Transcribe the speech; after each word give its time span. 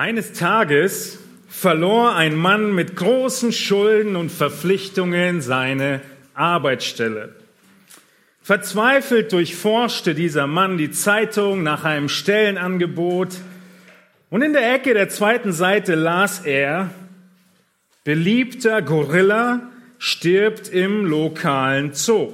Eines 0.00 0.32
Tages 0.32 1.18
verlor 1.46 2.16
ein 2.16 2.34
Mann 2.34 2.74
mit 2.74 2.96
großen 2.96 3.52
Schulden 3.52 4.16
und 4.16 4.32
Verpflichtungen 4.32 5.42
seine 5.42 6.00
Arbeitsstelle. 6.32 7.34
Verzweifelt 8.40 9.30
durchforschte 9.30 10.14
dieser 10.14 10.46
Mann 10.46 10.78
die 10.78 10.90
Zeitung 10.90 11.62
nach 11.62 11.84
einem 11.84 12.08
Stellenangebot 12.08 13.28
und 14.30 14.40
in 14.40 14.54
der 14.54 14.72
Ecke 14.72 14.94
der 14.94 15.10
zweiten 15.10 15.52
Seite 15.52 15.96
las 15.96 16.46
er, 16.46 16.88
beliebter 18.02 18.80
Gorilla 18.80 19.68
stirbt 19.98 20.68
im 20.68 21.04
lokalen 21.04 21.92
Zoo. 21.92 22.32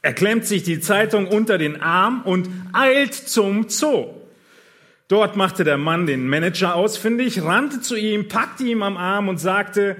Er 0.00 0.14
klemmt 0.14 0.46
sich 0.46 0.62
die 0.62 0.80
Zeitung 0.80 1.26
unter 1.26 1.58
den 1.58 1.82
Arm 1.82 2.22
und 2.22 2.48
eilt 2.72 3.12
zum 3.12 3.68
Zoo. 3.68 4.15
Dort 5.08 5.36
machte 5.36 5.62
der 5.62 5.78
Mann 5.78 6.06
den 6.06 6.28
Manager 6.28 6.74
ausfindig, 6.74 7.42
rannte 7.42 7.80
zu 7.80 7.96
ihm, 7.96 8.28
packte 8.28 8.64
ihn 8.64 8.82
am 8.82 8.96
Arm 8.96 9.28
und 9.28 9.38
sagte, 9.38 9.96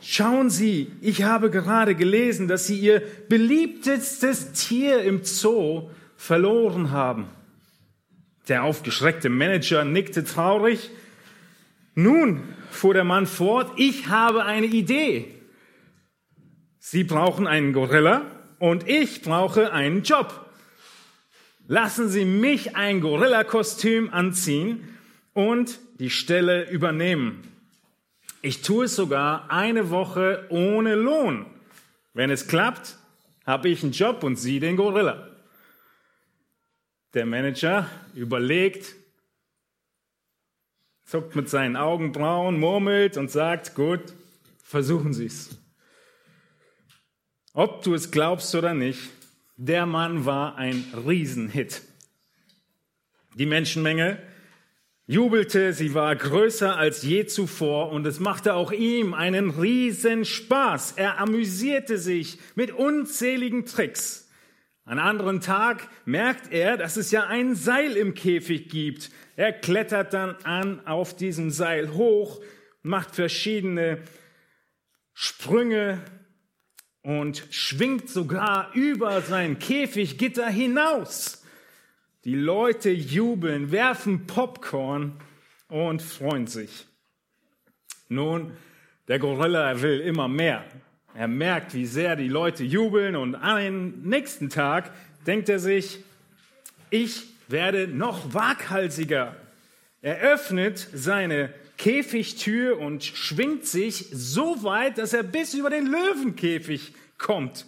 Schauen 0.00 0.48
Sie, 0.48 0.92
ich 1.00 1.24
habe 1.24 1.50
gerade 1.50 1.94
gelesen, 1.94 2.46
dass 2.46 2.66
Sie 2.66 2.78
Ihr 2.78 3.02
beliebtestes 3.28 4.52
Tier 4.52 5.02
im 5.02 5.24
Zoo 5.24 5.90
verloren 6.16 6.92
haben. 6.92 7.26
Der 8.46 8.62
aufgeschreckte 8.62 9.28
Manager 9.28 9.84
nickte 9.84 10.24
traurig. 10.24 10.90
Nun, 11.94 12.44
fuhr 12.70 12.94
der 12.94 13.04
Mann 13.04 13.26
fort, 13.26 13.72
ich 13.76 14.08
habe 14.08 14.44
eine 14.44 14.66
Idee. 14.66 15.34
Sie 16.78 17.02
brauchen 17.02 17.46
einen 17.46 17.72
Gorilla 17.72 18.22
und 18.58 18.88
ich 18.88 19.22
brauche 19.22 19.72
einen 19.72 20.04
Job. 20.04 20.47
Lassen 21.70 22.08
Sie 22.08 22.24
mich 22.24 22.76
ein 22.76 23.02
Gorilla-Kostüm 23.02 24.10
anziehen 24.10 24.88
und 25.34 25.78
die 26.00 26.08
Stelle 26.08 26.70
übernehmen. 26.70 27.46
Ich 28.40 28.62
tue 28.62 28.86
es 28.86 28.96
sogar 28.96 29.50
eine 29.50 29.90
Woche 29.90 30.46
ohne 30.48 30.94
Lohn. 30.94 31.44
Wenn 32.14 32.30
es 32.30 32.48
klappt, 32.48 32.96
habe 33.44 33.68
ich 33.68 33.82
einen 33.82 33.92
Job 33.92 34.22
und 34.24 34.36
Sie 34.36 34.60
den 34.60 34.76
Gorilla. 34.76 35.28
Der 37.12 37.26
Manager 37.26 37.86
überlegt, 38.14 38.94
zuckt 41.04 41.36
mit 41.36 41.50
seinen 41.50 41.76
Augenbrauen, 41.76 42.58
murmelt 42.58 43.18
und 43.18 43.30
sagt, 43.30 43.74
gut, 43.74 44.14
versuchen 44.62 45.12
Sie 45.12 45.26
es. 45.26 45.50
Ob 47.52 47.82
du 47.82 47.92
es 47.92 48.10
glaubst 48.10 48.54
oder 48.54 48.72
nicht, 48.72 49.17
der 49.58 49.86
Mann 49.86 50.24
war 50.24 50.56
ein 50.56 50.84
Riesenhit. 51.04 51.82
Die 53.34 53.44
Menschenmenge 53.44 54.22
jubelte, 55.06 55.72
sie 55.72 55.94
war 55.94 56.14
größer 56.14 56.76
als 56.76 57.02
je 57.02 57.26
zuvor 57.26 57.90
und 57.90 58.06
es 58.06 58.20
machte 58.20 58.54
auch 58.54 58.70
ihm 58.70 59.14
einen 59.14 59.50
riesen 59.50 60.24
Spaß. 60.24 60.92
Er 60.92 61.18
amüsierte 61.18 61.98
sich 61.98 62.38
mit 62.54 62.70
unzähligen 62.70 63.66
Tricks. 63.66 64.30
An 64.84 65.00
anderen 65.00 65.40
Tag 65.40 65.88
merkt 66.04 66.52
er, 66.52 66.76
dass 66.76 66.96
es 66.96 67.10
ja 67.10 67.26
ein 67.26 67.56
Seil 67.56 67.96
im 67.96 68.14
Käfig 68.14 68.68
gibt. 68.68 69.10
Er 69.34 69.52
klettert 69.52 70.14
dann 70.14 70.36
an 70.44 70.86
auf 70.86 71.16
diesem 71.16 71.50
Seil 71.50 71.94
hoch, 71.94 72.40
macht 72.82 73.16
verschiedene 73.16 73.98
Sprünge 75.14 76.00
und 77.08 77.42
schwingt 77.48 78.10
sogar 78.10 78.70
über 78.74 79.22
sein 79.22 79.58
Käfiggitter 79.58 80.50
hinaus. 80.50 81.42
Die 82.24 82.34
Leute 82.34 82.90
jubeln, 82.90 83.72
werfen 83.72 84.26
Popcorn 84.26 85.14
und 85.68 86.02
freuen 86.02 86.46
sich. 86.46 86.86
Nun, 88.10 88.52
der 89.08 89.18
Gorilla 89.18 89.80
will 89.80 90.00
immer 90.00 90.28
mehr. 90.28 90.66
Er 91.14 91.28
merkt, 91.28 91.72
wie 91.72 91.86
sehr 91.86 92.14
die 92.14 92.28
Leute 92.28 92.62
jubeln 92.62 93.16
und 93.16 93.36
am 93.36 94.02
nächsten 94.02 94.50
Tag 94.50 94.90
denkt 95.26 95.48
er 95.48 95.60
sich, 95.60 96.00
ich 96.90 97.22
werde 97.48 97.88
noch 97.88 98.34
waghalsiger. 98.34 99.34
Er 100.02 100.18
öffnet 100.18 100.86
seine 100.92 101.54
Käfigtür 101.78 102.78
und 102.78 103.04
schwingt 103.04 103.64
sich 103.64 104.08
so 104.12 104.62
weit, 104.64 104.98
dass 104.98 105.12
er 105.14 105.22
bis 105.22 105.54
über 105.54 105.70
den 105.70 105.86
Löwenkäfig 105.86 106.92
kommt. 107.16 107.66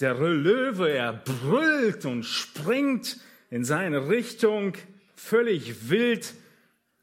Der 0.00 0.14
Löwe, 0.14 0.90
er 0.90 1.12
brüllt 1.12 2.04
und 2.06 2.24
springt 2.24 3.18
in 3.50 3.64
seine 3.64 4.08
Richtung, 4.08 4.72
völlig 5.14 5.88
wild. 5.90 6.34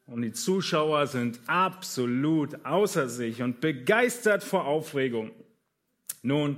Und 0.05 0.23
die 0.23 0.33
Zuschauer 0.33 1.07
sind 1.07 1.39
absolut 1.47 2.65
außer 2.65 3.07
sich 3.07 3.41
und 3.41 3.61
begeistert 3.61 4.43
vor 4.43 4.65
Aufregung. 4.65 5.31
Nun, 6.23 6.57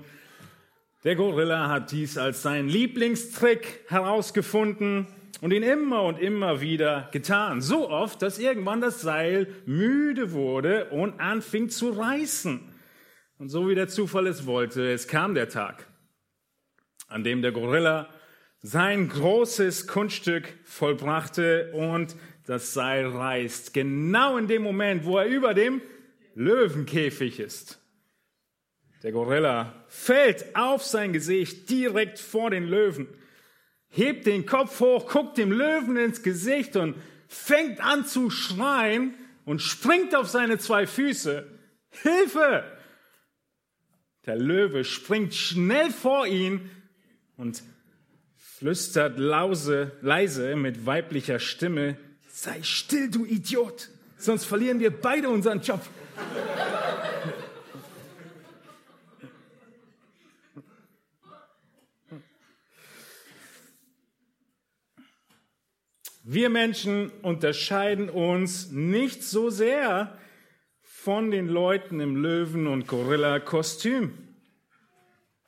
der 1.04 1.16
Gorilla 1.16 1.70
hat 1.70 1.92
dies 1.92 2.18
als 2.18 2.42
seinen 2.42 2.70
Lieblingstrick 2.70 3.82
herausgefunden 3.90 5.08
und 5.42 5.52
ihn 5.52 5.64
immer 5.64 6.04
und 6.04 6.20
immer 6.20 6.62
wieder 6.62 7.10
getan. 7.12 7.62
So 7.62 7.90
oft, 7.90 8.22
dass 8.22 8.40
irgendwann 8.40 8.82
das 8.82 9.02
Seil 9.02 9.48
müde 9.66 10.32
wurde 10.32 10.86
und 10.92 11.20
anfing 11.20 11.70
zu 11.70 11.90
reißen. 11.90 12.62
Und 13.38 13.50
so 13.50 13.68
wie 13.70 13.76
der 13.76 13.88
Zufall 13.88 14.28
es 14.28 14.46
wollte, 14.46 14.92
es 14.92 15.08
kam 15.08 15.36
der 15.36 15.50
Tag, 15.50 15.88
an 17.08 17.24
dem 17.24 17.42
der 17.42 17.52
Gorilla 17.52 18.10
sein 18.62 19.10
großes 19.10 19.88
Kunststück 19.88 20.54
vollbrachte 20.64 21.72
und 21.74 22.16
das 22.46 22.74
Seil 22.74 23.06
reißt. 23.08 23.74
Genau 23.74 24.38
in 24.38 24.48
dem 24.48 24.64
Moment, 24.64 25.06
wo 25.06 25.18
er 25.18 25.28
über 25.28 25.54
dem 25.54 25.82
Löwenkäfig 26.34 27.40
ist. 27.40 27.80
Der 29.04 29.12
Gorilla 29.12 29.86
fällt 29.88 30.56
auf 30.56 30.84
sein 30.84 31.14
Gesicht 31.14 31.70
direkt 31.70 32.18
vor 32.18 32.50
den 32.50 32.64
Löwen, 32.64 33.08
hebt 33.96 34.26
den 34.26 34.46
Kopf 34.46 34.80
hoch, 34.82 35.08
guckt 35.08 35.38
dem 35.38 35.52
Löwen 35.52 35.96
ins 35.96 36.22
Gesicht 36.22 36.76
und 36.76 36.96
fängt 37.28 37.80
an 37.80 38.06
zu 38.06 38.30
schreien 38.30 39.14
und 39.46 39.62
springt 39.62 40.16
auf 40.16 40.28
seine 40.28 40.58
zwei 40.58 40.86
Füße. 40.86 41.46
Hilfe! 41.90 42.64
Der 44.26 44.36
Löwe 44.36 44.84
springt 44.84 45.34
schnell 45.34 45.92
vor 45.92 46.28
ihn 46.28 46.70
und 47.38 47.64
flüstert 48.36 49.18
lause, 49.18 49.92
leise 50.02 50.56
mit 50.56 50.86
weiblicher 50.86 51.40
Stimme, 51.40 51.98
sei 52.28 52.64
still, 52.64 53.10
du 53.10 53.26
Idiot, 53.26 53.90
sonst 54.18 54.46
verlieren 54.46 54.80
wir 54.80 54.92
beide 54.92 55.30
unseren 55.30 55.62
Job. 55.62 55.82
Wir 66.28 66.50
Menschen 66.50 67.12
unterscheiden 67.22 68.10
uns 68.10 68.72
nicht 68.72 69.22
so 69.22 69.52
sehr 69.52 70.18
von 70.82 71.30
den 71.30 71.48
Leuten 71.48 72.00
im 72.00 72.16
Löwen- 72.16 72.66
und 72.66 72.88
Gorilla-Kostüm. 72.88 74.12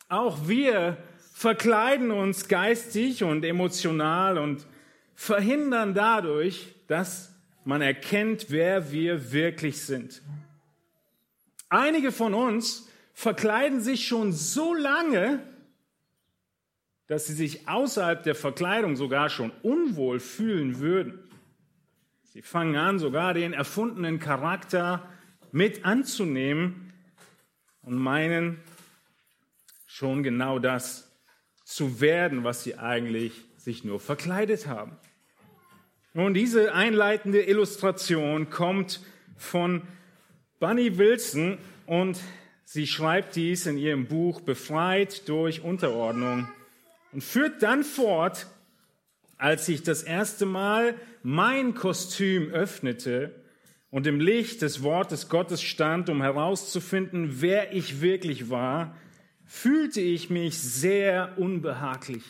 Auch 0.07 0.47
wir 0.47 0.97
verkleiden 1.33 2.11
uns 2.11 2.47
geistig 2.47 3.23
und 3.23 3.43
emotional 3.43 4.37
und 4.37 4.67
verhindern 5.15 5.95
dadurch, 5.95 6.75
dass 6.85 7.33
man 7.65 7.81
erkennt, 7.81 8.51
wer 8.51 8.91
wir 8.91 9.31
wirklich 9.31 9.81
sind. 9.83 10.21
Einige 11.69 12.11
von 12.11 12.35
uns 12.35 12.87
verkleiden 13.15 13.81
sich 13.81 14.07
schon 14.07 14.31
so 14.31 14.75
lange, 14.75 15.39
dass 17.07 17.25
sie 17.25 17.33
sich 17.33 17.67
außerhalb 17.67 18.21
der 18.23 18.35
Verkleidung 18.35 18.95
sogar 18.95 19.29
schon 19.29 19.51
unwohl 19.63 20.19
fühlen 20.19 20.79
würden. 20.79 21.19
Sie 22.23 22.41
fangen 22.41 22.75
an, 22.75 22.99
sogar 22.99 23.33
den 23.33 23.53
erfundenen 23.53 24.19
Charakter 24.19 25.07
mit 25.51 25.85
anzunehmen 25.85 26.93
und 27.81 27.97
meinen 27.97 28.59
schon 29.85 30.21
genau 30.21 30.59
das 30.59 31.09
zu 31.63 32.01
werden, 32.01 32.43
was 32.43 32.63
sie 32.63 32.77
eigentlich 32.77 33.45
sich 33.57 33.83
nur 33.83 33.99
verkleidet 33.99 34.67
haben. 34.67 34.97
Nun, 36.13 36.33
diese 36.33 36.73
einleitende 36.73 37.41
Illustration 37.41 38.49
kommt 38.49 39.01
von 39.37 39.81
Bunny 40.59 40.97
Wilson 40.97 41.57
und 41.85 42.19
sie 42.65 42.87
schreibt 42.87 43.35
dies 43.35 43.65
in 43.65 43.77
ihrem 43.77 44.07
Buch 44.07 44.41
Befreit 44.41 45.27
durch 45.29 45.61
Unterordnung 45.61 46.47
und 47.17 47.23
führt 47.23 47.63
dann 47.63 47.83
fort, 47.83 48.45
als 49.39 49.67
ich 49.69 49.81
das 49.81 50.03
erste 50.03 50.45
Mal 50.45 50.93
mein 51.23 51.73
Kostüm 51.73 52.51
öffnete 52.51 53.33
und 53.89 54.05
im 54.05 54.19
Licht 54.19 54.61
des 54.61 54.83
Wortes 54.83 55.27
Gottes 55.27 55.63
stand, 55.63 56.11
um 56.11 56.21
herauszufinden, 56.21 57.41
wer 57.41 57.73
ich 57.73 58.01
wirklich 58.01 58.51
war, 58.51 58.95
fühlte 59.45 59.99
ich 59.99 60.29
mich 60.29 60.59
sehr 60.59 61.39
unbehaglich. 61.39 62.21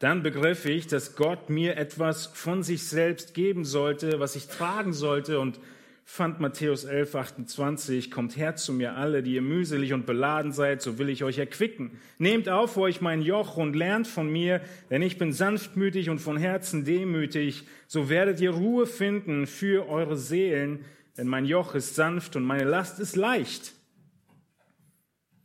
dann 0.00 0.24
begriff 0.24 0.64
ich, 0.64 0.88
dass 0.88 1.14
Gott 1.14 1.50
mir 1.50 1.76
etwas 1.76 2.26
von 2.26 2.64
sich 2.64 2.88
selbst 2.88 3.32
geben 3.32 3.64
sollte, 3.64 4.18
was 4.18 4.34
ich 4.34 4.48
tragen 4.48 4.92
sollte 4.92 5.38
und 5.38 5.60
fand 6.08 6.38
Matthäus 6.38 6.84
11, 6.84 7.16
28, 7.16 8.10
kommt 8.12 8.36
her 8.36 8.54
zu 8.54 8.72
mir 8.72 8.96
alle, 8.96 9.24
die 9.24 9.34
ihr 9.34 9.42
mühselig 9.42 9.92
und 9.92 10.06
beladen 10.06 10.52
seid, 10.52 10.80
so 10.80 10.98
will 10.98 11.08
ich 11.08 11.24
euch 11.24 11.36
erquicken. 11.36 11.98
Nehmt 12.18 12.48
auf 12.48 12.76
euch 12.76 13.00
mein 13.00 13.22
Joch 13.22 13.56
und 13.56 13.74
lernt 13.74 14.06
von 14.06 14.30
mir, 14.30 14.60
denn 14.88 15.02
ich 15.02 15.18
bin 15.18 15.32
sanftmütig 15.32 16.08
und 16.08 16.20
von 16.20 16.36
Herzen 16.36 16.84
demütig, 16.84 17.64
so 17.88 18.08
werdet 18.08 18.40
ihr 18.40 18.52
Ruhe 18.52 18.86
finden 18.86 19.48
für 19.48 19.88
eure 19.88 20.16
Seelen, 20.16 20.84
denn 21.18 21.26
mein 21.26 21.44
Joch 21.44 21.74
ist 21.74 21.96
sanft 21.96 22.36
und 22.36 22.44
meine 22.44 22.64
Last 22.64 23.00
ist 23.00 23.16
leicht. 23.16 23.72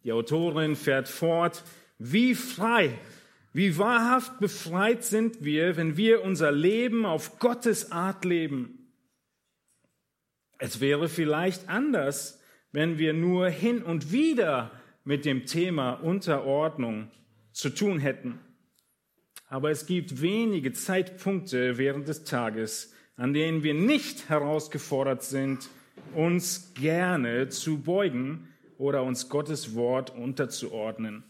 Die 0.04 0.12
Autorin 0.12 0.76
fährt 0.76 1.10
fort, 1.10 1.64
wie 1.98 2.36
frei, 2.36 3.00
wie 3.52 3.80
wahrhaft 3.80 4.40
befreit 4.40 5.04
sind 5.04 5.44
wir, 5.44 5.76
wenn 5.76 5.98
wir 5.98 6.24
unser 6.24 6.52
Leben 6.52 7.04
auf 7.06 7.40
Gottes 7.40 7.92
Art 7.92 8.26
leben. 8.26 8.81
Es 10.64 10.80
wäre 10.80 11.10
vielleicht 11.10 11.70
anders, 11.70 12.40
wenn 12.72 13.00
wir 13.00 13.14
nur 13.14 13.50
hin 13.50 13.82
und 13.82 14.12
wieder 14.12 14.70
mit 15.04 15.26
dem 15.26 15.48
Thema 15.48 15.94
Unterordnung 15.94 17.10
zu 17.52 17.72
tun 17.72 17.98
hätten. 17.98 18.40
Aber 19.48 19.72
es 19.72 19.88
gibt 19.88 20.22
wenige 20.22 20.72
Zeitpunkte 20.72 21.80
während 21.80 22.08
des 22.08 22.26
Tages, 22.26 22.94
an 23.16 23.34
denen 23.34 23.64
wir 23.64 23.74
nicht 23.74 24.30
herausgefordert 24.30 25.24
sind, 25.24 25.68
uns 26.14 26.76
gerne 26.76 27.50
zu 27.50 27.80
beugen 27.80 28.48
oder 28.78 29.02
uns 29.02 29.30
Gottes 29.30 29.74
Wort 29.74 30.16
unterzuordnen. 30.16 31.24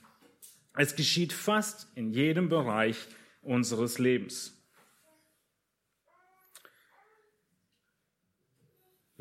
Es 0.76 0.98
geschieht 0.98 1.32
fast 1.32 1.88
in 1.96 2.12
jedem 2.12 2.50
Bereich 2.50 2.98
unseres 3.44 3.98
Lebens. 3.98 4.61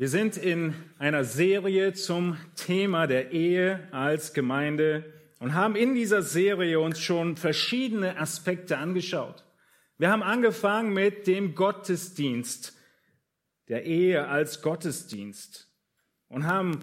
Wir 0.01 0.09
sind 0.09 0.35
in 0.35 0.73
einer 0.97 1.23
Serie 1.23 1.93
zum 1.93 2.35
Thema 2.55 3.05
der 3.05 3.33
Ehe 3.33 3.87
als 3.91 4.33
Gemeinde 4.33 5.05
und 5.37 5.53
haben 5.53 5.75
in 5.75 5.93
dieser 5.93 6.23
Serie 6.23 6.79
uns 6.79 6.99
schon 6.99 7.37
verschiedene 7.37 8.17
Aspekte 8.17 8.79
angeschaut. 8.79 9.45
Wir 9.99 10.09
haben 10.09 10.23
angefangen 10.23 10.91
mit 10.93 11.27
dem 11.27 11.53
Gottesdienst, 11.53 12.75
der 13.67 13.85
Ehe 13.85 14.27
als 14.27 14.63
Gottesdienst 14.63 15.69
und 16.29 16.47
haben 16.47 16.79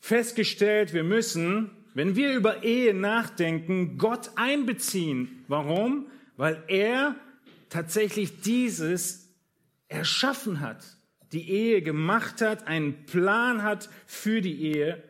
festgestellt, 0.00 0.94
wir 0.94 1.04
müssen, 1.04 1.70
wenn 1.92 2.16
wir 2.16 2.32
über 2.32 2.62
Ehe 2.62 2.94
nachdenken, 2.94 3.98
Gott 3.98 4.30
einbeziehen. 4.36 5.44
Warum? 5.48 6.06
Weil 6.38 6.64
er 6.68 7.14
tatsächlich 7.68 8.40
dieses 8.40 9.28
erschaffen 9.88 10.60
hat 10.60 10.94
die 11.34 11.50
Ehe 11.50 11.82
gemacht 11.82 12.40
hat, 12.40 12.66
einen 12.66 13.04
Plan 13.06 13.62
hat 13.62 13.90
für 14.06 14.40
die 14.40 14.62
Ehe. 14.62 15.02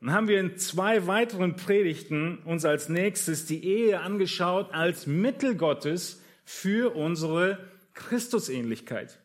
Dann 0.00 0.12
haben 0.12 0.28
wir 0.28 0.40
in 0.40 0.56
zwei 0.56 1.06
weiteren 1.06 1.56
Predigten 1.56 2.38
uns 2.38 2.64
als 2.64 2.88
nächstes 2.88 3.44
die 3.44 3.62
Ehe 3.64 4.00
angeschaut 4.00 4.72
als 4.72 5.06
Mittel 5.06 5.54
Gottes 5.54 6.22
für 6.44 6.96
unsere 6.96 7.58
Christusähnlichkeit. 7.92 9.20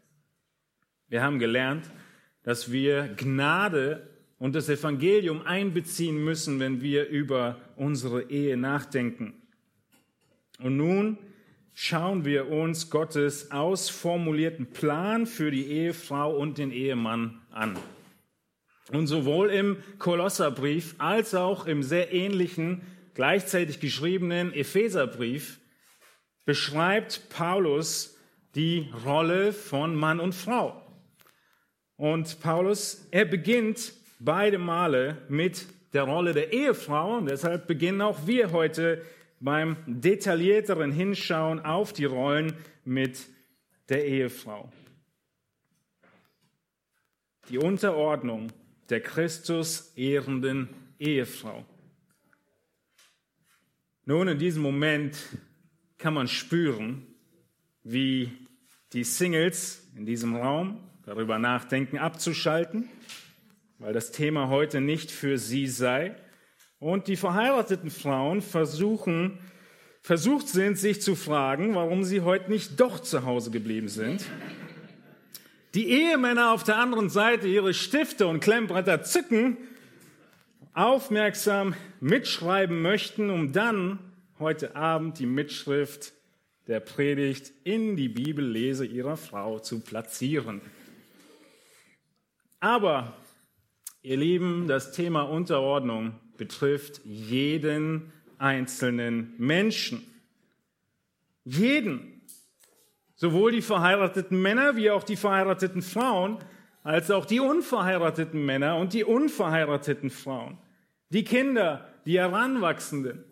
Wir 1.08 1.24
haben 1.24 1.40
gelernt, 1.40 1.90
dass 2.44 2.72
wir 2.72 3.08
Gnade 3.16 4.10
und 4.38 4.54
das 4.54 4.68
Evangelium 4.68 5.42
einbeziehen 5.44 6.22
müssen, 6.22 6.60
wenn 6.60 6.82
wir 6.82 7.08
über 7.08 7.62
unsere 7.78 8.30
Ehe 8.30 8.58
nachdenken. 8.58 9.34
Und 10.60 10.76
nun 10.76 11.18
schauen 11.76 12.24
wir 12.24 12.50
uns 12.50 12.90
Gottes 12.90 13.52
ausformulierten 13.52 14.72
Plan 14.72 15.28
für 15.28 15.52
die 15.52 15.68
Ehefrau 15.68 16.36
und 16.36 16.58
den 16.58 16.72
Ehemann 16.72 17.42
an. 17.52 17.78
Und 18.92 19.08
sowohl 19.08 19.50
im 19.50 19.78
Kolosserbrief 20.00 20.96
als 21.00 21.36
auch 21.36 21.68
im 21.68 21.84
sehr 21.84 22.14
ähnlichen, 22.14 22.82
gleichzeitig 23.14 23.80
geschriebenen 23.80 24.54
Epheserbrief 24.54 25.60
beschreibt 26.46 27.30
Paulus 27.30 28.18
die 28.56 28.90
Rolle 29.06 29.52
von 29.52 29.96
Mann 29.96 30.20
und 30.20 30.34
Frau. 30.34 30.82
Und 31.98 32.40
Paulus, 32.40 33.08
er 33.12 33.26
beginnt 33.26 33.94
beide 34.20 34.60
Male 34.60 35.18
mit 35.28 35.66
der 35.94 36.04
Rolle 36.04 36.34
der 36.34 36.54
Ehefrau 36.54 37.18
und 37.18 37.30
deshalb 37.30 37.68
beginnen 37.68 38.02
auch 38.02 38.28
wir 38.28 38.52
heute 38.52 39.02
beim 39.40 39.78
detaillierteren 39.86 40.92
Hinschauen 40.92 41.60
auf 41.60 41.94
die 41.94 42.06
Rollen 42.06 42.54
mit 42.84 43.28
der 43.90 44.06
Ehefrau. 44.06 44.72
Die 47.50 47.58
Unterordnung 47.58 48.52
der 48.90 49.02
Christus 49.02 49.94
ehrenden 49.96 50.70
Ehefrau. 51.00 51.66
Nun, 54.06 54.28
in 54.28 54.40
diesem 54.40 54.62
Moment 54.62 55.18
kann 55.98 56.14
man 56.14 56.28
spüren, 56.28 57.06
wie 57.84 58.32
die 58.94 59.04
Singles 59.04 59.88
in 59.96 60.06
diesem 60.06 60.36
Raum 60.36 60.80
darüber 61.06 61.40
nachdenken, 61.40 61.98
abzuschalten, 61.98 62.90
weil 63.80 63.94
das 63.94 64.12
Thema 64.12 64.50
heute 64.50 64.82
nicht 64.82 65.12
für 65.12 65.38
sie 65.38 65.68
sei. 65.68 66.16
Und 66.80 67.08
die 67.08 67.16
verheirateten 67.16 67.90
Frauen 67.90 68.42
versuchen, 68.42 69.40
versucht 70.02 70.48
sind, 70.48 70.78
sich 70.78 71.02
zu 71.02 71.16
fragen, 71.16 71.74
warum 71.74 72.04
sie 72.04 72.22
heute 72.22 72.52
nicht 72.52 72.80
doch 72.80 73.00
zu 73.00 73.26
Hause 73.26 73.50
geblieben 73.50 73.88
sind. 73.88 74.26
Die 75.74 75.90
Ehemänner 75.90 76.52
auf 76.52 76.64
der 76.64 76.78
anderen 76.78 77.10
Seite 77.10 77.48
ihre 77.48 77.74
Stifte 77.74 78.28
und 78.28 78.40
Klemmbretter 78.40 79.04
zücken, 79.04 79.58
aufmerksam 80.74 81.74
mitschreiben 82.02 82.82
möchten, 82.82 83.30
um 83.30 83.52
dann 83.52 84.00
heute 84.40 84.76
Abend 84.76 85.20
die 85.20 85.26
Mitschrift 85.26 86.14
der 86.68 86.82
Predigt 86.82 87.52
in 87.64 87.96
die 87.96 88.10
Bibellese 88.10 88.86
ihrer 88.86 89.18
Frau 89.18 89.60
zu 89.60 89.80
platzieren. 89.80 90.62
Aber, 92.60 93.14
ihr 94.02 94.18
Lieben, 94.18 94.68
das 94.68 94.92
Thema 94.92 95.24
Unterordnung 95.24 96.20
betrifft 96.38 97.02
jeden 97.06 98.12
einzelnen 98.38 99.34
Menschen. 99.38 100.04
Jeden. 101.44 102.22
Sowohl 103.16 103.52
die 103.52 103.62
verheirateten 103.62 104.42
Männer 104.42 104.76
wie 104.76 104.92
auch 104.92 105.04
die 105.04 105.16
verheirateten 105.16 105.82
Frauen, 105.82 106.40
als 106.84 107.10
auch 107.12 107.26
die 107.26 107.40
unverheirateten 107.40 108.46
Männer 108.46 108.78
und 108.78 108.94
die 108.94 109.04
unverheirateten 109.04 110.10
Frauen. 110.10 110.58
Die 111.10 111.24
Kinder, 111.24 111.88
die 112.06 112.20
Heranwachsenden. 112.20 113.24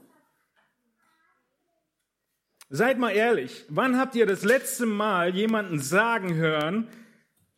Seid 2.70 2.98
mal 2.98 3.12
ehrlich, 3.12 3.66
wann 3.70 4.00
habt 4.00 4.16
ihr 4.16 4.26
das 4.26 4.44
letzte 4.44 4.88
Mal 4.88 5.36
jemanden 5.36 5.80
sagen 5.80 6.34
hören, 6.34 6.88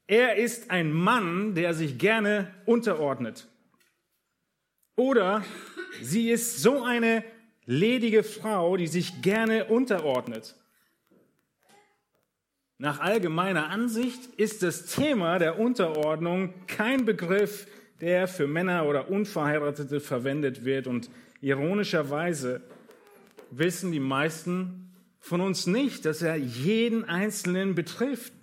er 0.08 0.36
ist 0.36 0.72
ein 0.72 0.92
Mann, 0.92 1.56
der 1.56 1.74
sich 1.74 1.98
gerne 1.98 2.54
unterordnet? 2.66 3.48
Oder 4.96 5.44
sie 6.02 6.30
ist 6.30 6.62
so 6.62 6.84
eine 6.84 7.24
ledige 7.66 8.24
Frau, 8.24 8.78
die 8.78 8.88
sich 8.88 9.22
gerne 9.22 9.66
unterordnet. 9.66 10.56
Nach 12.78 13.00
allgemeiner 13.00 13.70
Ansicht 13.70 14.26
ist 14.38 14.62
das 14.62 14.88
Thema 14.88 15.40
der 15.40 15.60
Unterordnung 15.60 16.54
kein 16.68 17.06
Begriff, 17.06 17.68
der 18.02 18.28
für 18.28 18.48
Männer 18.48 18.86
oder 18.86 19.10
Unverheiratete 19.10 20.02
verwendet 20.02 20.66
wird. 20.66 20.88
Und 20.88 21.10
ironischerweise 21.42 22.62
wissen 23.52 23.92
die 23.92 24.02
meisten 24.02 24.94
von 25.20 25.42
uns 25.42 25.68
nicht, 25.68 26.06
dass 26.06 26.22
er 26.22 26.36
jeden 26.36 27.06
Einzelnen 27.06 27.76
betrifft. 27.76 28.34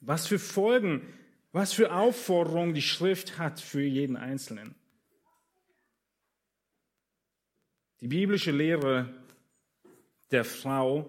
Was 0.00 0.26
für 0.26 0.38
Folgen 0.38 1.02
was 1.52 1.72
für 1.72 1.92
Aufforderungen 1.92 2.74
die 2.74 2.82
Schrift 2.82 3.38
hat 3.38 3.60
für 3.60 3.82
jeden 3.82 4.16
Einzelnen. 4.16 4.74
Die 8.00 8.08
biblische 8.08 8.52
Lehre 8.52 9.12
der 10.30 10.44
Frau 10.44 11.08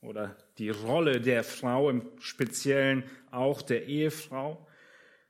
oder 0.00 0.36
die 0.58 0.70
Rolle 0.70 1.20
der 1.20 1.42
Frau 1.42 1.90
im 1.90 2.02
Speziellen 2.20 3.04
auch 3.30 3.62
der 3.62 3.86
Ehefrau, 3.86 4.66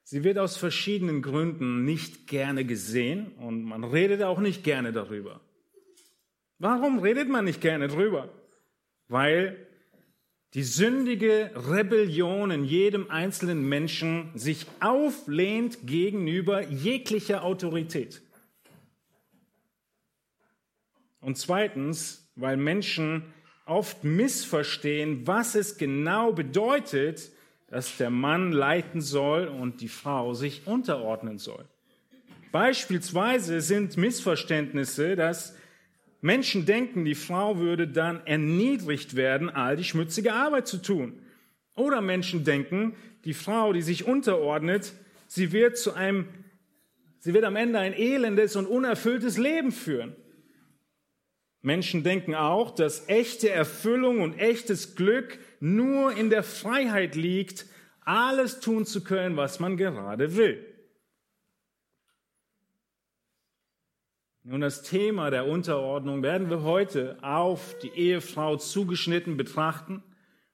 sie 0.03 0.25
wird 0.25 0.39
aus 0.39 0.57
verschiedenen 0.57 1.23
Gründen 1.23 1.85
nicht 1.85 2.27
gerne 2.27 2.65
gesehen 2.65 3.33
und 3.35 3.63
man 3.63 3.85
redet 3.85 4.23
auch 4.23 4.41
nicht 4.41 4.65
gerne 4.65 4.93
darüber. 4.93 5.41
Warum 6.59 6.99
redet 6.99 7.29
man 7.29 7.45
nicht 7.45 7.61
gerne 7.61 7.89
darüber? 7.89 8.29
Weil 9.09 9.67
die 10.55 10.65
sündige 10.65 11.51
Rebellion 11.55 12.51
in 12.51 12.65
jedem 12.65 13.11
einzelnen 13.11 13.67
Menschen 13.67 14.31
sich 14.35 14.67
auflehnt 14.81 15.87
gegenüber 15.87 16.69
jeglicher 16.69 17.43
Autorität. 17.43 18.23
Und 21.21 21.39
zweitens, 21.39 22.31
weil 22.37 22.57
Menschen 22.57 23.33
oft 23.65 24.05
missverstehen, 24.05 25.27
was 25.27 25.55
es 25.55 25.79
genau 25.79 26.33
bedeutet, 26.33 27.31
dass 27.69 27.97
der 27.97 28.11
Mann 28.11 28.53
leiten 28.53 29.01
soll 29.01 29.47
und 29.47 29.81
die 29.81 29.89
Frau 29.89 30.35
sich 30.35 30.67
unterordnen 30.67 31.39
soll. 31.39 31.65
Beispielsweise 32.51 33.63
sind 33.63 33.97
Missverständnisse, 33.97 35.17
dass 35.17 35.57
Menschen 36.23 36.67
denken, 36.67 37.05
die 37.05 37.17
Frau 37.17 37.59
würde 37.59 37.89
dann 37.89 38.25
erniedrigt 38.27 39.17
werden, 39.17 39.51
all 39.51 39.77
die 39.77 39.85
schmutzige 39.85 40.33
Arbeit 40.33 40.69
zu 40.69 40.79
tun. 40.79 41.21
Oder 41.75 42.01
Menschen 42.01 42.45
denken, 42.45 42.95
die 43.25 43.35
Frau, 43.35 43.73
die 43.73 43.83
sich 43.83 44.07
unterordnet, 44.07 44.93
sie 45.27 45.51
wird 45.51 45.77
zu 45.77 45.95
einem, 45.95 46.29
sie 47.19 47.35
wird 47.35 47.45
am 47.45 47.57
Ende 47.57 47.81
ein 47.81 47.93
elendes 47.93 48.55
und 48.55 48.67
unerfülltes 48.67 49.37
Leben 49.37 49.73
führen. 49.73 50.15
Menschen 51.61 52.05
denken 52.05 52.37
auch, 52.37 52.73
dass 52.73 53.09
echte 53.09 53.51
Erfüllung 53.51 54.21
und 54.21 54.39
echtes 54.39 54.95
Glück 54.95 55.41
nur 55.59 56.17
in 56.17 56.31
der 56.31 56.45
Freiheit 56.45 57.17
liegt, 57.17 57.67
alles 58.05 58.61
tun 58.61 58.87
zu 58.87 59.03
können, 59.03 59.37
was 59.37 59.59
man 59.59 59.77
gerade 59.77 60.37
will. 60.37 60.72
Nun, 64.45 64.61
das 64.61 64.83
Thema 64.83 65.31
der 65.31 65.47
Unterordnung 65.47 66.25
werden 66.25 66.51
wir 66.51 66.63
heute 66.63 67.17
auf 67.23 67.79
die 67.79 67.91
Ehefrau 67.91 68.57
zugeschnitten 68.57 69.37
betrachten. 69.37 70.03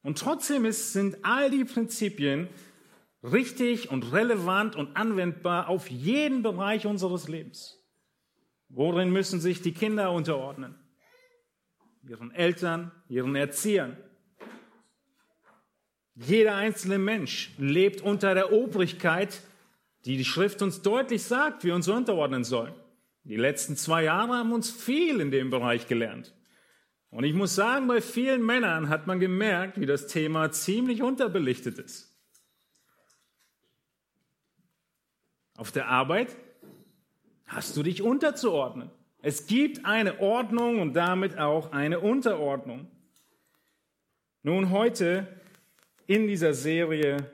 Und 0.02 0.18
trotzdem 0.18 0.66
ist, 0.66 0.92
sind 0.92 1.16
all 1.22 1.50
die 1.50 1.64
Prinzipien 1.64 2.48
richtig 3.22 3.90
und 3.90 4.12
relevant 4.12 4.76
und 4.76 4.94
anwendbar 4.94 5.70
auf 5.70 5.90
jeden 5.90 6.42
Bereich 6.42 6.86
unseres 6.86 7.28
Lebens. 7.28 7.82
Worin 8.68 9.10
müssen 9.10 9.40
sich 9.40 9.62
die 9.62 9.72
Kinder 9.72 10.12
unterordnen? 10.12 10.74
Ihren 12.06 12.30
Eltern, 12.30 12.92
ihren 13.08 13.34
Erziehern. 13.36 13.96
Jeder 16.14 16.56
einzelne 16.56 16.98
Mensch 16.98 17.52
lebt 17.56 18.02
unter 18.02 18.34
der 18.34 18.52
Obrigkeit, 18.52 19.40
die 20.04 20.18
die 20.18 20.26
Schrift 20.26 20.60
uns 20.60 20.82
deutlich 20.82 21.22
sagt, 21.22 21.64
wie 21.64 21.68
wir 21.68 21.74
uns 21.74 21.88
unterordnen 21.88 22.44
sollen. 22.44 22.74
Die 23.28 23.36
letzten 23.36 23.76
zwei 23.76 24.04
Jahre 24.04 24.38
haben 24.38 24.54
uns 24.54 24.70
viel 24.70 25.20
in 25.20 25.30
dem 25.30 25.50
Bereich 25.50 25.86
gelernt. 25.86 26.34
Und 27.10 27.24
ich 27.24 27.34
muss 27.34 27.54
sagen, 27.54 27.86
bei 27.86 28.00
vielen 28.00 28.44
Männern 28.44 28.88
hat 28.88 29.06
man 29.06 29.20
gemerkt, 29.20 29.78
wie 29.78 29.84
das 29.84 30.06
Thema 30.06 30.50
ziemlich 30.50 31.02
unterbelichtet 31.02 31.78
ist. 31.78 32.18
Auf 35.58 35.72
der 35.72 35.88
Arbeit 35.88 36.36
hast 37.46 37.76
du 37.76 37.82
dich 37.82 38.00
unterzuordnen. 38.00 38.90
Es 39.20 39.46
gibt 39.46 39.84
eine 39.84 40.20
Ordnung 40.20 40.80
und 40.80 40.94
damit 40.94 41.36
auch 41.36 41.72
eine 41.72 42.00
Unterordnung. 42.00 42.90
Nun 44.42 44.70
heute 44.70 45.26
in 46.06 46.28
dieser 46.28 46.54
Serie 46.54 47.30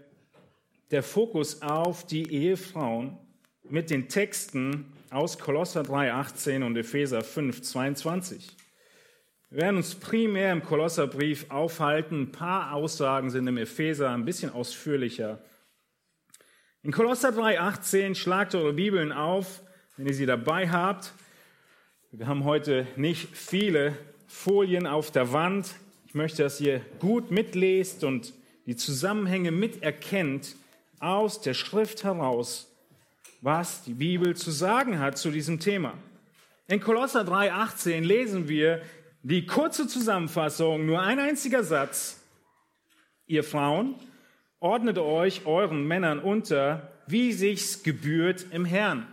der 0.91 1.05
Fokus 1.05 1.63
auf 1.63 2.05
die 2.05 2.33
Ehefrauen 2.33 3.17
mit 3.63 3.91
den 3.91 4.09
Texten 4.09 4.94
aus 5.15 5.39
Kolosser 5.39 5.83
3,18 5.83 6.65
und 6.65 6.77
Epheser 6.77 7.21
5,22. 7.21 8.51
Wir 9.49 9.63
werden 9.63 9.77
uns 9.77 9.95
primär 9.95 10.51
im 10.51 10.65
Kolosserbrief 10.65 11.51
aufhalten. 11.51 12.23
Ein 12.23 12.33
paar 12.33 12.73
Aussagen 12.73 13.31
sind 13.31 13.47
im 13.47 13.57
Epheser 13.57 14.11
ein 14.11 14.25
bisschen 14.25 14.51
ausführlicher. 14.51 15.39
In 16.83 16.91
Kolosser 16.91 17.29
3,18 17.29 18.17
schlagt 18.17 18.57
eure 18.57 18.73
Bibeln 18.73 19.13
auf, 19.13 19.63
wenn 19.97 20.09
ihr 20.09 20.15
sie 20.15 20.27
dabei 20.27 20.69
habt. 20.69 21.13
Wir 22.11 22.27
haben 22.27 22.43
heute 22.43 22.89
nicht 22.97 23.29
viele 23.37 23.97
Folien 24.27 24.89
auf 24.89 25.13
der 25.13 25.33
Wand. 25.33 25.77
Ich 26.09 26.15
möchte, 26.15 26.43
dass 26.43 26.61
ihr 26.61 26.81
gut 26.99 27.31
mitlest 27.31 28.03
und 28.03 28.35
die 28.67 28.75
Zusammenhänge 28.75 29.53
miterkennt 29.53 30.57
aus 30.99 31.41
der 31.41 31.55
Schrift 31.55 32.03
heraus, 32.03 32.74
was 33.45 33.83
die 33.83 33.93
Bibel 33.93 34.35
zu 34.35 34.51
sagen 34.51 34.99
hat 34.99 35.19
zu 35.19 35.31
diesem 35.31 35.61
Thema. 35.61 35.93
In 36.67 36.81
Kolosser 36.81 37.21
3,18 37.21 38.01
lesen 38.01 38.49
wir 38.49 38.81
die 39.23 39.45
kurze 39.45 39.87
Zusammenfassung, 39.87 40.87
nur 40.87 41.03
ein 41.03 41.19
einziger 41.21 41.63
Satz. 41.63 42.23
Ihr 43.27 43.45
Frauen, 43.45 43.97
ordnet 44.61 44.97
euch 44.97 45.45
euren 45.45 45.87
Männern 45.87 46.21
unter, 46.21 46.91
wie 47.07 47.35
sich's 47.35 47.83
gebührt 47.83 48.47
im 48.51 48.65
Herrn. 48.65 49.07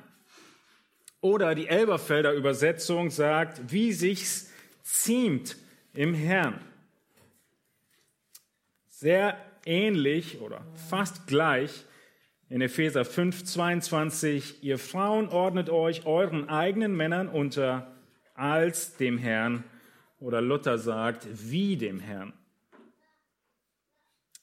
Oder 1.19 1.53
die 1.53 1.67
Elberfelder 1.67 2.33
Übersetzung 2.33 3.09
sagt, 3.09 3.71
wie 3.71 3.91
sich's 3.91 4.50
ziemt 4.81 5.57
im 5.93 6.13
Herrn 6.13 6.59
sehr 9.01 9.35
ähnlich 9.65 10.41
oder 10.41 10.63
fast 10.89 11.25
gleich 11.25 11.85
in 12.51 12.60
Epheser 12.60 13.05
5, 13.05 13.46
22, 13.46 14.62
ihr 14.62 14.77
Frauen 14.77 15.29
ordnet 15.29 15.70
euch 15.70 16.05
euren 16.05 16.50
eigenen 16.50 16.93
Männern 16.98 17.29
unter 17.29 17.96
als 18.34 18.98
dem 18.98 19.17
Herrn 19.17 19.63
oder 20.20 20.41
Luther 20.41 20.77
sagt, 20.77 21.25
wie 21.50 21.77
dem 21.77 22.01
Herrn. 22.01 22.34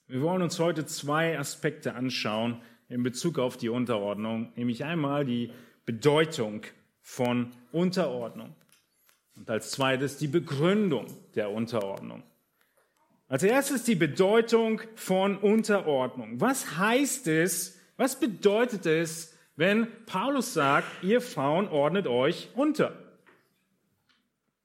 Wir 0.07 0.23
wollen 0.23 0.41
uns 0.41 0.59
heute 0.59 0.87
zwei 0.87 1.38
Aspekte 1.38 1.95
anschauen 1.95 2.62
in 2.88 3.03
Bezug 3.03 3.38
auf 3.38 3.59
die 3.59 3.69
Unterordnung, 3.69 4.55
nämlich 4.57 4.85
einmal 4.85 5.27
die 5.27 5.53
Bedeutung 5.85 6.62
von 7.03 7.53
Unterordnung 7.73 8.55
und 9.37 9.50
als 9.50 9.73
zweites 9.73 10.17
die 10.17 10.29
Begründung 10.29 11.09
der 11.35 11.50
Unterordnung. 11.50 12.23
Als 13.27 13.43
erstes 13.43 13.85
die 13.85 13.97
Bedeutung 13.97 14.81
von 14.95 15.37
Unterordnung. 15.37 16.41
Was 16.41 16.79
heißt 16.79 17.27
es, 17.27 17.77
was 17.99 18.19
bedeutet 18.19 18.87
es, 18.87 19.35
wenn 19.57 19.88
Paulus 20.07 20.55
sagt, 20.55 20.87
ihr 21.02 21.21
Frauen 21.21 21.69
ordnet 21.69 22.07
euch 22.07 22.49
unter? 22.55 22.97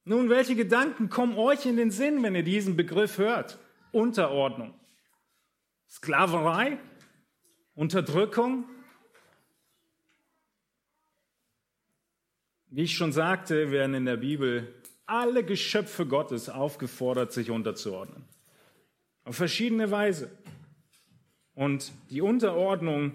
Nun, 0.05 0.29
welche 0.29 0.55
Gedanken 0.55 1.09
kommen 1.09 1.37
euch 1.37 1.65
in 1.65 1.75
den 1.75 1.89
Sinn, 1.89 2.21
wenn 2.23 2.35
ihr 2.35 2.43
diesen 2.43 2.77
Begriff 2.77 3.17
hört? 3.17 3.57
Unterordnung. 3.91 4.73
Sklaverei? 5.89 6.77
Unterdrückung? 7.73 8.69
Wie 12.67 12.83
ich 12.83 12.95
schon 12.95 13.11
sagte, 13.11 13.71
werden 13.71 13.95
in 13.95 14.05
der 14.05 14.17
Bibel 14.17 14.73
alle 15.05 15.43
Geschöpfe 15.43 16.05
Gottes 16.05 16.49
aufgefordert, 16.49 17.31
sich 17.31 17.49
unterzuordnen. 17.49 18.25
Auf 19.25 19.37
verschiedene 19.37 19.89
Weise. 19.89 20.31
Und 21.55 21.91
die 22.09 22.21
Unterordnung 22.21 23.13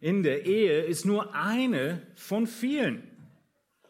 in 0.00 0.22
der 0.22 0.46
Ehe 0.46 0.82
ist 0.82 1.04
nur 1.04 1.34
eine 1.34 2.02
von 2.14 2.46
vielen. 2.46 3.02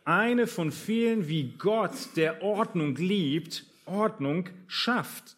Eine 0.05 0.47
von 0.47 0.73
vielen, 0.73 1.29
wie 1.29 1.53
Gott, 1.59 1.93
der 2.17 2.43
Ordnung 2.43 2.97
liebt, 2.97 3.65
Ordnung 3.85 4.49
schafft. 4.67 5.37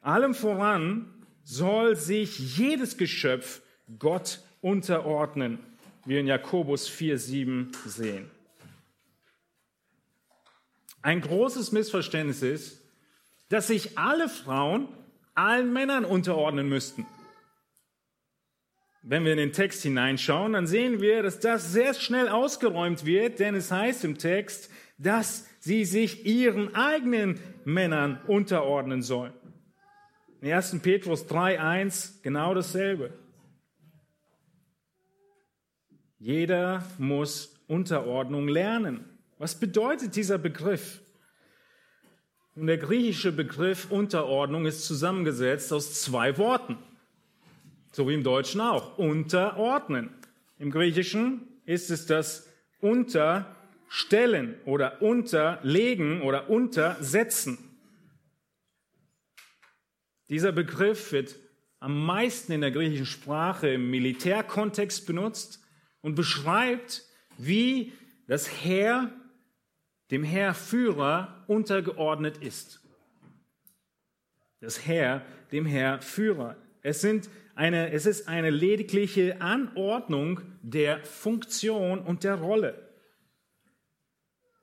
Allem 0.00 0.34
voran 0.34 1.08
soll 1.44 1.96
sich 1.96 2.58
jedes 2.58 2.96
Geschöpf 2.96 3.62
Gott 3.98 4.40
unterordnen, 4.60 5.58
wie 6.04 6.18
in 6.18 6.26
Jakobus 6.26 6.88
4,7 6.88 7.74
sehen. 7.86 8.30
Ein 11.02 11.20
großes 11.20 11.72
Missverständnis 11.72 12.42
ist, 12.42 12.82
dass 13.48 13.68
sich 13.68 13.96
alle 13.98 14.28
Frauen 14.28 14.88
allen 15.34 15.72
Männern 15.72 16.04
unterordnen 16.04 16.68
müssten. 16.68 17.06
Wenn 19.02 19.24
wir 19.24 19.32
in 19.32 19.38
den 19.38 19.52
Text 19.52 19.82
hineinschauen, 19.82 20.52
dann 20.52 20.66
sehen 20.66 21.00
wir, 21.00 21.22
dass 21.22 21.40
das 21.40 21.72
sehr 21.72 21.94
schnell 21.94 22.28
ausgeräumt 22.28 23.06
wird, 23.06 23.38
denn 23.38 23.54
es 23.54 23.72
heißt 23.72 24.04
im 24.04 24.18
Text, 24.18 24.70
dass 24.98 25.48
sie 25.58 25.86
sich 25.86 26.26
ihren 26.26 26.74
eigenen 26.74 27.40
Männern 27.64 28.20
unterordnen 28.26 29.00
sollen. 29.00 29.32
In 30.42 30.52
1. 30.52 30.80
Petrus 30.80 31.26
3.1 31.26 32.22
genau 32.22 32.54
dasselbe. 32.54 33.12
Jeder 36.18 36.84
muss 36.98 37.58
Unterordnung 37.66 38.48
lernen. 38.48 39.04
Was 39.38 39.58
bedeutet 39.58 40.16
dieser 40.16 40.36
Begriff? 40.36 41.00
Und 42.54 42.66
der 42.66 42.76
griechische 42.76 43.32
Begriff 43.32 43.90
Unterordnung 43.90 44.66
ist 44.66 44.84
zusammengesetzt 44.84 45.72
aus 45.72 46.02
zwei 46.02 46.36
Worten. 46.36 46.76
So 47.92 48.08
wie 48.08 48.14
im 48.14 48.22
Deutschen 48.22 48.60
auch. 48.60 48.98
Unterordnen. 48.98 50.10
Im 50.58 50.70
Griechischen 50.70 51.48
ist 51.64 51.90
es 51.90 52.06
das 52.06 52.48
Unterstellen 52.80 54.54
oder 54.64 55.02
Unterlegen 55.02 56.22
oder 56.22 56.48
Untersetzen. 56.48 57.58
Dieser 60.28 60.52
Begriff 60.52 61.10
wird 61.12 61.36
am 61.80 62.04
meisten 62.04 62.52
in 62.52 62.60
der 62.60 62.70
griechischen 62.70 63.06
Sprache 63.06 63.70
im 63.70 63.90
Militärkontext 63.90 65.06
benutzt 65.06 65.60
und 66.02 66.14
beschreibt, 66.14 67.04
wie 67.38 67.92
das 68.28 68.46
Heer 68.62 69.12
dem 70.10 70.22
Heerführer 70.22 71.44
untergeordnet 71.46 72.38
ist. 72.38 72.80
Das 74.60 74.86
Herr 74.86 75.24
dem 75.52 75.66
Herr 75.66 76.00
Führer. 76.02 76.56
Es, 76.82 77.00
sind 77.00 77.28
eine, 77.60 77.92
es 77.92 78.06
ist 78.06 78.26
eine 78.26 78.48
ledigliche 78.48 79.42
Anordnung 79.42 80.40
der 80.62 81.04
Funktion 81.04 81.98
und 81.98 82.24
der 82.24 82.36
Rolle. 82.36 82.88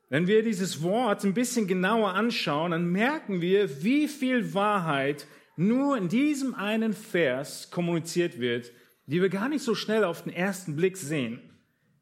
Wenn 0.09 0.25
wir 0.25 0.41
dieses 0.41 0.81
Wort 0.81 1.23
ein 1.23 1.35
bisschen 1.35 1.67
genauer 1.67 2.15
anschauen, 2.15 2.71
dann 2.71 2.91
merken 2.91 3.39
wir, 3.39 3.83
wie 3.83 4.07
viel 4.07 4.55
Wahrheit 4.55 5.27
nur 5.57 5.95
in 5.95 6.09
diesem 6.09 6.55
einen 6.55 6.93
Vers 6.93 7.69
kommuniziert 7.69 8.39
wird, 8.39 8.71
die 9.05 9.21
wir 9.21 9.29
gar 9.29 9.47
nicht 9.47 9.63
so 9.63 9.75
schnell 9.75 10.03
auf 10.03 10.23
den 10.23 10.33
ersten 10.33 10.75
Blick 10.75 10.97
sehen, 10.97 11.39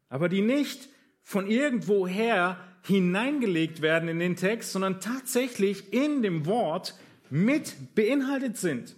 aber 0.08 0.30
die 0.30 0.40
nicht 0.40 0.88
von 1.22 1.46
irgendwoher 1.46 2.58
hineingelegt 2.86 3.82
werden 3.82 4.08
in 4.08 4.18
den 4.18 4.36
Text, 4.36 4.72
sondern 4.72 5.00
tatsächlich 5.00 5.92
in 5.92 6.22
dem 6.22 6.46
Wort 6.46 6.94
mit 7.28 7.94
beinhaltet 7.94 8.56
sind. 8.56 8.96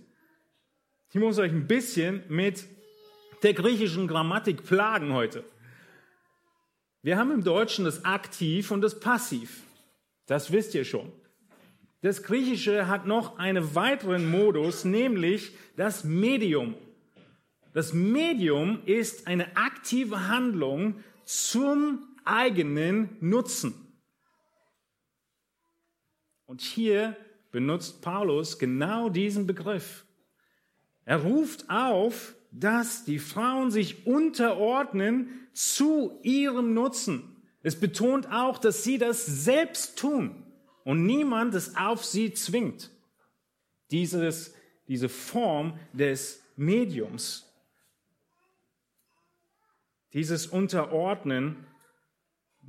Ich 1.11 1.19
muss 1.19 1.39
euch 1.39 1.53
ein 1.53 1.67
bisschen 1.67 2.23
mit 2.29 2.67
der 3.43 3.55
griechischen 3.55 4.07
Grammatik 4.09 4.65
plagen 4.65 5.15
heute. 5.15 5.43
Wir 7.01 7.17
haben 7.17 7.31
im 7.31 7.43
Deutschen 7.43 7.87
das 7.87 8.05
Aktiv 8.05 8.71
und 8.71 8.83
das 8.83 9.01
Passiv. 9.01 9.63
Das 10.27 10.53
wisst 10.53 10.75
ihr 10.75 10.85
schon. 10.85 11.11
Das 12.03 12.23
Griechische 12.23 12.89
hat 12.89 13.07
noch 13.07 13.39
einen 13.39 13.75
weiteren 13.75 14.31
Modus, 14.31 14.85
nämlich 14.85 15.57
das 15.77 16.05
Medium. 16.05 16.75
Das 17.73 17.95
Medium 17.95 18.83
ist 18.85 19.27
eine 19.27 19.57
aktive 19.57 20.29
Handlung 20.29 21.03
zum 21.25 22.07
eigenen 22.27 23.17
Nutzen. 23.21 23.75
Und 26.45 26.61
hier 26.61 27.17
benutzt 27.51 28.03
Paulus 28.03 28.59
genau 28.59 29.09
diesen 29.09 29.47
Begriff. 29.47 30.05
Er 31.09 31.23
ruft 31.23 31.71
auf, 31.71 32.35
dass 32.51 33.07
die 33.07 33.19
Frauen 33.19 33.71
sich 33.71 34.07
unterordnen 34.07 35.49
zu 35.55 36.19
ihrem 36.23 36.75
Nutzen. 36.75 37.35
Es 37.63 37.81
betont 37.81 38.31
auch, 38.31 38.59
dass 38.59 38.85
sie 38.85 38.99
das 38.99 39.25
selbst 39.25 39.99
tun 39.99 40.45
und 40.85 41.07
niemand 41.07 41.55
es 41.55 41.77
auf 41.77 42.05
sie 42.05 42.35
zwingt. 42.35 42.91
Dieses, 43.91 44.55
diese 44.87 45.09
Form 45.09 45.79
des 45.95 46.43
Mediums. 46.57 47.51
Dieses 50.13 50.47
Unterordnen 50.47 51.67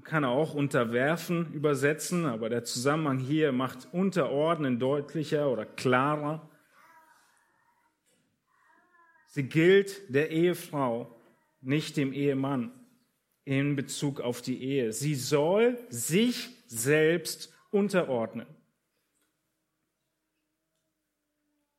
kann 0.05 0.23
er 0.23 0.29
auch 0.29 0.53
unterwerfen 0.53 1.51
übersetzen, 1.51 2.25
aber 2.25 2.47
der 2.47 2.63
Zusammenhang 2.63 3.19
hier 3.19 3.51
macht 3.51 3.89
unterordnen 3.91 4.79
deutlicher 4.79 5.51
oder 5.51 5.65
klarer. 5.65 6.48
Sie 9.29 9.43
gilt 9.43 10.13
der 10.13 10.31
Ehefrau, 10.31 11.15
nicht 11.61 11.97
dem 11.97 12.13
Ehemann 12.13 12.71
in 13.45 13.75
Bezug 13.75 14.21
auf 14.21 14.41
die 14.41 14.63
Ehe. 14.63 14.91
Sie 14.91 15.13
soll 15.13 15.77
sich 15.89 16.49
selbst 16.65 17.53
unterordnen. 17.69 18.47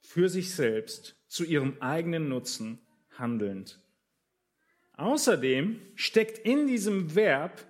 Für 0.00 0.28
sich 0.28 0.54
selbst, 0.54 1.16
zu 1.26 1.45
ihrem 1.45 1.76
eigenen 1.80 2.28
Nutzen 2.28 2.80
handelnd. 3.16 3.80
Außerdem 4.97 5.80
steckt 5.95 6.38
in 6.38 6.66
diesem 6.66 7.14
Verb 7.14 7.64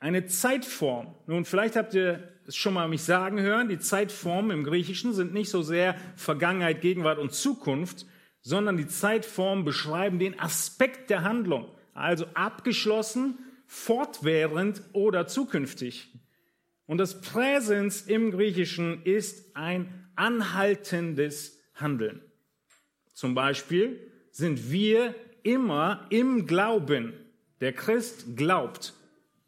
eine 0.00 0.26
Zeitform. 0.26 1.14
Nun, 1.26 1.44
vielleicht 1.44 1.76
habt 1.76 1.94
ihr 1.94 2.32
es 2.46 2.56
schon 2.56 2.74
mal 2.74 2.88
mich 2.88 3.02
sagen 3.02 3.40
hören, 3.40 3.68
die 3.68 3.78
Zeitformen 3.78 4.50
im 4.50 4.64
Griechischen 4.64 5.12
sind 5.12 5.32
nicht 5.32 5.50
so 5.50 5.62
sehr 5.62 5.96
Vergangenheit, 6.16 6.80
Gegenwart 6.80 7.18
und 7.18 7.32
Zukunft, 7.32 8.06
sondern 8.42 8.76
die 8.76 8.86
Zeitformen 8.86 9.64
beschreiben 9.64 10.18
den 10.18 10.38
Aspekt 10.38 11.10
der 11.10 11.22
Handlung, 11.22 11.68
also 11.94 12.26
abgeschlossen, 12.34 13.38
fortwährend 13.66 14.82
oder 14.92 15.26
zukünftig. 15.26 16.08
Und 16.86 16.98
das 16.98 17.20
Präsens 17.20 18.02
im 18.02 18.32
Griechischen 18.32 19.04
ist 19.04 19.54
ein 19.54 20.10
anhaltendes 20.16 21.60
Handeln. 21.74 22.20
Zum 23.12 23.34
Beispiel 23.34 24.10
sind 24.30 24.70
wir 24.72 25.14
immer 25.42 26.06
im 26.10 26.46
Glauben. 26.46 27.12
Der 27.60 27.72
Christ 27.72 28.36
glaubt. 28.36 28.94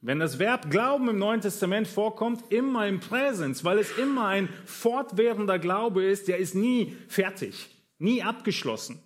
Wenn 0.01 0.19
das 0.19 0.39
Verb 0.39 0.71
Glauben 0.71 1.09
im 1.09 1.19
Neuen 1.19 1.41
Testament 1.41 1.87
vorkommt, 1.87 2.53
immer 2.53 2.87
im 2.87 3.01
Präsens, 3.01 3.65
weil 3.65 3.79
es 3.79 3.97
immer 3.99 4.27
ein 4.27 4.49
fortwährender 4.65 5.59
Glaube 5.59 6.05
ist, 6.05 6.29
der 6.29 6.39
ist 6.39 6.55
nie 6.55 6.97
fertig, 7.09 7.71
nie 8.03 8.23
abgeschlossen. 8.23 9.01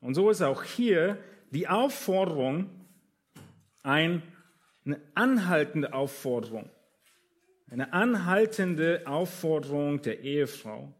Und 0.00 0.14
so 0.14 0.30
ist 0.30 0.42
auch 0.42 0.62
hier 0.62 1.18
die 1.50 1.68
Aufforderung 1.68 2.68
ein, 3.82 4.22
eine 4.84 5.00
anhaltende 5.14 5.92
Aufforderung, 5.92 6.68
eine 7.70 7.92
anhaltende 7.92 9.02
Aufforderung 9.06 10.02
der 10.02 10.20
Ehefrau. 10.20 10.92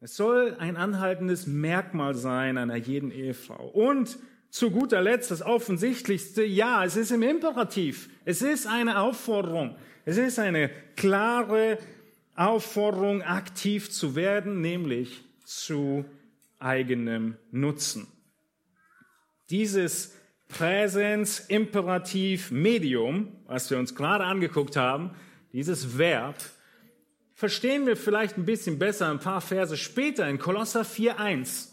Es 0.00 0.16
soll 0.16 0.56
ein 0.58 0.76
anhaltendes 0.76 1.46
Merkmal 1.46 2.14
sein 2.14 2.56
einer 2.56 2.76
jeden 2.76 3.10
Ehefrau. 3.10 3.68
Und 3.68 4.18
zu 4.48 4.70
guter 4.70 5.02
Letzt 5.02 5.30
das 5.30 5.42
Offensichtlichste, 5.42 6.42
ja, 6.42 6.84
es 6.84 6.96
ist 6.96 7.10
im 7.10 7.22
Imperativ. 7.22 8.08
Es 8.24 8.42
ist 8.42 8.66
eine 8.66 9.00
Aufforderung. 9.00 9.76
Es 10.04 10.16
ist 10.16 10.38
eine 10.38 10.70
klare 10.96 11.78
Aufforderung, 12.34 13.22
aktiv 13.22 13.90
zu 13.90 14.16
werden, 14.16 14.60
nämlich 14.60 15.22
zu 15.50 16.04
eigenem 16.60 17.36
Nutzen. 17.50 18.06
Dieses 19.50 20.14
Präsens, 20.46 21.40
Imperativ, 21.40 22.52
Medium, 22.52 23.32
was 23.46 23.68
wir 23.68 23.78
uns 23.78 23.96
gerade 23.96 24.24
angeguckt 24.24 24.76
haben, 24.76 25.10
dieses 25.52 25.98
Verb, 25.98 26.36
verstehen 27.34 27.86
wir 27.86 27.96
vielleicht 27.96 28.38
ein 28.38 28.44
bisschen 28.44 28.78
besser 28.78 29.10
ein 29.10 29.18
paar 29.18 29.40
Verse 29.40 29.76
später 29.76 30.28
in 30.28 30.38
Kolosser 30.38 30.82
4.1. 30.82 31.70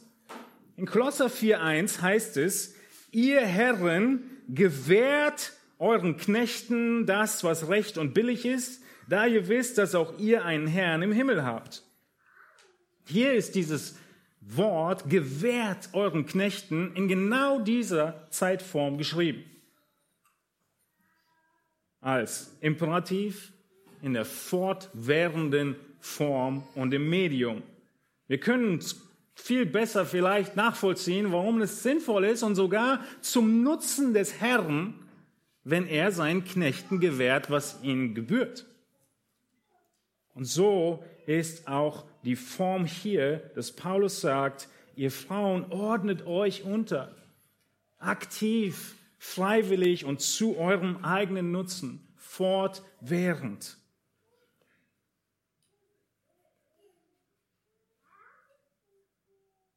In 0.76 0.88
Kolosser 0.88 1.28
4.1 1.28 2.02
heißt 2.02 2.38
es, 2.38 2.74
ihr 3.12 3.42
Herren 3.42 4.24
gewährt 4.48 5.54
euren 5.78 6.18
Knechten 6.18 7.06
das, 7.06 7.44
was 7.44 7.70
recht 7.70 8.00
und 8.00 8.16
billig 8.16 8.44
ist, 8.46 8.82
da 9.08 9.28
ihr 9.28 9.48
wisst, 9.48 9.78
dass 9.78 9.94
auch 9.94 10.18
ihr 10.18 10.46
einen 10.46 10.66
Herrn 10.66 11.04
im 11.04 11.12
Himmel 11.12 11.44
habt. 11.44 11.87
Hier 13.08 13.34
ist 13.34 13.56
dieses 13.56 13.96
Wort 14.41 15.10
gewährt 15.10 15.89
euren 15.93 16.26
Knechten 16.26 16.93
in 16.93 17.08
genau 17.08 17.60
dieser 17.60 18.28
Zeitform 18.32 18.98
geschrieben. 18.98 19.43
Als 22.02 22.56
Imperativ 22.60 23.54
in 24.02 24.13
der 24.13 24.26
fortwährenden 24.26 25.76
Form 26.00 26.67
und 26.76 26.93
im 26.93 27.10
Medium. 27.10 27.63
Wir 28.28 28.39
können 28.39 28.80
viel 29.36 29.65
besser 29.65 30.06
vielleicht 30.06 30.56
nachvollziehen, 30.58 31.32
warum 31.32 31.62
es 31.62 31.84
sinnvoll 31.84 32.26
ist 32.26 32.43
und 32.43 32.56
sogar 32.56 33.04
zum 33.22 33.63
Nutzen 33.63 34.13
des 34.13 34.41
Herrn, 34.41 34.96
wenn 35.63 35.88
er 35.88 36.12
seinen 36.12 36.43
Knechten 36.43 37.00
gewährt, 37.00 37.50
was 37.50 37.82
ihnen 37.84 38.15
gebührt. 38.15 38.65
Und 40.34 40.46
so 40.46 41.04
ist 41.26 41.67
auch 41.67 42.06
die 42.28 42.36
Form 42.36 42.84
hier, 42.84 43.38
dass 43.56 43.72
Paulus 43.72 44.20
sagt, 44.20 44.68
ihr 44.98 45.12
Frauen 45.12 45.72
ordnet 45.72 46.28
euch 46.28 46.66
unter, 46.66 47.16
aktiv, 48.00 48.96
freiwillig 49.18 50.04
und 50.04 50.20
zu 50.20 50.58
eurem 50.58 51.06
eigenen 51.06 51.54
Nutzen, 51.54 52.06
fortwährend. 52.18 53.78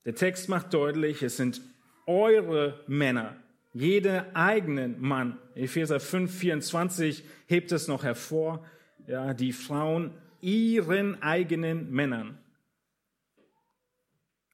Der 0.04 0.16
Text 0.16 0.48
macht 0.48 0.74
deutlich, 0.74 1.22
es 1.22 1.36
sind 1.36 1.60
eure 2.06 2.82
Männer, 2.88 3.36
jeder 3.72 4.34
eigenen 4.34 5.00
Mann. 5.00 5.38
Epheser 5.54 6.00
5, 6.00 6.36
24 6.36 7.22
hebt 7.46 7.70
es 7.70 7.86
noch 7.86 8.02
hervor, 8.02 8.66
ja, 9.06 9.34
die 9.34 9.52
Frauen 9.52 10.12
ihren 10.42 11.22
eigenen 11.22 11.90
Männern. 11.90 12.38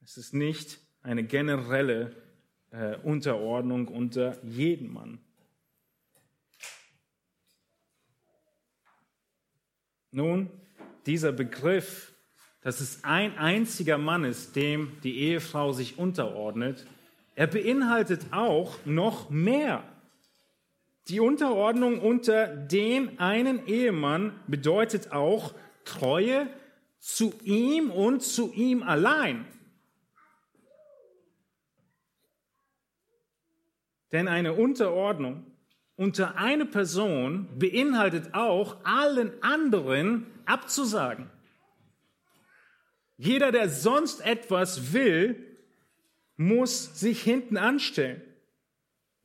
Es 0.04 0.16
ist 0.16 0.34
nicht 0.34 0.78
eine 1.02 1.24
generelle 1.24 2.14
äh, 2.70 2.96
Unterordnung 2.96 3.88
unter 3.88 4.42
jeden 4.44 4.92
Mann. 4.92 5.18
Nun, 10.10 10.50
dieser 11.04 11.32
Begriff 11.32 12.12
dass 12.66 12.80
es 12.80 13.04
ein 13.04 13.38
einziger 13.38 13.96
Mann 13.96 14.24
ist, 14.24 14.56
dem 14.56 14.90
die 15.04 15.20
Ehefrau 15.20 15.72
sich 15.72 16.00
unterordnet, 16.00 16.84
er 17.36 17.46
beinhaltet 17.46 18.26
auch 18.32 18.74
noch 18.84 19.30
mehr. 19.30 19.84
Die 21.06 21.20
Unterordnung 21.20 22.00
unter 22.00 22.48
den 22.48 23.20
einen 23.20 23.68
Ehemann 23.68 24.32
bedeutet 24.48 25.12
auch 25.12 25.54
Treue 25.86 26.48
zu 26.98 27.32
ihm 27.44 27.90
und 27.90 28.22
zu 28.22 28.52
ihm 28.52 28.82
allein. 28.82 29.46
Denn 34.12 34.28
eine 34.28 34.52
Unterordnung 34.52 35.46
unter 35.96 36.36
eine 36.36 36.66
Person 36.66 37.48
beinhaltet 37.58 38.34
auch, 38.34 38.84
allen 38.84 39.42
anderen 39.42 40.26
abzusagen. 40.44 41.30
Jeder, 43.16 43.50
der 43.50 43.70
sonst 43.70 44.20
etwas 44.24 44.92
will, 44.92 45.56
muss 46.36 47.00
sich 47.00 47.22
hinten 47.22 47.56
anstellen. 47.56 48.22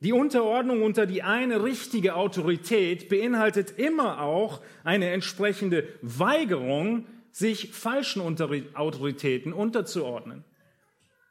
Die 0.02 0.12
Unterordnung 0.12 0.82
unter 0.82 1.06
die 1.06 1.22
eine 1.22 1.62
richtige 1.62 2.16
Autorität 2.16 3.08
beinhaltet 3.08 3.78
immer 3.78 4.20
auch 4.20 4.60
eine 4.82 5.10
entsprechende 5.10 5.86
Weigerung, 6.02 7.06
sich 7.30 7.72
falschen 7.72 8.20
Autoritäten 8.74 9.52
unterzuordnen. 9.52 10.44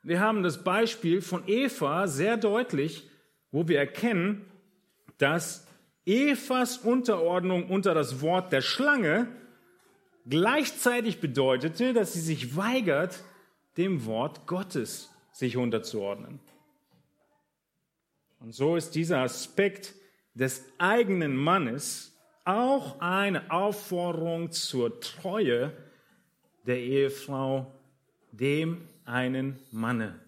Wir 0.03 0.21
haben 0.21 0.41
das 0.41 0.63
Beispiel 0.63 1.21
von 1.21 1.43
Eva 1.47 2.07
sehr 2.07 2.37
deutlich, 2.37 3.09
wo 3.51 3.67
wir 3.67 3.77
erkennen, 3.77 4.45
dass 5.17 5.67
Evas 6.05 6.77
Unterordnung 6.77 7.69
unter 7.69 7.93
das 7.93 8.21
Wort 8.21 8.53
der 8.53 8.61
Schlange 8.61 9.27
gleichzeitig 10.25 11.19
bedeutete, 11.19 11.91
dass 11.91 12.13
sie 12.13 12.21
sich 12.21 12.55
weigert, 12.55 13.21
dem 13.75 14.05
Wort 14.05 14.47
Gottes 14.47 15.11
sich 15.33 15.57
unterzuordnen. 15.57 16.39
Und 18.41 18.53
so 18.53 18.75
ist 18.75 18.95
dieser 18.95 19.19
Aspekt 19.19 19.93
des 20.33 20.65
eigenen 20.79 21.35
Mannes 21.35 22.17
auch 22.43 22.99
eine 22.99 23.51
Aufforderung 23.51 24.51
zur 24.51 24.99
Treue 24.99 25.71
der 26.65 26.79
Ehefrau 26.79 27.71
dem 28.31 28.87
einen 29.05 29.59
Manne. 29.71 30.19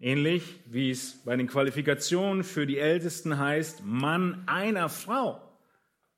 Ähnlich 0.00 0.60
wie 0.66 0.90
es 0.90 1.22
bei 1.24 1.36
den 1.36 1.46
Qualifikationen 1.46 2.44
für 2.44 2.66
die 2.66 2.78
Ältesten 2.78 3.38
heißt, 3.38 3.84
Mann 3.84 4.44
einer 4.46 4.88
Frau. 4.88 5.40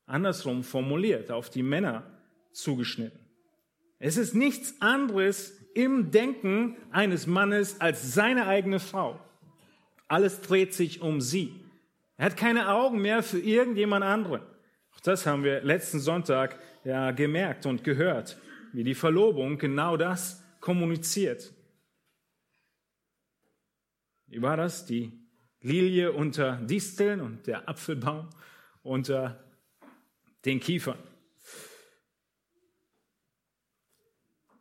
Andersrum 0.07 0.63
formuliert, 0.63 1.31
auf 1.31 1.51
die 1.51 1.63
Männer 1.63 2.05
zugeschnitten. 2.53 3.19
Es 3.99 4.17
ist 4.17 4.35
nichts 4.35 4.81
anderes 4.81 5.59
im 5.75 6.13
Denken 6.13 6.77
eines 6.93 7.27
Mannes 7.27 7.81
als 7.81 8.15
seine 8.15 8.47
eigene 8.47 8.79
Frau. 8.79 9.19
Alles 10.09 10.41
dreht 10.41 10.75
sich 10.75 11.01
um 11.01 11.21
sie. 11.21 11.65
Er 12.17 12.27
hat 12.27 12.37
keine 12.37 12.69
Augen 12.69 13.01
mehr 13.01 13.23
für 13.23 13.39
irgendjemand 13.39 14.05
anderen. 14.05 14.43
Auch 14.95 15.01
das 15.01 15.27
haben 15.27 15.43
wir 15.43 15.63
letzten 15.63 16.01
Sonntag 16.01 16.59
ja 16.85 17.11
gemerkt 17.11 17.67
und 17.67 17.83
gehört, 17.83 18.39
wie 18.73 18.85
die 18.85 18.95
Verlobung 18.95 19.59
genau 19.59 19.97
das 19.97 20.43
kommuniziert. 20.61 21.53
Wie 24.27 24.43
war 24.43 24.57
das? 24.57 24.87
Die 24.87 25.13
Lilie 25.61 26.13
unter 26.13 26.57
Disteln 26.57 27.21
und 27.21 27.47
der 27.47 27.69
Apfelbaum 27.69 28.29
unter 28.83 29.45
den 30.45 30.61
Kiefern. 30.61 30.99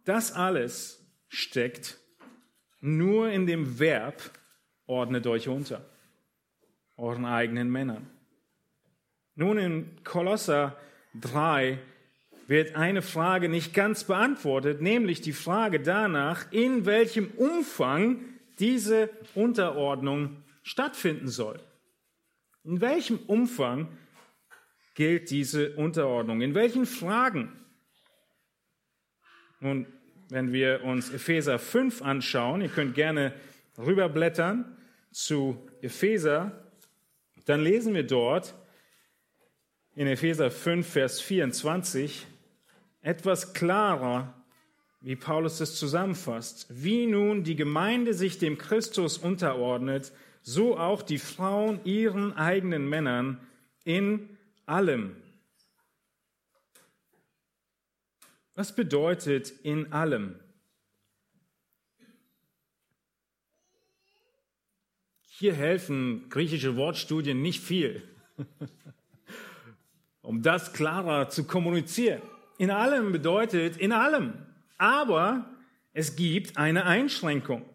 Das 0.06 0.32
alles 0.32 1.06
steckt 1.28 2.00
nur 2.80 3.30
in 3.30 3.48
dem 3.48 3.80
Verb 3.80 4.22
ordnet 4.94 5.28
euch 5.28 5.48
unter, 5.48 5.84
euren 6.98 7.26
eigenen 7.26 7.70
Männern. 7.70 8.08
Nun 9.36 9.58
in 9.58 10.04
Kolosser 10.04 10.78
3 11.20 11.80
wird 12.48 12.76
eine 12.76 13.02
Frage 13.02 13.50
nicht 13.50 13.74
ganz 13.74 14.04
beantwortet, 14.04 14.82
nämlich 14.82 15.22
die 15.22 15.34
Frage 15.34 15.80
danach, 15.80 16.52
in 16.52 16.86
welchem 16.86 17.32
Umfang 17.32 18.22
diese 18.60 19.10
Unterordnung 19.34 20.44
stattfinden 20.62 21.28
soll. 21.28 21.60
In 22.64 22.80
welchem 22.80 23.18
Umfang 23.28 23.88
gilt 24.94 25.32
diese 25.32 25.76
Unterordnung? 25.76 26.42
In 26.42 26.54
welchen 26.54 26.86
Fragen? 26.86 27.52
Nun, 29.60 29.88
wenn 30.30 30.54
wir 30.54 30.84
uns 30.84 31.12
Epheser 31.12 31.58
5 31.58 32.02
anschauen, 32.02 32.62
ihr 32.62 32.70
könnt 32.70 32.94
gerne 32.96 33.34
rüberblättern 33.78 34.78
zu 35.14 35.58
Epheser, 35.82 36.52
dann 37.46 37.62
lesen 37.62 37.94
wir 37.94 38.04
dort 38.04 38.56
in 39.96 40.08
Epheser 40.08 40.50
5, 40.52 40.88
Vers 40.88 41.22
24 41.22 42.26
etwas 43.02 43.54
klarer, 43.54 44.34
wie 45.02 45.16
Paulus 45.16 45.60
es 45.60 45.76
zusammenfasst. 45.76 46.66
Wie 46.70 47.06
nun 47.06 47.44
die 47.44 47.56
Gemeinde 47.56 48.14
sich 48.14 48.40
dem 48.40 48.58
Christus 48.58 49.18
unterordnet, 49.18 50.14
so 50.42 50.78
auch 50.78 51.02
die 51.02 51.20
Frauen 51.20 51.80
ihren 51.84 52.34
eigenen 52.34 52.88
Männern 52.88 53.40
in 53.84 54.38
allem. 54.66 55.16
Was 58.56 58.76
bedeutet 58.76 59.52
in 59.64 59.92
allem? 59.92 60.40
Hier 65.40 65.56
helfen 65.56 66.30
griechische 66.30 66.76
Wortstudien 66.76 67.42
nicht 67.42 67.64
viel, 67.64 68.04
um 70.22 70.44
das 70.44 70.74
klarer 70.74 71.30
zu 71.30 71.46
kommunizieren. 71.46 72.22
In 72.60 72.70
allem 72.70 73.12
bedeutet 73.12 73.78
in 73.78 73.94
allem. 73.94 74.34
Aber 74.78 75.50
es 75.92 76.16
gibt 76.16 76.58
eine 76.58 76.86
Einschränkung. 76.86 77.66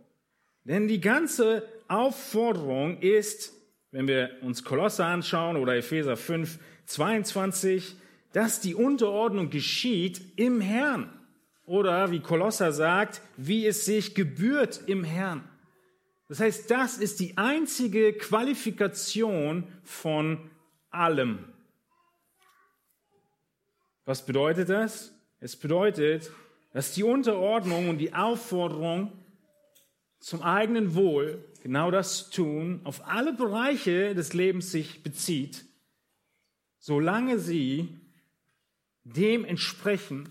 Denn 0.63 0.87
die 0.87 1.01
ganze 1.01 1.69
Aufforderung 1.89 3.01
ist, 3.01 3.53
wenn 3.91 4.07
wir 4.07 4.31
uns 4.43 4.63
Kolosse 4.63 5.05
anschauen 5.05 5.57
oder 5.57 5.75
Epheser 5.75 6.17
5, 6.17 6.61
22, 6.87 7.97
dass 8.33 8.61
die 8.61 8.77
Unterordnung 8.77 9.51
geschieht 9.51 10.21
im 10.37 10.61
Herrn. 10.61 11.13
Oder 11.67 12.13
wie 12.13 12.21
Kolosser 12.21 12.71
sagt, 12.71 13.21
wie 13.37 13.67
es 13.67 13.85
sich 13.85 14.15
gebührt 14.15 14.83
im 14.87 15.03
Herrn. 15.03 15.43
Das 16.29 16.41
heißt, 16.41 16.71
das 16.71 16.99
ist 16.99 17.21
die 17.21 17.37
einzige 17.39 18.13
Qualifikation 18.13 19.67
von 19.83 20.51
allem. 20.91 21.53
Was 24.05 24.25
bedeutet 24.25 24.69
das? 24.69 25.15
Es 25.41 25.57
bedeutet, 25.57 26.31
dass 26.73 26.93
die 26.93 27.03
Unterordnung 27.03 27.89
und 27.89 27.99
die 27.99 28.13
Aufforderung 28.13 29.13
zum 30.19 30.43
eigenen 30.43 30.95
Wohl, 30.95 31.45
genau 31.63 31.91
das 31.91 32.29
tun, 32.31 32.81
auf 32.85 33.07
alle 33.07 33.33
Bereiche 33.33 34.15
des 34.15 34.35
Lebens 34.35 34.71
sich 34.71 35.03
bezieht, 35.03 35.65
solange 36.79 37.39
sie 37.39 37.97
dem 39.05 39.45
entsprechen, 39.45 40.29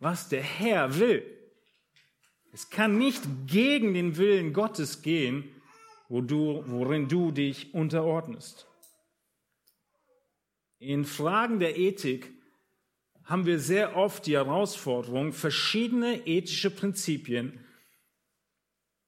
was 0.00 0.28
der 0.28 0.42
Herr 0.42 0.98
will. 0.98 1.39
Es 2.52 2.70
kann 2.70 2.98
nicht 2.98 3.22
gegen 3.46 3.94
den 3.94 4.16
Willen 4.16 4.52
Gottes 4.52 5.02
gehen, 5.02 5.44
wo 6.08 6.20
du, 6.20 6.64
worin 6.66 7.08
du 7.08 7.30
dich 7.30 7.72
unterordnest. 7.72 8.66
In 10.78 11.04
Fragen 11.04 11.60
der 11.60 11.78
Ethik 11.78 12.32
haben 13.24 13.46
wir 13.46 13.60
sehr 13.60 13.96
oft 13.96 14.26
die 14.26 14.34
Herausforderung, 14.34 15.32
verschiedene 15.32 16.26
ethische 16.26 16.70
Prinzipien 16.70 17.64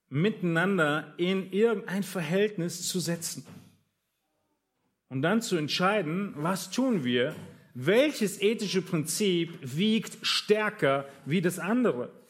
miteinander 0.07 1.13
in 1.17 1.51
irgendein 1.51 2.03
Verhältnis 2.03 2.87
zu 2.87 2.99
setzen. 2.99 3.45
Und 5.09 5.23
dann 5.23 5.41
zu 5.41 5.57
entscheiden, 5.57 6.33
was 6.37 6.71
tun 6.71 7.03
wir, 7.03 7.35
welches 7.73 8.41
ethische 8.41 8.81
Prinzip 8.81 9.57
wiegt 9.61 10.25
stärker 10.25 11.09
wie 11.25 11.41
das 11.41 11.59
andere. 11.59 12.22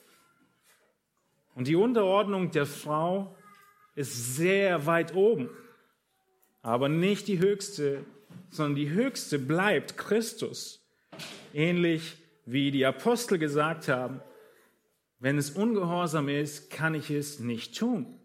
Und 1.55 1.67
die 1.67 1.75
Unterordnung 1.75 2.51
der 2.51 2.65
Frau 2.65 3.35
ist 3.95 4.35
sehr 4.35 4.85
weit 4.85 5.13
oben, 5.15 5.49
aber 6.61 6.89
nicht 6.89 7.27
die 7.27 7.39
höchste, 7.39 8.05
sondern 8.49 8.75
die 8.75 8.89
höchste 8.89 9.37
bleibt 9.39 9.97
Christus. 9.97 10.79
Ähnlich 11.53 12.17
wie 12.45 12.71
die 12.71 12.85
Apostel 12.85 13.37
gesagt 13.37 13.87
haben, 13.87 14.21
wenn 15.19 15.37
es 15.37 15.51
ungehorsam 15.51 16.27
ist, 16.27 16.69
kann 16.69 16.95
ich 16.95 17.09
es 17.09 17.39
nicht 17.39 17.77
tun. 17.77 18.19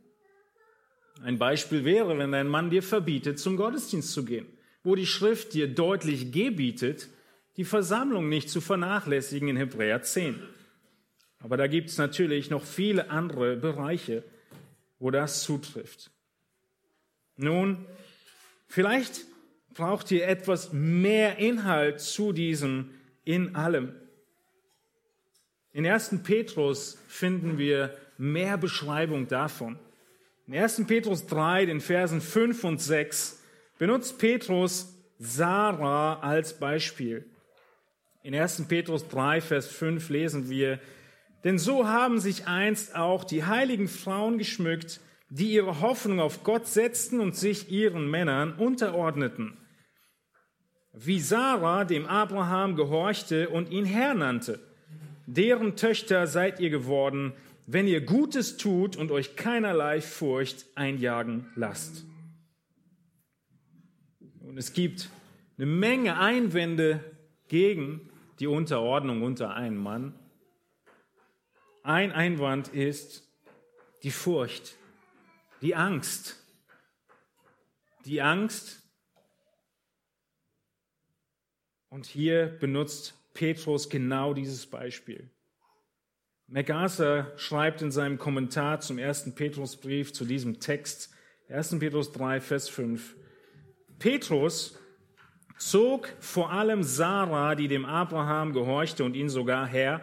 Ein 1.22 1.38
Beispiel 1.38 1.84
wäre, 1.84 2.18
wenn 2.18 2.32
dein 2.32 2.48
Mann 2.48 2.70
dir 2.70 2.82
verbietet, 2.82 3.38
zum 3.38 3.56
Gottesdienst 3.56 4.12
zu 4.12 4.24
gehen, 4.24 4.46
wo 4.82 4.94
die 4.94 5.06
Schrift 5.06 5.52
dir 5.54 5.72
deutlich 5.72 6.32
gebietet, 6.32 7.08
die 7.56 7.64
Versammlung 7.64 8.28
nicht 8.28 8.50
zu 8.50 8.60
vernachlässigen 8.60 9.48
in 9.48 9.56
Hebräer 9.56 10.02
10. 10.02 10.40
Aber 11.40 11.56
da 11.56 11.66
gibt 11.66 11.90
es 11.90 11.98
natürlich 11.98 12.50
noch 12.50 12.64
viele 12.64 13.10
andere 13.10 13.56
Bereiche, 13.56 14.24
wo 14.98 15.10
das 15.10 15.42
zutrifft. 15.42 16.10
Nun, 17.36 17.86
vielleicht 18.66 19.24
braucht 19.72 20.10
ihr 20.10 20.26
etwas 20.26 20.72
mehr 20.72 21.38
Inhalt 21.38 22.00
zu 22.00 22.32
diesem 22.32 22.90
in 23.24 23.54
allem. 23.54 23.94
In 25.72 25.86
1. 25.86 26.22
Petrus 26.24 26.98
finden 27.06 27.58
wir 27.58 27.96
mehr 28.16 28.56
Beschreibung 28.58 29.28
davon. 29.28 29.78
In 30.48 30.56
1. 30.56 30.86
Petrus 30.86 31.26
3, 31.26 31.66
den 31.66 31.80
Versen 31.80 32.20
5 32.20 32.64
und 32.64 32.80
6, 32.80 33.40
benutzt 33.78 34.18
Petrus 34.18 34.94
Sarah 35.18 36.20
als 36.20 36.58
Beispiel. 36.58 37.24
In 38.22 38.34
1. 38.34 38.66
Petrus 38.66 39.06
3, 39.08 39.40
Vers 39.40 39.68
5 39.68 40.08
lesen 40.08 40.50
wir, 40.50 40.80
denn 41.44 41.58
so 41.58 41.86
haben 41.86 42.18
sich 42.18 42.46
einst 42.46 42.96
auch 42.96 43.24
die 43.24 43.44
heiligen 43.44 43.88
Frauen 43.88 44.38
geschmückt, 44.38 45.00
die 45.30 45.52
ihre 45.52 45.80
Hoffnung 45.80 46.20
auf 46.20 46.42
Gott 46.42 46.66
setzten 46.66 47.20
und 47.20 47.36
sich 47.36 47.70
ihren 47.70 48.10
Männern 48.10 48.54
unterordneten. 48.54 49.56
Wie 50.92 51.20
Sarah 51.20 51.84
dem 51.84 52.06
Abraham 52.06 52.74
gehorchte 52.74 53.50
und 53.50 53.70
ihn 53.70 53.84
Herr 53.84 54.14
nannte. 54.14 54.58
Deren 55.26 55.76
Töchter 55.76 56.26
seid 56.26 56.58
ihr 56.58 56.70
geworden, 56.70 57.34
wenn 57.66 57.86
ihr 57.86 58.00
Gutes 58.00 58.56
tut 58.56 58.96
und 58.96 59.12
euch 59.12 59.36
keinerlei 59.36 60.00
Furcht 60.00 60.64
einjagen 60.74 61.46
lasst. 61.54 62.04
Und 64.40 64.56
es 64.56 64.72
gibt 64.72 65.10
eine 65.58 65.66
Menge 65.66 66.18
Einwände 66.18 67.00
gegen 67.48 68.08
die 68.40 68.46
Unterordnung 68.46 69.22
unter 69.22 69.54
einen 69.54 69.76
Mann. 69.76 70.14
Ein 71.88 72.12
Einwand 72.12 72.68
ist 72.68 73.26
die 74.02 74.10
Furcht, 74.10 74.76
die 75.62 75.74
Angst. 75.74 76.36
Die 78.04 78.20
Angst. 78.20 78.82
Und 81.88 82.04
hier 82.04 82.58
benutzt 82.60 83.14
Petrus 83.32 83.88
genau 83.88 84.34
dieses 84.34 84.66
Beispiel. 84.66 85.30
MacArthur 86.46 87.32
schreibt 87.38 87.80
in 87.80 87.90
seinem 87.90 88.18
Kommentar 88.18 88.80
zum 88.80 88.98
ersten 88.98 89.34
Petrusbrief 89.34 90.12
zu 90.12 90.26
diesem 90.26 90.60
Text, 90.60 91.10
1. 91.48 91.78
Petrus 91.78 92.12
3, 92.12 92.42
Vers 92.42 92.68
5, 92.68 93.16
Petrus 93.98 94.78
zog 95.56 96.12
vor 96.20 96.52
allem 96.52 96.82
Sarah, 96.82 97.54
die 97.54 97.66
dem 97.66 97.86
Abraham 97.86 98.52
gehorchte 98.52 99.04
und 99.04 99.16
ihn 99.16 99.30
sogar 99.30 99.66
Herr 99.66 100.02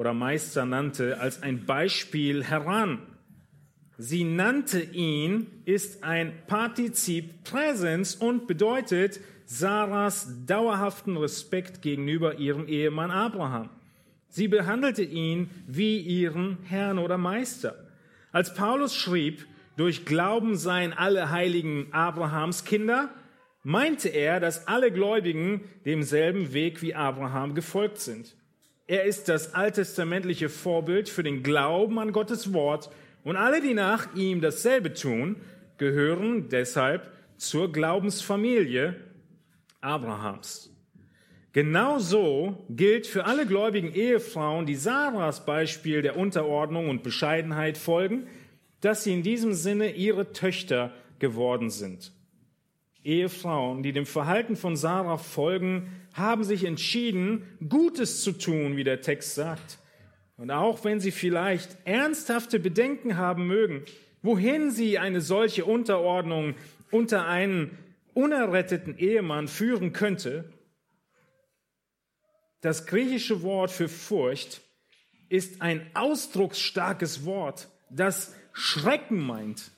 oder 0.00 0.14
Meister 0.14 0.64
nannte, 0.64 1.20
als 1.20 1.42
ein 1.42 1.66
Beispiel 1.66 2.42
heran. 2.42 3.00
Sie 3.98 4.24
nannte 4.24 4.80
ihn, 4.80 5.46
ist 5.66 6.02
ein 6.04 6.32
Partizip 6.46 7.44
Präsens 7.44 8.14
und 8.14 8.46
bedeutet 8.46 9.20
Sarahs 9.44 10.46
dauerhaften 10.46 11.18
Respekt 11.18 11.82
gegenüber 11.82 12.36
ihrem 12.38 12.66
Ehemann 12.66 13.10
Abraham. 13.10 13.68
Sie 14.30 14.48
behandelte 14.48 15.02
ihn 15.02 15.50
wie 15.66 15.98
ihren 15.98 16.56
Herrn 16.62 16.98
oder 16.98 17.18
Meister. 17.18 17.74
Als 18.32 18.54
Paulus 18.54 18.96
schrieb, 18.96 19.46
durch 19.76 20.06
Glauben 20.06 20.56
seien 20.56 20.94
alle 20.94 21.28
Heiligen 21.28 21.88
Abrahams 21.92 22.64
Kinder, 22.64 23.10
meinte 23.64 24.08
er, 24.08 24.40
dass 24.40 24.66
alle 24.66 24.92
Gläubigen 24.92 25.60
demselben 25.84 26.54
Weg 26.54 26.80
wie 26.80 26.94
Abraham 26.94 27.54
gefolgt 27.54 27.98
sind. 27.98 28.34
Er 28.90 29.04
ist 29.04 29.28
das 29.28 29.54
alttestamentliche 29.54 30.48
Vorbild 30.48 31.08
für 31.08 31.22
den 31.22 31.44
Glauben 31.44 32.00
an 32.00 32.10
Gottes 32.10 32.52
Wort 32.52 32.90
und 33.22 33.36
alle, 33.36 33.60
die 33.60 33.72
nach 33.72 34.16
ihm 34.16 34.40
dasselbe 34.40 34.94
tun, 34.94 35.36
gehören 35.78 36.48
deshalb 36.48 37.08
zur 37.36 37.70
Glaubensfamilie 37.70 38.96
Abrahams. 39.80 40.74
Genauso 41.52 42.66
gilt 42.68 43.06
für 43.06 43.26
alle 43.26 43.46
gläubigen 43.46 43.94
Ehefrauen, 43.94 44.66
die 44.66 44.74
Sarahs 44.74 45.46
Beispiel 45.46 46.02
der 46.02 46.16
Unterordnung 46.16 46.88
und 46.88 47.04
Bescheidenheit 47.04 47.78
folgen, 47.78 48.26
dass 48.80 49.04
sie 49.04 49.12
in 49.12 49.22
diesem 49.22 49.52
Sinne 49.52 49.92
ihre 49.92 50.32
Töchter 50.32 50.92
geworden 51.20 51.70
sind. 51.70 52.10
Ehefrauen, 53.04 53.84
die 53.84 53.92
dem 53.92 54.04
Verhalten 54.04 54.56
von 54.56 54.74
Sarah 54.74 55.16
folgen, 55.16 55.92
haben 56.20 56.44
sich 56.44 56.64
entschieden, 56.64 57.42
Gutes 57.68 58.22
zu 58.22 58.32
tun, 58.32 58.76
wie 58.76 58.84
der 58.84 59.00
Text 59.00 59.34
sagt. 59.34 59.78
Und 60.36 60.50
auch 60.50 60.84
wenn 60.84 61.00
sie 61.00 61.10
vielleicht 61.10 61.76
ernsthafte 61.84 62.60
Bedenken 62.60 63.16
haben 63.16 63.46
mögen, 63.46 63.84
wohin 64.22 64.70
sie 64.70 64.98
eine 64.98 65.20
solche 65.20 65.64
Unterordnung 65.64 66.54
unter 66.90 67.26
einen 67.26 67.76
unerretteten 68.14 68.96
Ehemann 68.96 69.48
führen 69.48 69.92
könnte, 69.92 70.52
das 72.60 72.86
griechische 72.86 73.42
Wort 73.42 73.70
für 73.70 73.88
Furcht 73.88 74.60
ist 75.28 75.62
ein 75.62 75.90
ausdrucksstarkes 75.94 77.24
Wort, 77.24 77.68
das 77.88 78.34
Schrecken 78.52 79.20
meint. 79.20 79.70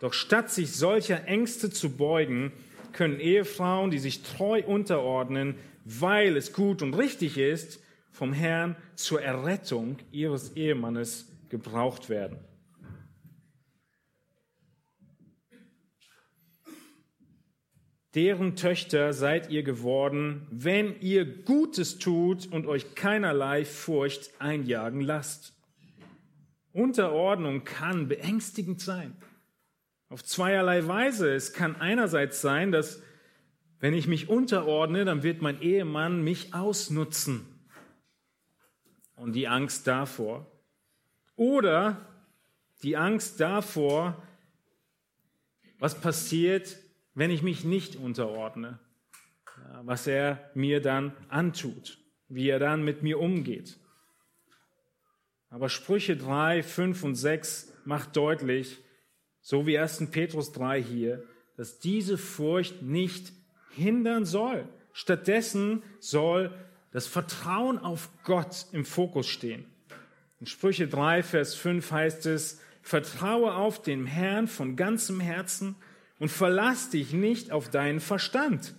Doch 0.00 0.12
statt 0.12 0.50
sich 0.50 0.72
solcher 0.72 1.26
Ängste 1.26 1.70
zu 1.70 1.96
beugen, 1.96 2.52
können 2.96 3.20
Ehefrauen, 3.20 3.90
die 3.90 3.98
sich 3.98 4.22
treu 4.22 4.62
unterordnen, 4.66 5.54
weil 5.84 6.36
es 6.36 6.52
gut 6.52 6.82
und 6.82 6.94
richtig 6.94 7.38
ist, 7.38 7.80
vom 8.10 8.32
Herrn 8.32 8.74
zur 8.94 9.22
Errettung 9.22 9.98
ihres 10.10 10.56
Ehemannes 10.56 11.30
gebraucht 11.50 12.08
werden. 12.08 12.38
Deren 18.14 18.56
Töchter 18.56 19.12
seid 19.12 19.50
ihr 19.50 19.62
geworden, 19.62 20.46
wenn 20.50 20.98
ihr 21.02 21.26
Gutes 21.26 21.98
tut 21.98 22.50
und 22.50 22.66
euch 22.66 22.94
keinerlei 22.94 23.66
Furcht 23.66 24.30
einjagen 24.38 25.02
lasst. 25.02 25.52
Unterordnung 26.72 27.64
kann 27.64 28.08
beängstigend 28.08 28.80
sein. 28.80 29.14
Auf 30.08 30.22
zweierlei 30.22 30.86
Weise. 30.86 31.34
Es 31.34 31.52
kann 31.52 31.76
einerseits 31.76 32.40
sein, 32.40 32.70
dass 32.70 33.02
wenn 33.80 33.92
ich 33.92 34.06
mich 34.06 34.28
unterordne, 34.28 35.04
dann 35.04 35.22
wird 35.22 35.42
mein 35.42 35.60
Ehemann 35.60 36.22
mich 36.22 36.54
ausnutzen. 36.54 37.46
Und 39.16 39.32
die 39.32 39.48
Angst 39.48 39.86
davor. 39.86 40.46
Oder 41.34 42.06
die 42.82 42.96
Angst 42.96 43.40
davor, 43.40 44.22
was 45.78 46.00
passiert, 46.00 46.76
wenn 47.14 47.30
ich 47.30 47.42
mich 47.42 47.64
nicht 47.64 47.96
unterordne. 47.96 48.78
Was 49.82 50.06
er 50.06 50.50
mir 50.54 50.80
dann 50.80 51.12
antut, 51.28 51.98
wie 52.28 52.48
er 52.48 52.58
dann 52.58 52.84
mit 52.84 53.02
mir 53.02 53.18
umgeht. 53.18 53.78
Aber 55.48 55.68
Sprüche 55.68 56.16
3, 56.16 56.62
5 56.62 57.02
und 57.02 57.14
6 57.14 57.72
macht 57.84 58.16
deutlich, 58.16 58.78
so 59.46 59.64
wie 59.64 59.78
1. 59.78 60.10
Petrus 60.10 60.50
3 60.50 60.82
hier, 60.82 61.22
dass 61.56 61.78
diese 61.78 62.18
Furcht 62.18 62.82
nicht 62.82 63.32
hindern 63.70 64.24
soll. 64.24 64.68
Stattdessen 64.92 65.84
soll 66.00 66.52
das 66.90 67.06
Vertrauen 67.06 67.78
auf 67.78 68.10
Gott 68.24 68.66
im 68.72 68.84
Fokus 68.84 69.28
stehen. 69.28 69.64
In 70.40 70.48
Sprüche 70.48 70.88
3, 70.88 71.22
Vers 71.22 71.54
5 71.54 71.92
heißt 71.92 72.26
es, 72.26 72.60
Vertraue 72.82 73.54
auf 73.54 73.80
den 73.80 74.04
Herrn 74.06 74.48
von 74.48 74.74
ganzem 74.74 75.20
Herzen 75.20 75.76
und 76.18 76.32
verlass 76.32 76.90
dich 76.90 77.12
nicht 77.12 77.52
auf 77.52 77.70
deinen 77.70 78.00
Verstand. 78.00 78.74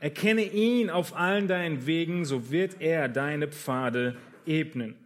Erkenne 0.00 0.52
ihn 0.52 0.90
auf 0.90 1.14
allen 1.14 1.46
deinen 1.46 1.86
Wegen, 1.86 2.24
so 2.24 2.50
wird 2.50 2.80
er 2.80 3.08
deine 3.08 3.46
Pfade 3.46 4.16
ebnen. 4.46 4.96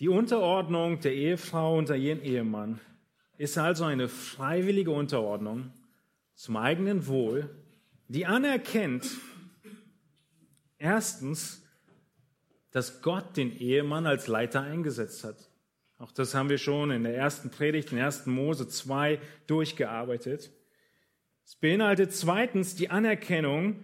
Die 0.00 0.08
Unterordnung 0.08 1.00
der 1.00 1.12
Ehefrau 1.12 1.76
unter 1.76 1.96
ihren 1.96 2.22
Ehemann 2.22 2.80
ist 3.36 3.58
also 3.58 3.84
eine 3.84 4.08
freiwillige 4.08 4.92
Unterordnung 4.92 5.72
zum 6.34 6.56
eigenen 6.56 7.08
Wohl, 7.08 7.50
die 8.06 8.24
anerkennt, 8.24 9.08
erstens, 10.78 11.64
dass 12.70 13.02
Gott 13.02 13.36
den 13.36 13.58
Ehemann 13.58 14.06
als 14.06 14.28
Leiter 14.28 14.60
eingesetzt 14.60 15.24
hat. 15.24 15.50
Auch 15.98 16.12
das 16.12 16.32
haben 16.32 16.48
wir 16.48 16.58
schon 16.58 16.92
in 16.92 17.02
der 17.02 17.16
ersten 17.16 17.50
Predigt, 17.50 17.90
in 17.90 17.98
1. 17.98 18.26
Mose 18.26 18.68
2 18.68 19.18
durchgearbeitet. 19.48 20.52
Es 21.44 21.56
beinhaltet 21.56 22.12
zweitens 22.12 22.76
die 22.76 22.90
Anerkennung, 22.90 23.82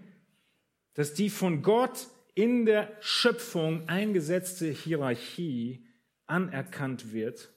dass 0.94 1.12
die 1.12 1.28
von 1.28 1.62
Gott 1.62 2.06
in 2.36 2.66
der 2.66 2.92
Schöpfung 3.00 3.88
eingesetzte 3.88 4.66
Hierarchie 4.66 5.83
anerkannt 6.26 7.12
wird. 7.12 7.52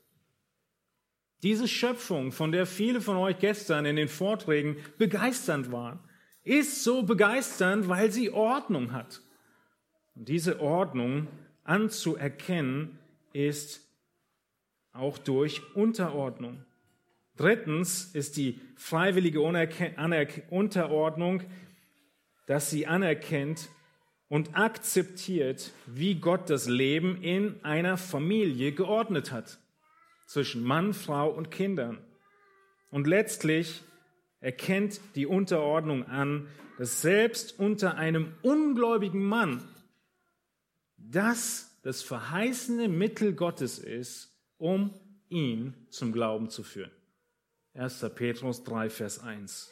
Diese 1.43 1.67
Schöpfung, 1.67 2.31
von 2.31 2.51
der 2.51 2.65
viele 2.65 3.01
von 3.01 3.17
euch 3.17 3.39
gestern 3.39 3.85
in 3.85 3.95
den 3.95 4.07
Vorträgen 4.07 4.77
begeisternd 4.97 5.71
waren, 5.71 5.99
ist 6.43 6.83
so 6.83 7.03
begeisternd, 7.03 7.87
weil 7.87 8.11
sie 8.11 8.31
Ordnung 8.31 8.91
hat. 8.91 9.21
Und 10.15 10.29
diese 10.29 10.61
Ordnung 10.61 11.27
anzuerkennen 11.63 12.97
ist 13.33 13.85
auch 14.93 15.17
durch 15.17 15.61
Unterordnung. 15.75 16.65
Drittens 17.35 18.15
ist 18.15 18.37
die 18.37 18.59
freiwillige 18.75 19.41
Unterordnung 19.41 21.43
dass 22.47 22.69
sie 22.69 22.87
anerkennt 22.87 23.69
und 24.29 24.57
akzeptiert, 24.57 25.71
wie 25.85 26.15
Gott 26.15 26.49
das 26.49 26.67
Leben 26.67 27.21
in 27.21 27.63
einer 27.63 27.97
Familie 27.97 28.73
geordnet 28.73 29.31
hat, 29.31 29.59
zwischen 30.25 30.63
Mann, 30.63 30.93
Frau 30.93 31.29
und 31.29 31.51
Kindern. 31.51 31.99
Und 32.91 33.07
letztlich 33.07 33.83
erkennt 34.39 34.99
die 35.15 35.25
Unterordnung 35.25 36.05
an, 36.05 36.47
dass 36.77 37.01
selbst 37.01 37.57
unter 37.59 37.95
einem 37.95 38.33
ungläubigen 38.41 39.23
Mann 39.23 39.63
das 40.97 41.67
das 41.87 42.01
verheißene 42.01 42.89
Mittel 42.89 43.33
Gottes 43.33 43.79
ist, 43.79 44.35
um 44.57 44.93
ihn 45.29 45.73
zum 45.89 46.11
Glauben 46.11 46.49
zu 46.49 46.63
führen. 46.63 46.91
1. 47.75 48.05
Petrus 48.13 48.63
3, 48.65 48.89
Vers 48.89 49.19
1. 49.19 49.71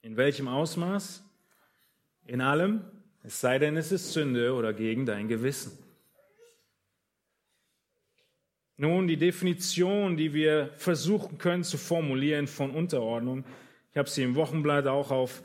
In 0.00 0.16
welchem 0.16 0.48
Ausmaß? 0.48 1.22
In 2.26 2.40
allem, 2.40 2.82
es 3.22 3.40
sei 3.40 3.58
denn, 3.58 3.76
es 3.76 3.92
ist 3.92 4.12
Sünde 4.12 4.54
oder 4.54 4.72
gegen 4.72 5.04
dein 5.06 5.28
Gewissen. 5.28 5.78
Nun, 8.76 9.06
die 9.06 9.16
Definition, 9.16 10.16
die 10.16 10.32
wir 10.32 10.70
versuchen 10.76 11.38
können 11.38 11.64
zu 11.64 11.78
formulieren 11.78 12.46
von 12.46 12.70
Unterordnung, 12.70 13.44
ich 13.92 13.98
habe 13.98 14.10
sie 14.10 14.24
im 14.24 14.34
Wochenblatt 14.34 14.88
auch 14.88 15.12
auf 15.12 15.42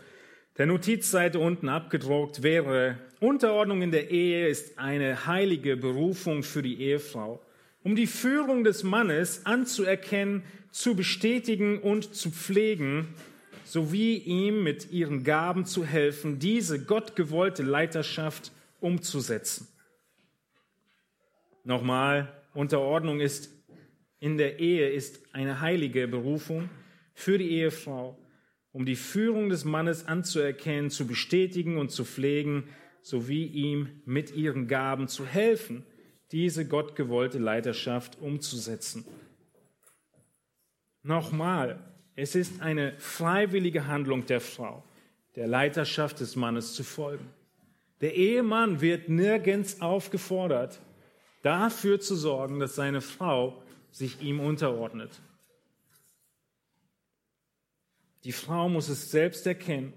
der 0.58 0.66
Notizseite 0.66 1.38
unten 1.38 1.70
abgedruckt, 1.70 2.42
wäre, 2.42 2.98
Unterordnung 3.20 3.82
in 3.82 3.92
der 3.92 4.10
Ehe 4.10 4.48
ist 4.48 4.80
eine 4.80 5.28
heilige 5.28 5.78
Berufung 5.78 6.42
für 6.42 6.62
die 6.62 6.82
Ehefrau, 6.82 7.40
um 7.84 7.96
die 7.96 8.08
Führung 8.08 8.64
des 8.64 8.84
Mannes 8.84 9.46
anzuerkennen, 9.46 10.44
zu 10.72 10.96
bestätigen 10.96 11.80
und 11.80 12.16
zu 12.16 12.32
pflegen, 12.32 13.14
sowie 13.70 14.18
ihm 14.18 14.64
mit 14.64 14.92
ihren 14.92 15.24
Gaben 15.24 15.64
zu 15.64 15.86
helfen, 15.86 16.40
diese 16.40 16.84
gottgewollte 16.84 17.62
Leiterschaft 17.62 18.52
umzusetzen. 18.80 19.68
Nochmal, 21.64 22.34
Unterordnung 22.56 23.20
ist 23.20 23.52
in 24.20 24.38
der 24.40 24.58
Ehe 24.60 24.90
ist 24.90 25.22
eine 25.34 25.62
heilige 25.62 26.08
Berufung 26.08 26.68
für 27.14 27.38
die 27.38 27.52
Ehefrau, 27.52 28.18
um 28.72 28.88
die 28.88 28.96
Führung 28.96 29.50
des 29.50 29.66
Mannes 29.66 30.08
anzuerkennen, 30.08 30.90
zu 30.90 31.06
bestätigen 31.06 31.78
und 31.78 31.92
zu 31.92 32.06
pflegen, 32.06 32.64
sowie 33.04 33.46
ihm 33.46 34.02
mit 34.04 34.36
ihren 34.36 34.68
Gaben 34.68 35.08
zu 35.08 35.28
helfen, 35.28 35.86
diese 36.32 36.68
gottgewollte 36.68 37.38
Leiterschaft 37.38 38.20
umzusetzen. 38.20 39.06
Nochmal, 41.04 41.80
es 42.16 42.36
ist 42.36 42.62
eine 42.62 42.94
freiwillige 43.00 43.88
Handlung 43.88 44.26
der 44.26 44.42
Frau, 44.42 44.84
der 45.36 45.48
Leiterschaft 45.48 46.20
des 46.20 46.36
Mannes 46.36 46.74
zu 46.74 46.84
folgen. 46.84 47.30
Der 48.02 48.16
Ehemann 48.16 48.82
wird 48.82 49.10
nirgends 49.10 49.82
aufgefordert, 49.82 50.80
dafür 51.42 52.00
zu 52.00 52.16
sorgen, 52.16 52.60
dass 52.60 52.76
seine 52.76 53.02
Frau 53.02 53.62
sich 53.92 54.22
ihm 54.22 54.40
unterordnet. 54.40 55.22
Die 58.24 58.32
Frau 58.32 58.70
muss 58.70 58.90
es 58.90 59.12
selbst 59.12 59.48
erkennen 59.48 59.94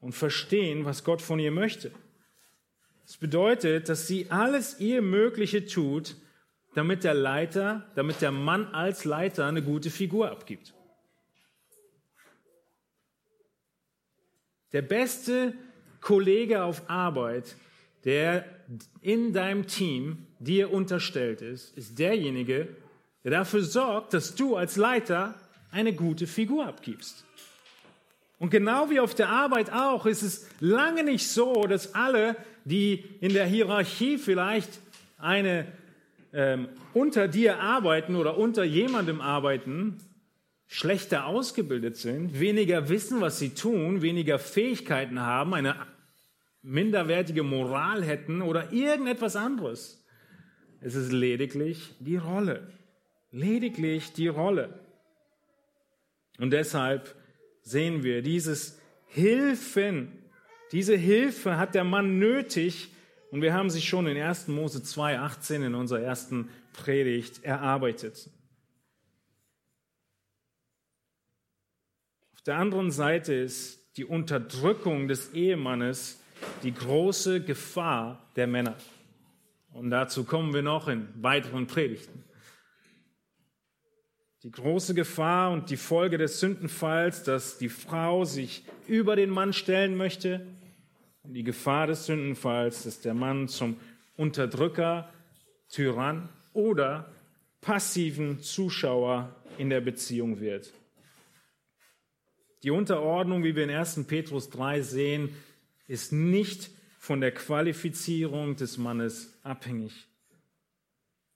und 0.00 0.12
verstehen, 0.12 0.84
was 0.84 1.04
Gott 1.04 1.20
von 1.20 1.38
ihr 1.38 1.50
möchte. 1.50 1.90
Das 3.04 3.16
bedeutet, 3.16 3.88
dass 3.88 4.06
sie 4.06 4.30
alles 4.30 4.80
ihr 4.80 5.02
Mögliche 5.02 5.66
tut, 5.66 6.16
damit 6.74 7.04
der 7.04 7.14
Leiter, 7.14 7.86
damit 7.94 8.22
der 8.22 8.30
Mann 8.30 8.66
als 8.66 9.04
Leiter 9.04 9.46
eine 9.46 9.62
gute 9.62 9.90
Figur 9.90 10.30
abgibt. 10.30 10.74
Der 14.74 14.82
beste 14.82 15.54
Kollege 16.00 16.64
auf 16.64 16.90
Arbeit, 16.90 17.56
der 18.04 18.44
in 19.00 19.32
deinem 19.32 19.66
Team 19.66 20.26
dir 20.40 20.72
unterstellt 20.72 21.40
ist, 21.40 21.76
ist 21.78 21.98
derjenige, 21.98 22.68
der 23.22 23.30
dafür 23.30 23.62
sorgt, 23.62 24.14
dass 24.14 24.34
du 24.34 24.56
als 24.56 24.76
Leiter 24.76 25.36
eine 25.70 25.94
gute 25.94 26.26
Figur 26.26 26.66
abgibst. 26.66 27.24
Und 28.40 28.50
genau 28.50 28.90
wie 28.90 28.98
auf 28.98 29.14
der 29.14 29.28
Arbeit 29.28 29.72
auch, 29.72 30.06
ist 30.06 30.22
es 30.22 30.48
lange 30.58 31.04
nicht 31.04 31.28
so, 31.28 31.66
dass 31.68 31.94
alle, 31.94 32.36
die 32.64 33.04
in 33.20 33.32
der 33.32 33.46
Hierarchie 33.46 34.18
vielleicht 34.18 34.80
eine 35.18 35.66
ähm, 36.32 36.68
unter 36.92 37.28
dir 37.28 37.60
arbeiten 37.60 38.16
oder 38.16 38.36
unter 38.36 38.64
jemandem 38.64 39.20
arbeiten, 39.20 39.98
schlechter 40.74 41.26
ausgebildet 41.26 41.96
sind, 41.96 42.40
weniger 42.40 42.88
wissen, 42.88 43.20
was 43.20 43.38
sie 43.38 43.50
tun, 43.50 44.02
weniger 44.02 44.40
Fähigkeiten 44.40 45.20
haben, 45.20 45.54
eine 45.54 45.76
minderwertige 46.62 47.44
Moral 47.44 48.02
hätten 48.02 48.42
oder 48.42 48.72
irgendetwas 48.72 49.36
anderes. 49.36 50.04
Es 50.80 50.96
ist 50.96 51.12
lediglich 51.12 51.94
die 52.00 52.16
Rolle. 52.16 52.72
Lediglich 53.30 54.14
die 54.14 54.26
Rolle. 54.26 54.80
Und 56.38 56.50
deshalb 56.50 57.14
sehen 57.62 58.02
wir 58.02 58.20
dieses 58.20 58.80
Hilfen. 59.06 60.24
Diese 60.72 60.96
Hilfe 60.96 61.56
hat 61.56 61.76
der 61.76 61.84
Mann 61.84 62.18
nötig. 62.18 62.88
Und 63.30 63.42
wir 63.42 63.54
haben 63.54 63.70
sie 63.70 63.80
schon 63.80 64.08
in 64.08 64.20
1. 64.20 64.48
Mose 64.48 64.80
2,18 64.80 65.66
in 65.66 65.76
unserer 65.76 66.00
ersten 66.00 66.48
Predigt 66.72 67.44
erarbeitet. 67.44 68.28
Der 72.46 72.56
anderen 72.56 72.90
Seite 72.90 73.34
ist 73.34 73.96
die 73.96 74.04
Unterdrückung 74.04 75.08
des 75.08 75.32
Ehemannes 75.32 76.20
die 76.62 76.74
große 76.74 77.42
Gefahr 77.42 78.28
der 78.36 78.46
Männer. 78.46 78.76
Und 79.72 79.90
dazu 79.90 80.24
kommen 80.24 80.52
wir 80.52 80.62
noch 80.62 80.88
in 80.88 81.08
weiteren 81.20 81.66
Predigten. 81.66 82.22
Die 84.42 84.50
große 84.50 84.94
Gefahr 84.94 85.52
und 85.52 85.70
die 85.70 85.76
Folge 85.76 86.18
des 86.18 86.38
Sündenfalls, 86.38 87.22
dass 87.22 87.56
die 87.56 87.70
Frau 87.70 88.24
sich 88.24 88.64
über 88.86 89.16
den 89.16 89.30
Mann 89.30 89.52
stellen 89.52 89.96
möchte. 89.96 90.46
Und 91.22 91.32
die 91.32 91.44
Gefahr 91.44 91.86
des 91.86 92.04
Sündenfalls, 92.04 92.82
dass 92.82 93.00
der 93.00 93.14
Mann 93.14 93.48
zum 93.48 93.78
Unterdrücker, 94.16 95.08
Tyrann 95.70 96.28
oder 96.52 97.10
passiven 97.62 98.40
Zuschauer 98.40 99.34
in 99.56 99.70
der 99.70 99.80
Beziehung 99.80 100.40
wird. 100.40 100.72
Die 102.64 102.70
Unterordnung, 102.70 103.44
wie 103.44 103.54
wir 103.54 103.64
in 103.64 103.70
1. 103.70 104.04
Petrus 104.06 104.48
3 104.48 104.80
sehen, 104.80 105.36
ist 105.86 106.12
nicht 106.12 106.70
von 106.98 107.20
der 107.20 107.32
Qualifizierung 107.32 108.56
des 108.56 108.78
Mannes 108.78 109.38
abhängig. 109.42 110.08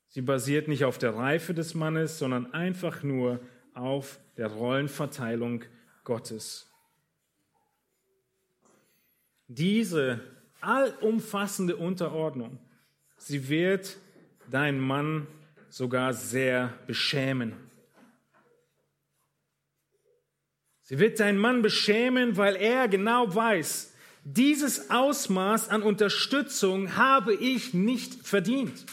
Sie 0.09 0.23
basiert 0.23 0.69
nicht 0.69 0.87
auf 0.87 0.97
der 0.97 1.15
Reife 1.15 1.53
des 1.53 1.75
Mannes, 1.75 2.19
sondern 2.19 2.55
einfach 2.55 3.03
nur 3.03 3.41
auf 3.75 4.19
der 4.39 4.47
Rollenverteilung 4.47 5.65
Gottes. 6.03 6.67
Diese 9.49 10.21
allumfassende 10.63 11.77
Unterordnung, 11.77 12.59
sie 13.19 13.51
wird 13.51 13.99
dein 14.51 14.81
Mann 14.81 15.27
sogar 15.69 16.15
sehr 16.15 16.73
beschämen. 16.87 17.68
Sie 20.89 20.99
wird 20.99 21.21
deinen 21.21 21.37
Mann 21.37 21.61
beschämen, 21.61 22.39
weil 22.39 22.57
er 22.57 22.89
genau 22.89 23.35
weiß, 23.35 23.93
dieses 24.25 24.89
Ausmaß 24.89 25.69
an 25.69 25.83
Unterstützung 25.83 26.97
habe 26.97 27.35
ich 27.35 27.75
nicht 27.75 28.27
verdient. 28.27 28.87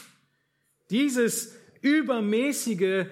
Dieses 0.90 1.56
übermäßige 1.80 3.06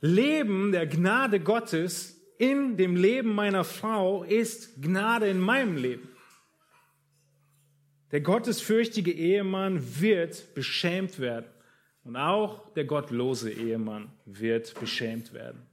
Leben 0.00 0.72
der 0.72 0.86
Gnade 0.86 1.40
Gottes 1.40 2.18
in 2.38 2.78
dem 2.78 2.96
Leben 2.96 3.34
meiner 3.34 3.64
Frau 3.64 4.24
ist 4.24 4.80
Gnade 4.80 5.28
in 5.28 5.38
meinem 5.38 5.76
Leben. 5.76 6.08
Der 8.12 8.22
gottesfürchtige 8.22 9.12
Ehemann 9.12 10.00
wird 10.00 10.54
beschämt 10.54 11.18
werden. 11.18 11.50
Und 12.02 12.16
auch 12.16 12.72
der 12.72 12.84
gottlose 12.84 13.50
Ehemann 13.50 14.10
wird 14.24 14.72
beschämt 14.80 15.34
werden. 15.34 15.66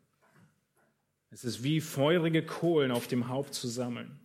Es 1.33 1.43
ist 1.43 1.63
wie 1.63 1.81
feurige 1.81 2.45
Kohlen 2.45 2.91
auf 2.91 3.07
dem 3.07 3.27
Haupt 3.27 3.55
zu 3.55 3.67
sammeln. 3.67 4.19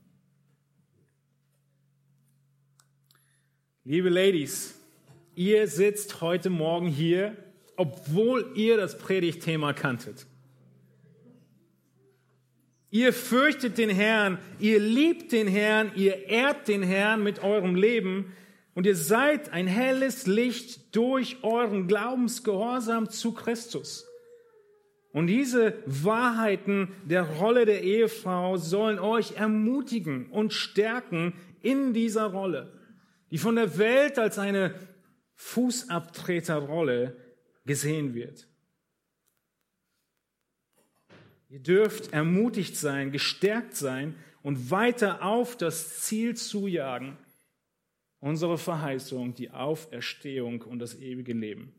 Liebe 3.82 4.10
Ladies, 4.10 4.78
ihr 5.34 5.68
sitzt 5.68 6.20
heute 6.20 6.50
Morgen 6.50 6.86
hier, 6.86 7.34
obwohl 7.76 8.52
ihr 8.56 8.76
das 8.76 8.98
Predigtthema 8.98 9.72
kanntet. 9.72 10.26
Ihr 12.90 13.14
fürchtet 13.14 13.78
den 13.78 13.88
Herrn, 13.88 14.38
ihr 14.58 14.78
liebt 14.78 15.32
den 15.32 15.48
Herrn, 15.48 15.92
ihr 15.94 16.26
ehrt 16.28 16.68
den 16.68 16.82
Herrn 16.82 17.22
mit 17.22 17.42
eurem 17.42 17.74
Leben 17.74 18.34
und 18.74 18.84
ihr 18.84 18.96
seid 18.96 19.48
ein 19.48 19.66
helles 19.66 20.26
Licht 20.26 20.94
durch 20.94 21.42
euren 21.42 21.88
Glaubensgehorsam 21.88 23.08
zu 23.08 23.32
Christus. 23.32 24.07
Und 25.12 25.26
diese 25.26 25.82
Wahrheiten 25.86 26.88
der 27.04 27.22
Rolle 27.22 27.64
der 27.64 27.82
Ehefrau 27.82 28.56
sollen 28.56 28.98
euch 28.98 29.32
ermutigen 29.32 30.30
und 30.30 30.52
stärken 30.52 31.32
in 31.62 31.94
dieser 31.94 32.26
Rolle, 32.26 32.72
die 33.30 33.38
von 33.38 33.56
der 33.56 33.78
Welt 33.78 34.18
als 34.18 34.38
eine 34.38 34.74
Fußabtreterrolle 35.34 37.16
gesehen 37.64 38.14
wird. 38.14 38.48
Ihr 41.48 41.60
dürft 41.60 42.12
ermutigt 42.12 42.76
sein, 42.76 43.10
gestärkt 43.10 43.74
sein 43.74 44.16
und 44.42 44.70
weiter 44.70 45.22
auf 45.22 45.56
das 45.56 46.00
Ziel 46.00 46.36
zujagen, 46.36 47.16
unsere 48.20 48.58
Verheißung, 48.58 49.34
die 49.34 49.50
Auferstehung 49.50 50.62
und 50.62 50.80
das 50.80 50.98
ewige 50.98 51.32
Leben. 51.32 51.72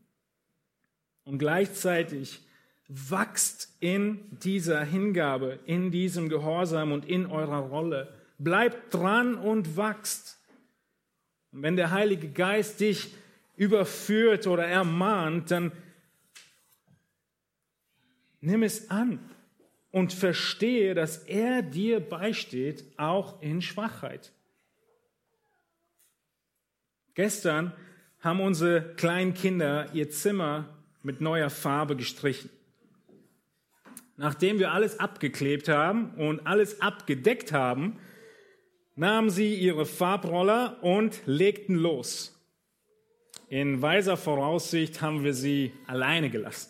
Und 1.23 1.37
gleichzeitig 1.37 2.41
wachst 2.89 3.71
in 3.79 4.19
dieser 4.39 4.83
Hingabe, 4.83 5.59
in 5.65 5.91
diesem 5.91 6.27
Gehorsam 6.27 6.91
und 6.91 7.05
in 7.05 7.27
eurer 7.27 7.59
Rolle. 7.59 8.13
Bleibt 8.39 8.93
dran 8.93 9.35
und 9.35 9.77
wachst. 9.77 10.39
Und 11.51 11.61
wenn 11.61 11.75
der 11.75 11.91
Heilige 11.91 12.29
Geist 12.29 12.79
dich 12.79 13.13
überführt 13.55 14.47
oder 14.47 14.65
ermahnt, 14.65 15.51
dann 15.51 15.71
nimm 18.41 18.63
es 18.63 18.89
an 18.89 19.19
und 19.91 20.11
verstehe, 20.11 20.95
dass 20.95 21.17
er 21.19 21.61
dir 21.61 21.99
beisteht, 21.99 22.85
auch 22.97 23.41
in 23.41 23.61
Schwachheit. 23.61 24.31
Gestern 27.13 27.73
haben 28.21 28.39
unsere 28.39 28.95
kleinen 28.95 29.33
Kinder 29.33 29.89
ihr 29.93 30.09
Zimmer 30.09 30.69
mit 31.03 31.21
neuer 31.21 31.49
Farbe 31.49 31.95
gestrichen. 31.95 32.49
Nachdem 34.19 34.59
wir 34.59 34.73
alles 34.73 34.99
abgeklebt 34.99 35.69
haben 35.69 36.13
und 36.15 36.45
alles 36.45 36.81
abgedeckt 36.81 37.53
haben, 37.53 37.99
nahmen 38.97 39.29
sie 39.29 39.55
ihre 39.55 39.85
Farbroller 39.85 40.83
und 40.83 41.21
legten 41.25 41.75
los. 41.75 42.37
In 43.47 43.81
weiser 43.81 44.17
Voraussicht 44.17 45.01
haben 45.01 45.23
wir 45.23 45.33
sie 45.33 45.71
alleine 45.87 46.29
gelassen. 46.29 46.69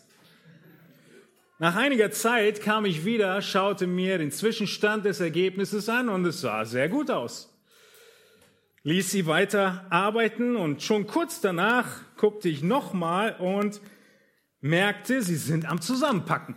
Nach 1.58 1.74
einiger 1.74 2.12
Zeit 2.12 2.62
kam 2.62 2.84
ich 2.84 3.04
wieder, 3.04 3.42
schaute 3.42 3.88
mir 3.88 4.18
den 4.18 4.30
Zwischenstand 4.30 5.04
des 5.04 5.18
Ergebnisses 5.18 5.88
an 5.88 6.08
und 6.08 6.24
es 6.26 6.42
sah 6.42 6.64
sehr 6.64 6.88
gut 6.88 7.10
aus. 7.10 7.52
Ließ 8.84 9.10
sie 9.10 9.26
weiter 9.26 9.86
arbeiten 9.90 10.54
und 10.54 10.84
schon 10.84 11.08
kurz 11.08 11.40
danach 11.40 12.00
guckte 12.16 12.48
ich 12.48 12.62
nochmal 12.62 13.34
und 13.40 13.80
merkte, 14.60 15.20
sie 15.20 15.34
sind 15.34 15.68
am 15.68 15.80
Zusammenpacken. 15.80 16.54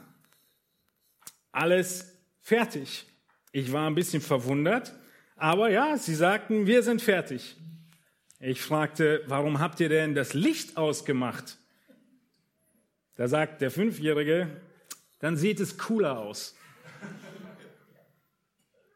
Alles 1.54 2.18
fertig. 2.42 3.06
Ich 3.52 3.72
war 3.72 3.88
ein 3.88 3.96
bisschen 3.96 4.22
verwundert, 4.22 4.94
aber 5.36 5.70
ja, 5.70 5.98
sie 5.98 6.16
sagten, 6.16 6.66
wir 6.66 6.82
sind 6.84 7.02
fertig. 7.02 7.56
Ich 8.40 8.62
fragte, 8.62 9.22
warum 9.28 9.60
habt 9.60 9.80
ihr 9.80 9.88
denn 9.88 10.16
das 10.16 10.34
Licht 10.34 10.76
ausgemacht? 10.76 11.58
Da 13.16 13.28
sagt 13.28 13.62
der 13.62 13.70
Fünfjährige, 13.70 14.50
dann 15.20 15.38
sieht 15.38 15.60
es 15.60 15.78
cooler 15.78 16.20
aus. 16.20 16.56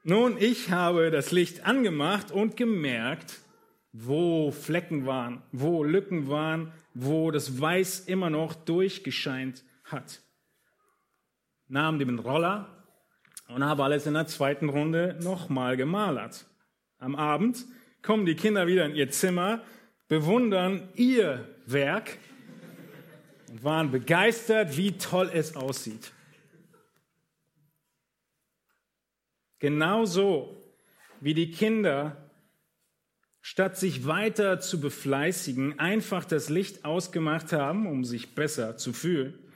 Nun, 0.03 0.37
ich 0.39 0.71
habe 0.71 1.11
das 1.11 1.31
Licht 1.31 1.65
angemacht 1.65 2.31
und 2.31 2.57
gemerkt, 2.57 3.39
wo 3.93 4.51
Flecken 4.51 5.05
waren, 5.05 5.43
wo 5.51 5.83
Lücken 5.83 6.27
waren, 6.27 6.73
wo 6.95 7.29
das 7.29 7.61
Weiß 7.61 7.99
immer 8.01 8.31
noch 8.31 8.55
durchgescheint 8.55 9.63
hat. 9.83 10.21
Nahm 11.69 11.99
den 11.99 12.19
Roller 12.19 12.69
und 13.47 13.63
habe 13.63 13.83
alles 13.83 14.05
in 14.05 14.13
der 14.13 14.27
zweiten 14.27 14.69
Runde 14.69 15.17
nochmal 15.21 15.77
gemalert. 15.77 16.45
Am 16.99 17.15
Abend 17.15 17.65
kommen 18.01 18.25
die 18.25 18.35
Kinder 18.35 18.67
wieder 18.67 18.85
in 18.85 18.95
ihr 18.95 19.11
Zimmer, 19.11 19.61
bewundern 20.07 20.89
ihr 20.95 21.47
Werk 21.65 22.17
und 23.49 23.63
waren 23.63 23.91
begeistert, 23.91 24.77
wie 24.77 24.97
toll 24.97 25.29
es 25.33 25.55
aussieht. 25.55 26.11
Genauso 29.59 30.55
wie 31.19 31.33
die 31.33 31.51
Kinder, 31.51 32.29
statt 33.41 33.77
sich 33.77 34.05
weiter 34.05 34.59
zu 34.59 34.79
befleißigen, 34.79 35.79
einfach 35.79 36.25
das 36.25 36.49
Licht 36.49 36.85
ausgemacht 36.85 37.53
haben, 37.53 37.87
um 37.87 38.05
sich 38.05 38.35
besser 38.35 38.77
zu 38.77 38.93
fühlen. 38.93 39.46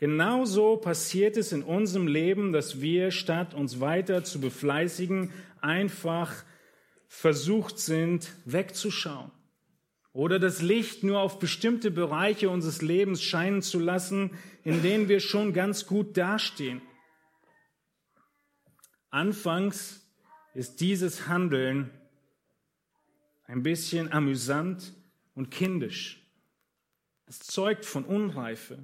Genauso 0.00 0.78
passiert 0.78 1.36
es 1.36 1.52
in 1.52 1.62
unserem 1.62 2.06
Leben, 2.06 2.52
dass 2.52 2.80
wir, 2.80 3.10
statt 3.10 3.52
uns 3.52 3.80
weiter 3.80 4.24
zu 4.24 4.40
befleißigen, 4.40 5.30
einfach 5.60 6.32
versucht 7.06 7.78
sind, 7.78 8.32
wegzuschauen. 8.46 9.30
Oder 10.14 10.38
das 10.38 10.62
Licht 10.62 11.04
nur 11.04 11.20
auf 11.20 11.38
bestimmte 11.38 11.90
Bereiche 11.90 12.48
unseres 12.48 12.80
Lebens 12.80 13.22
scheinen 13.22 13.60
zu 13.60 13.78
lassen, 13.78 14.30
in 14.64 14.80
denen 14.80 15.10
wir 15.10 15.20
schon 15.20 15.52
ganz 15.52 15.86
gut 15.86 16.16
dastehen. 16.16 16.80
Anfangs 19.10 20.00
ist 20.54 20.80
dieses 20.80 21.28
Handeln 21.28 21.90
ein 23.44 23.62
bisschen 23.62 24.10
amüsant 24.10 24.94
und 25.34 25.50
kindisch. 25.50 26.26
Es 27.26 27.40
zeugt 27.40 27.84
von 27.84 28.06
Unreife. 28.06 28.78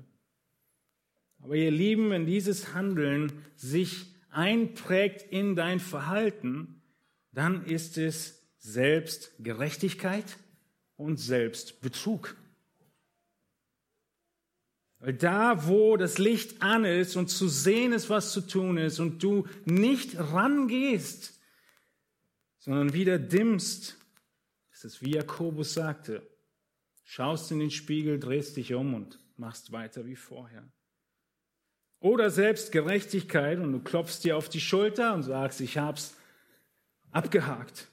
Aber 1.46 1.54
ihr 1.54 1.70
Lieben, 1.70 2.10
wenn 2.10 2.26
dieses 2.26 2.74
Handeln 2.74 3.30
sich 3.54 4.12
einprägt 4.30 5.22
in 5.30 5.54
dein 5.54 5.78
Verhalten, 5.78 6.82
dann 7.30 7.64
ist 7.64 7.98
es 7.98 8.42
Selbstgerechtigkeit 8.58 10.38
und 10.96 11.18
Selbstbetrug. 11.18 12.36
Weil 14.98 15.14
da, 15.14 15.68
wo 15.68 15.96
das 15.96 16.18
Licht 16.18 16.62
an 16.62 16.84
ist 16.84 17.14
und 17.14 17.28
zu 17.28 17.46
sehen 17.46 17.92
ist, 17.92 18.10
was 18.10 18.32
zu 18.32 18.40
tun 18.40 18.76
ist 18.76 18.98
und 18.98 19.22
du 19.22 19.46
nicht 19.64 20.18
rangehst, 20.18 21.40
sondern 22.58 22.92
wieder 22.92 23.20
dimmst, 23.20 23.98
ist 24.72 24.84
es 24.84 25.00
wie 25.00 25.14
Jakobus 25.14 25.74
sagte, 25.74 26.28
schaust 27.04 27.52
in 27.52 27.60
den 27.60 27.70
Spiegel, 27.70 28.18
drehst 28.18 28.56
dich 28.56 28.74
um 28.74 28.94
und 28.94 29.20
machst 29.36 29.70
weiter 29.70 30.06
wie 30.06 30.16
vorher. 30.16 30.68
Oder 32.00 32.30
Selbstgerechtigkeit 32.30 33.58
und 33.58 33.72
du 33.72 33.80
klopfst 33.80 34.20
dir 34.22 34.36
auf 34.36 34.48
die 34.48 34.60
Schulter 34.60 35.14
und 35.14 35.22
sagst, 35.22 35.60
ich 35.60 35.78
hab's 35.78 36.16
abgehakt. 37.10 37.88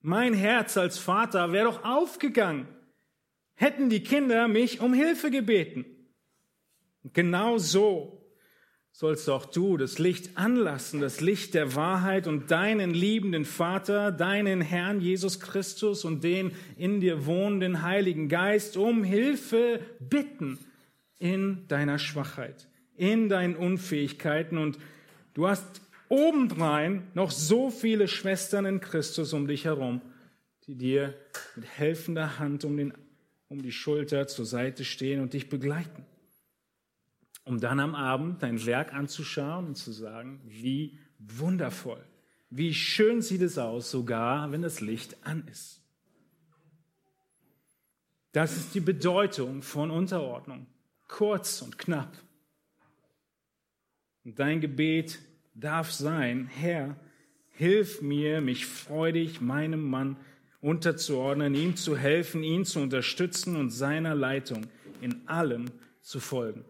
Mein 0.00 0.34
Herz 0.34 0.76
als 0.76 0.98
Vater 0.98 1.52
wäre 1.52 1.66
doch 1.66 1.84
aufgegangen 1.84 2.66
hätten 3.62 3.90
die 3.90 4.02
Kinder 4.02 4.48
mich 4.48 4.80
um 4.80 4.92
Hilfe 4.92 5.30
gebeten. 5.30 5.84
Und 7.04 7.14
genau 7.14 7.58
so 7.58 8.18
sollst 8.90 9.30
auch 9.30 9.46
du 9.46 9.76
das 9.76 9.98
Licht 9.98 10.36
anlassen, 10.36 11.00
das 11.00 11.20
Licht 11.20 11.54
der 11.54 11.74
Wahrheit 11.74 12.26
und 12.26 12.50
deinen 12.50 12.92
liebenden 12.92 13.44
Vater, 13.44 14.12
deinen 14.12 14.60
Herrn 14.60 15.00
Jesus 15.00 15.40
Christus 15.40 16.04
und 16.04 16.24
den 16.24 16.52
in 16.76 17.00
dir 17.00 17.24
wohnenden 17.24 17.82
Heiligen 17.82 18.28
Geist 18.28 18.76
um 18.76 19.04
Hilfe 19.04 19.80
bitten 19.98 20.58
in 21.22 21.68
deiner 21.68 21.98
Schwachheit, 21.98 22.68
in 22.96 23.28
deinen 23.28 23.54
Unfähigkeiten 23.54 24.58
und 24.58 24.78
du 25.34 25.46
hast 25.46 25.80
obendrein 26.08 27.06
noch 27.14 27.30
so 27.30 27.70
viele 27.70 28.08
Schwestern 28.08 28.66
in 28.66 28.80
Christus 28.80 29.32
um 29.32 29.46
dich 29.46 29.64
herum, 29.64 30.02
die 30.66 30.74
dir 30.74 31.14
mit 31.54 31.66
helfender 31.66 32.38
Hand 32.40 32.64
um 32.64 32.76
den 32.76 32.92
um 33.52 33.60
die 33.60 33.72
Schulter 33.72 34.26
zur 34.26 34.46
Seite 34.46 34.82
stehen 34.82 35.20
und 35.20 35.34
dich 35.34 35.50
begleiten. 35.50 36.06
Um 37.44 37.60
dann 37.60 37.80
am 37.80 37.94
Abend 37.94 38.42
dein 38.42 38.64
Werk 38.64 38.94
anzuschauen 38.94 39.66
und 39.66 39.74
zu 39.76 39.92
sagen, 39.92 40.40
wie 40.46 40.98
wundervoll, 41.18 42.02
wie 42.48 42.72
schön 42.72 43.20
sieht 43.20 43.42
es 43.42 43.58
aus, 43.58 43.90
sogar 43.90 44.50
wenn 44.52 44.62
das 44.62 44.80
Licht 44.80 45.18
an 45.26 45.46
ist. 45.48 45.82
Das 48.32 48.56
ist 48.56 48.74
die 48.74 48.80
Bedeutung 48.80 49.60
von 49.60 49.90
Unterordnung. 49.90 50.66
Kurz 51.12 51.60
und 51.60 51.76
knapp. 51.76 52.16
Und 54.24 54.38
dein 54.38 54.62
Gebet 54.62 55.18
darf 55.52 55.92
sein, 55.92 56.46
Herr, 56.46 56.96
hilf 57.50 58.00
mir, 58.00 58.40
mich 58.40 58.64
freudig 58.64 59.42
meinem 59.42 59.90
Mann 59.90 60.16
unterzuordnen, 60.62 61.54
ihm 61.54 61.76
zu 61.76 61.98
helfen, 61.98 62.42
ihn 62.42 62.64
zu 62.64 62.80
unterstützen 62.80 63.56
und 63.56 63.68
seiner 63.68 64.14
Leitung 64.14 64.66
in 65.02 65.28
allem 65.28 65.66
zu 66.00 66.18
folgen. 66.18 66.64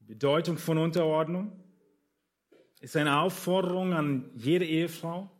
Die 0.00 0.06
Bedeutung 0.06 0.58
von 0.58 0.78
Unterordnung 0.78 1.52
ist 2.80 2.96
eine 2.96 3.20
Aufforderung 3.20 3.92
an 3.92 4.30
jede 4.34 4.66
Ehefrau, 4.66 5.30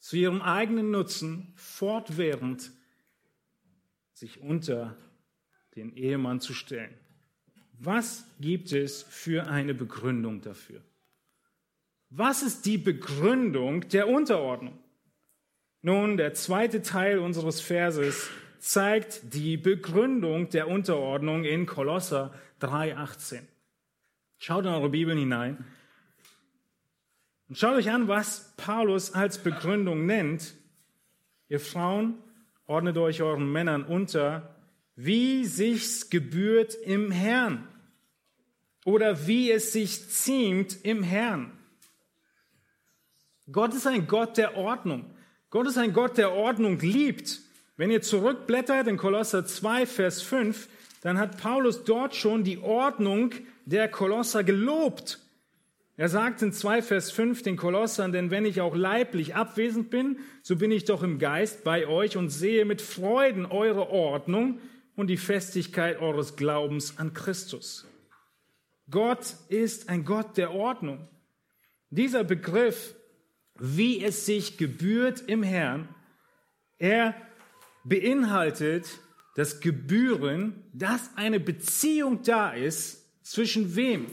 zu 0.00 0.16
ihrem 0.16 0.42
eigenen 0.42 0.90
Nutzen 0.90 1.52
fortwährend 1.54 2.72
sich 4.16 4.40
unter 4.40 4.96
den 5.74 5.94
Ehemann 5.94 6.40
zu 6.40 6.54
stellen. 6.54 6.94
Was 7.78 8.24
gibt 8.40 8.72
es 8.72 9.02
für 9.02 9.46
eine 9.46 9.74
Begründung 9.74 10.40
dafür? 10.40 10.80
Was 12.08 12.42
ist 12.42 12.64
die 12.64 12.78
Begründung 12.78 13.86
der 13.90 14.08
Unterordnung? 14.08 14.78
Nun, 15.82 16.16
der 16.16 16.32
zweite 16.32 16.80
Teil 16.80 17.18
unseres 17.18 17.60
Verses 17.60 18.30
zeigt 18.58 19.34
die 19.34 19.58
Begründung 19.58 20.48
der 20.48 20.68
Unterordnung 20.68 21.44
in 21.44 21.66
Kolosser 21.66 22.32
3,18. 22.62 23.42
Schaut 24.38 24.64
in 24.64 24.70
eure 24.70 24.88
Bibeln 24.88 25.18
hinein 25.18 25.62
und 27.50 27.58
schaut 27.58 27.74
euch 27.74 27.90
an, 27.90 28.08
was 28.08 28.54
Paulus 28.56 29.12
als 29.12 29.42
Begründung 29.42 30.06
nennt. 30.06 30.54
Ihr 31.50 31.60
Frauen, 31.60 32.14
ordnet 32.66 32.96
euch 32.96 33.22
euren 33.22 33.50
Männern 33.50 33.84
unter, 33.84 34.54
wie 34.96 35.44
sich's 35.44 36.10
gebührt 36.10 36.74
im 36.74 37.10
Herrn 37.10 37.68
oder 38.84 39.26
wie 39.26 39.50
es 39.50 39.72
sich 39.72 40.08
ziemt 40.08 40.84
im 40.84 41.02
Herrn. 41.02 41.52
Gott 43.50 43.74
ist 43.74 43.86
ein 43.86 44.06
Gott 44.06 44.36
der 44.36 44.56
Ordnung. 44.56 45.04
Gott 45.50 45.68
ist 45.68 45.78
ein 45.78 45.92
Gott, 45.92 46.18
der 46.18 46.32
Ordnung 46.32 46.78
liebt. 46.80 47.40
Wenn 47.76 47.90
ihr 47.90 48.02
zurückblättert 48.02 48.88
in 48.88 48.96
Kolosser 48.96 49.46
2, 49.46 49.86
Vers 49.86 50.22
5, 50.22 50.68
dann 51.02 51.18
hat 51.18 51.40
Paulus 51.40 51.84
dort 51.84 52.16
schon 52.16 52.42
die 52.42 52.58
Ordnung 52.58 53.32
der 53.64 53.88
Kolosser 53.88 54.42
gelobt. 54.42 55.20
Er 55.98 56.10
sagt 56.10 56.42
in 56.42 56.52
2 56.52 56.82
Vers 56.82 57.10
5 57.10 57.42
den 57.42 57.56
Kolossern, 57.56 58.12
denn 58.12 58.30
wenn 58.30 58.44
ich 58.44 58.60
auch 58.60 58.76
leiblich 58.76 59.34
abwesend 59.34 59.88
bin, 59.88 60.18
so 60.42 60.56
bin 60.56 60.70
ich 60.70 60.84
doch 60.84 61.02
im 61.02 61.18
Geist 61.18 61.64
bei 61.64 61.86
euch 61.86 62.18
und 62.18 62.28
sehe 62.28 62.66
mit 62.66 62.82
Freuden 62.82 63.46
eure 63.46 63.88
Ordnung 63.88 64.60
und 64.94 65.06
die 65.06 65.16
Festigkeit 65.16 65.98
eures 66.00 66.36
Glaubens 66.36 66.98
an 66.98 67.14
Christus. 67.14 67.86
Gott 68.90 69.36
ist 69.48 69.88
ein 69.88 70.04
Gott 70.04 70.36
der 70.36 70.52
Ordnung. 70.52 71.08
Dieser 71.88 72.24
Begriff, 72.24 72.94
wie 73.58 74.04
es 74.04 74.26
sich 74.26 74.58
gebührt 74.58 75.24
im 75.26 75.42
Herrn, 75.42 75.88
er 76.78 77.14
beinhaltet 77.84 78.86
das 79.34 79.60
Gebühren, 79.60 80.62
dass 80.74 81.10
eine 81.16 81.40
Beziehung 81.40 82.22
da 82.22 82.50
ist 82.50 83.24
zwischen 83.24 83.76
wem? 83.76 84.06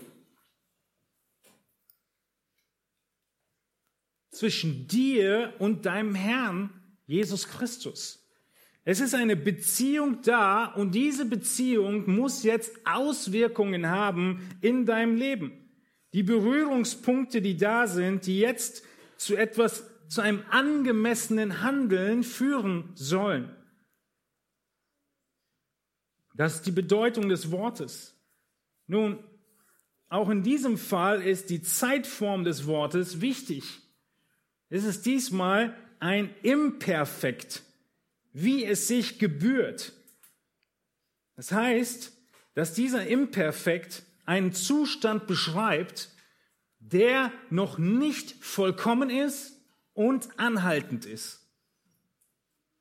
Zwischen 4.34 4.88
dir 4.88 5.54
und 5.60 5.86
deinem 5.86 6.16
Herrn 6.16 6.70
Jesus 7.06 7.48
Christus. 7.48 8.20
Es 8.86 9.00
ist 9.00 9.16
eine 9.16 9.38
Beziehung 9.38 10.22
da 10.24 10.66
und 10.66 10.94
diese 10.94 11.26
Beziehung 11.26 12.10
muss 12.10 12.44
jetzt 12.44 12.86
Auswirkungen 12.86 13.88
haben 13.88 14.50
in 14.62 14.86
deinem 14.86 15.16
Leben. 15.16 15.54
Die 16.12 16.24
Berührungspunkte, 16.24 17.42
die 17.42 17.56
da 17.56 17.88
sind, 17.88 18.26
die 18.28 18.40
jetzt 18.40 18.84
zu 19.18 19.38
etwas, 19.38 19.90
zu 20.10 20.22
einem 20.22 20.44
angemessenen 20.50 21.62
Handeln 21.62 22.24
führen 22.24 22.92
sollen. 22.96 23.56
Das 26.36 26.56
ist 26.56 26.66
die 26.66 26.72
Bedeutung 26.72 27.30
des 27.30 27.52
Wortes. 27.52 28.20
Nun, 28.88 29.24
auch 30.10 30.30
in 30.30 30.44
diesem 30.44 30.78
Fall 30.78 31.22
ist 31.22 31.50
die 31.50 31.62
Zeitform 31.62 32.44
des 32.44 32.68
Wortes 32.68 33.22
wichtig. 33.22 33.83
Es 34.74 34.86
ist 34.86 35.05
diesmal 35.05 35.78
ein 35.99 36.34
Imperfekt, 36.41 37.61
wie 38.32 38.65
es 38.65 38.88
sich 38.88 39.19
gebührt. 39.19 39.93
Das 41.36 41.51
heißt, 41.51 42.11
dass 42.55 42.74
dieser 42.74 43.05
Imperfekt 43.05 44.01
einen 44.26 44.51
Zustand 44.51 45.28
beschreibt, 45.28 46.09
der 46.80 47.32
noch 47.51 47.78
nicht 47.78 48.43
vollkommen 48.43 49.11
ist 49.11 49.61
und 49.93 50.39
anhaltend 50.39 51.05
ist. 51.05 51.47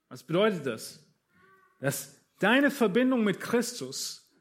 Was 0.09 0.23
bedeutet 0.23 0.65
das? 0.65 1.05
Dass 1.79 2.17
deine 2.39 2.71
Verbindung 2.71 3.23
mit 3.23 3.39
Christus 3.39 4.33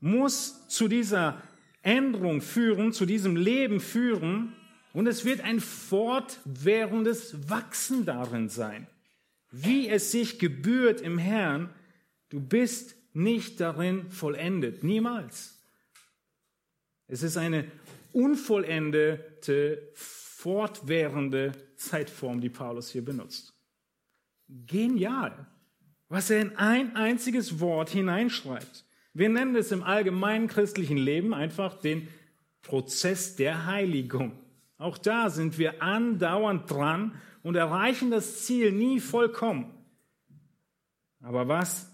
muss 0.00 0.68
zu 0.68 0.88
dieser 0.88 1.42
Änderung 1.82 2.40
führen, 2.40 2.94
zu 2.94 3.04
diesem 3.04 3.36
Leben 3.36 3.80
führen, 3.80 4.56
und 4.94 5.08
es 5.08 5.24
wird 5.24 5.42
ein 5.42 5.60
fortwährendes 5.60 7.50
Wachsen 7.50 8.06
darin 8.06 8.48
sein. 8.48 8.86
Wie 9.50 9.88
es 9.88 10.12
sich 10.12 10.38
gebührt 10.38 11.00
im 11.00 11.18
Herrn, 11.18 11.68
du 12.28 12.40
bist 12.40 12.94
nicht 13.12 13.60
darin 13.60 14.10
vollendet. 14.10 14.84
Niemals. 14.84 15.60
Es 17.08 17.22
ist 17.22 17.36
eine 17.36 17.70
unvollendete, 18.12 19.90
fortwährende 19.94 21.52
Zeitform, 21.76 22.40
die 22.40 22.48
Paulus 22.48 22.88
hier 22.88 23.04
benutzt. 23.04 23.52
Genial, 24.48 25.46
was 26.08 26.30
er 26.30 26.40
in 26.40 26.56
ein 26.56 26.94
einziges 26.94 27.58
Wort 27.58 27.90
hineinschreibt. 27.90 28.84
Wir 29.12 29.28
nennen 29.28 29.56
es 29.56 29.72
im 29.72 29.82
allgemeinen 29.82 30.46
christlichen 30.46 30.98
Leben 30.98 31.34
einfach 31.34 31.80
den 31.80 32.08
Prozess 32.62 33.34
der 33.34 33.66
Heiligung. 33.66 34.43
Auch 34.78 34.98
da 34.98 35.30
sind 35.30 35.58
wir 35.58 35.82
andauernd 35.82 36.70
dran 36.70 37.20
und 37.42 37.56
erreichen 37.56 38.10
das 38.10 38.44
Ziel 38.44 38.72
nie 38.72 39.00
vollkommen. 39.00 39.72
Aber 41.20 41.48
was 41.48 41.90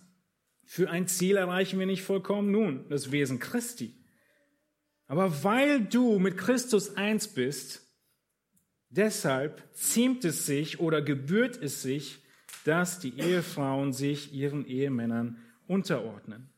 für 0.64 0.90
ein 0.90 1.06
Ziel 1.06 1.36
erreichen 1.36 1.78
wir 1.78 1.86
nicht 1.86 2.02
vollkommen? 2.02 2.50
Nun, 2.50 2.88
das 2.88 3.12
Wesen 3.12 3.38
Christi. 3.38 3.94
Aber 5.06 5.42
weil 5.42 5.84
du 5.84 6.18
mit 6.18 6.36
Christus 6.36 6.96
eins 6.96 7.28
bist, 7.28 7.86
deshalb 8.88 9.68
ziemt 9.74 10.24
es 10.24 10.46
sich 10.46 10.78
oder 10.78 11.02
gebührt 11.02 11.56
es 11.60 11.82
sich, 11.82 12.22
dass 12.64 13.00
die 13.00 13.18
Ehefrauen 13.18 13.92
sich 13.92 14.32
ihren 14.32 14.64
Ehemännern 14.66 15.38
unterordnen. 15.66 16.50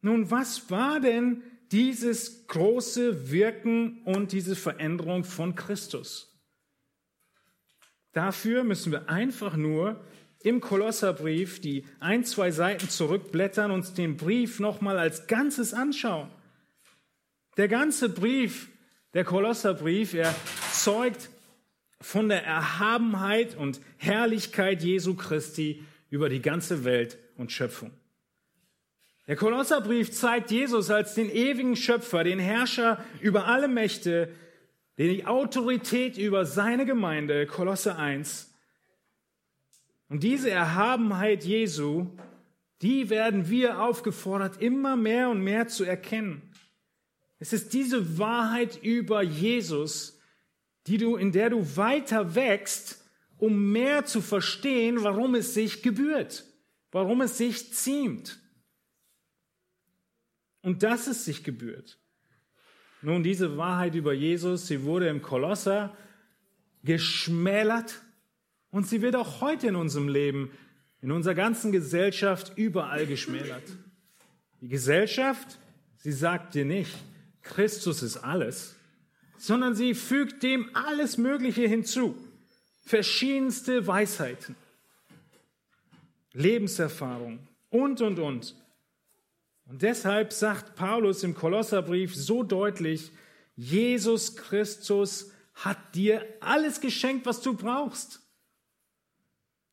Nun, 0.00 0.30
was 0.30 0.70
war 0.70 1.00
denn 1.00 1.42
dieses 1.72 2.46
große 2.48 3.30
Wirken 3.30 4.02
und 4.04 4.32
diese 4.32 4.56
Veränderung 4.56 5.24
von 5.24 5.54
Christus. 5.54 6.30
Dafür 8.12 8.64
müssen 8.64 8.90
wir 8.90 9.08
einfach 9.08 9.56
nur 9.56 10.04
im 10.42 10.60
Kolosserbrief 10.60 11.60
die 11.60 11.84
ein, 12.00 12.24
zwei 12.24 12.50
Seiten 12.50 12.88
zurückblättern, 12.88 13.70
uns 13.70 13.94
den 13.94 14.16
Brief 14.16 14.58
nochmal 14.58 14.98
als 14.98 15.26
Ganzes 15.26 15.74
anschauen. 15.74 16.30
Der 17.56 17.68
ganze 17.68 18.08
Brief, 18.08 18.68
der 19.14 19.24
Kolosserbrief, 19.24 20.14
er 20.14 20.34
zeugt 20.72 21.30
von 22.00 22.28
der 22.28 22.44
Erhabenheit 22.44 23.56
und 23.56 23.80
Herrlichkeit 23.98 24.82
Jesu 24.82 25.14
Christi 25.14 25.84
über 26.08 26.28
die 26.28 26.40
ganze 26.40 26.84
Welt 26.84 27.18
und 27.36 27.52
Schöpfung. 27.52 27.92
Der 29.30 29.36
Kolosserbrief 29.36 30.10
zeigt 30.10 30.50
Jesus 30.50 30.90
als 30.90 31.14
den 31.14 31.30
ewigen 31.30 31.76
Schöpfer, 31.76 32.24
den 32.24 32.40
Herrscher 32.40 32.98
über 33.20 33.46
alle 33.46 33.68
Mächte, 33.68 34.34
den 34.98 35.14
die 35.14 35.24
Autorität 35.24 36.18
über 36.18 36.44
seine 36.44 36.84
Gemeinde, 36.84 37.46
Kolosse 37.46 37.94
1. 37.94 38.52
Und 40.08 40.24
diese 40.24 40.50
Erhabenheit 40.50 41.44
Jesu, 41.44 42.08
die 42.82 43.08
werden 43.08 43.48
wir 43.48 43.80
aufgefordert, 43.80 44.60
immer 44.60 44.96
mehr 44.96 45.30
und 45.30 45.42
mehr 45.42 45.68
zu 45.68 45.84
erkennen. 45.84 46.42
Es 47.38 47.52
ist 47.52 47.72
diese 47.72 48.18
Wahrheit 48.18 48.82
über 48.82 49.22
Jesus, 49.22 50.18
die 50.88 50.98
du, 50.98 51.14
in 51.14 51.30
der 51.30 51.50
du 51.50 51.76
weiter 51.76 52.34
wächst, 52.34 53.08
um 53.38 53.70
mehr 53.70 54.04
zu 54.06 54.22
verstehen, 54.22 55.04
warum 55.04 55.36
es 55.36 55.54
sich 55.54 55.84
gebührt, 55.84 56.46
warum 56.90 57.20
es 57.20 57.38
sich 57.38 57.72
ziemt 57.72 58.40
und 60.62 60.82
dass 60.82 61.06
es 61.06 61.24
sich 61.24 61.44
gebührt. 61.44 61.98
Nun, 63.02 63.22
diese 63.22 63.56
Wahrheit 63.56 63.94
über 63.94 64.12
Jesus, 64.12 64.66
sie 64.66 64.82
wurde 64.82 65.08
im 65.08 65.22
Kolosser 65.22 65.96
geschmälert 66.84 68.02
und 68.70 68.86
sie 68.86 69.02
wird 69.02 69.16
auch 69.16 69.40
heute 69.40 69.68
in 69.68 69.76
unserem 69.76 70.08
Leben, 70.08 70.50
in 71.00 71.10
unserer 71.10 71.34
ganzen 71.34 71.72
Gesellschaft 71.72 72.52
überall 72.56 73.06
geschmälert. 73.06 73.62
Die 74.60 74.68
Gesellschaft, 74.68 75.58
sie 75.96 76.12
sagt 76.12 76.54
dir 76.54 76.66
nicht, 76.66 76.94
Christus 77.42 78.02
ist 78.02 78.18
alles, 78.18 78.76
sondern 79.38 79.74
sie 79.74 79.94
fügt 79.94 80.42
dem 80.42 80.68
alles 80.74 81.16
Mögliche 81.16 81.66
hinzu. 81.66 82.14
Verschiedenste 82.84 83.86
Weisheiten, 83.86 84.56
Lebenserfahrung 86.32 87.38
und, 87.70 88.02
und, 88.02 88.18
und. 88.18 88.54
Und 89.70 89.82
deshalb 89.82 90.32
sagt 90.32 90.74
Paulus 90.74 91.22
im 91.22 91.36
Kolosserbrief 91.36 92.16
so 92.16 92.42
deutlich, 92.42 93.12
Jesus 93.54 94.34
Christus 94.34 95.30
hat 95.54 95.94
dir 95.94 96.26
alles 96.40 96.80
geschenkt, 96.80 97.24
was 97.24 97.40
du 97.40 97.54
brauchst. 97.54 98.20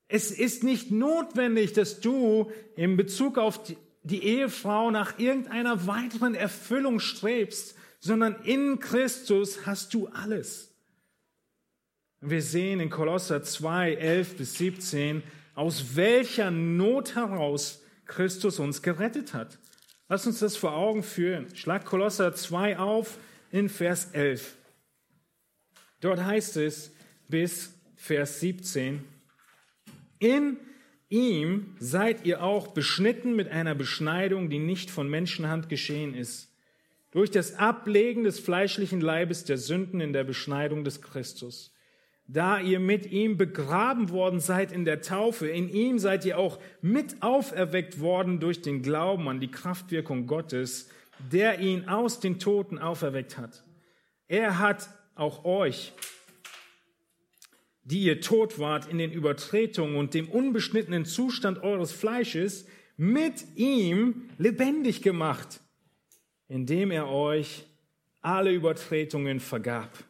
Es 0.08 0.30
ist 0.30 0.64
nicht 0.64 0.92
notwendig, 0.92 1.74
dass 1.74 2.00
du 2.00 2.52
in 2.76 2.96
Bezug 2.96 3.40
auf 3.40 3.60
die 4.04 4.24
Ehefrau 4.24 4.92
nach 4.92 5.18
irgendeiner 5.18 5.88
weiteren 5.88 6.36
Erfüllung 6.36 7.00
strebst, 7.00 7.76
sondern 8.00 8.36
in 8.44 8.80
Christus 8.80 9.66
hast 9.66 9.96
du 9.96 10.10
alles. 10.10 10.76
Wir 12.22 12.44
sehen 12.44 12.80
in 12.80 12.92
Kolosser 12.92 13.42
2, 13.42 13.96
11 13.96 14.38
bis 14.38 14.54
17, 14.60 15.24
aus 15.56 15.96
welcher 15.96 16.52
Not 16.52 17.16
heraus 17.16 17.82
Christus 18.06 18.60
uns 18.60 18.84
gerettet 18.84 19.34
hat. 19.34 19.58
Lass 20.10 20.26
uns 20.26 20.40
das 20.40 20.56
vor 20.56 20.74
Augen 20.74 21.04
führen. 21.04 21.54
Schlag 21.56 21.86
Kolosser 21.86 22.34
2 22.34 22.80
auf 22.80 23.18
in 23.52 23.68
Vers 23.68 24.12
11. 24.14 24.56
Dort 26.00 26.24
heißt 26.24 26.58
es 26.58 26.92
bis 27.28 27.74
Vers 27.96 28.40
17, 28.40 29.04
in 30.20 30.58
ihm 31.10 31.76
seid 31.80 32.26
ihr 32.26 32.44
auch 32.44 32.70
beschnitten 32.70 33.36
mit 33.36 33.50
einer 33.50 33.76
Beschneidung, 33.76 34.50
die 34.50 34.60
nicht 34.60 34.92
von 34.92 35.10
Menschenhand 35.10 35.68
geschehen 35.70 36.14
ist, 36.14 36.52
durch 37.12 37.32
das 37.32 37.56
Ablegen 37.56 38.24
des 38.24 38.40
fleischlichen 38.40 39.02
Leibes 39.02 39.44
der 39.44 39.58
Sünden 39.58 40.00
in 40.00 40.14
der 40.14 40.24
Beschneidung 40.24 40.84
des 40.84 41.02
Christus. 41.02 41.74
Da 42.28 42.60
ihr 42.60 42.80
mit 42.80 43.06
ihm 43.06 43.38
begraben 43.38 44.10
worden 44.10 44.42
seid 44.42 44.74
in 44.74 44.84
der 44.84 45.02
Taufe, 45.02 45.48
in 45.48 45.70
ihm 45.70 45.98
seid 45.98 46.26
ihr 46.26 46.38
auch 46.38 46.60
mit 46.82 47.22
auferweckt 47.22 48.02
worden 48.02 48.42
durch 48.42 48.62
den 48.62 48.82
Glauben 48.82 49.30
an 49.30 49.40
die 49.40 49.50
Kraftwirkung 49.50 50.28
Gottes, 50.28 50.90
der 51.32 51.60
ihn 51.60 51.88
aus 51.88 52.20
den 52.20 52.38
Toten 52.38 52.80
auferweckt 52.80 53.38
hat. 53.38 53.64
Er 54.28 54.60
hat 54.60 54.90
auch 55.16 55.46
euch, 55.46 55.94
die 57.84 58.04
ihr 58.04 58.20
tot 58.20 58.60
wart 58.60 58.88
in 58.88 58.98
den 58.98 59.14
Übertretungen 59.14 59.96
und 59.96 60.14
dem 60.14 60.28
unbeschnittenen 60.28 61.06
Zustand 61.06 61.64
eures 61.64 61.94
Fleisches, 61.94 62.68
mit 62.98 63.46
ihm 63.56 64.30
lebendig 64.38 65.02
gemacht, 65.02 65.62
indem 66.50 66.92
er 66.92 67.08
euch 67.08 67.66
alle 68.22 68.52
Übertretungen 68.52 69.40
vergab. 69.40 70.07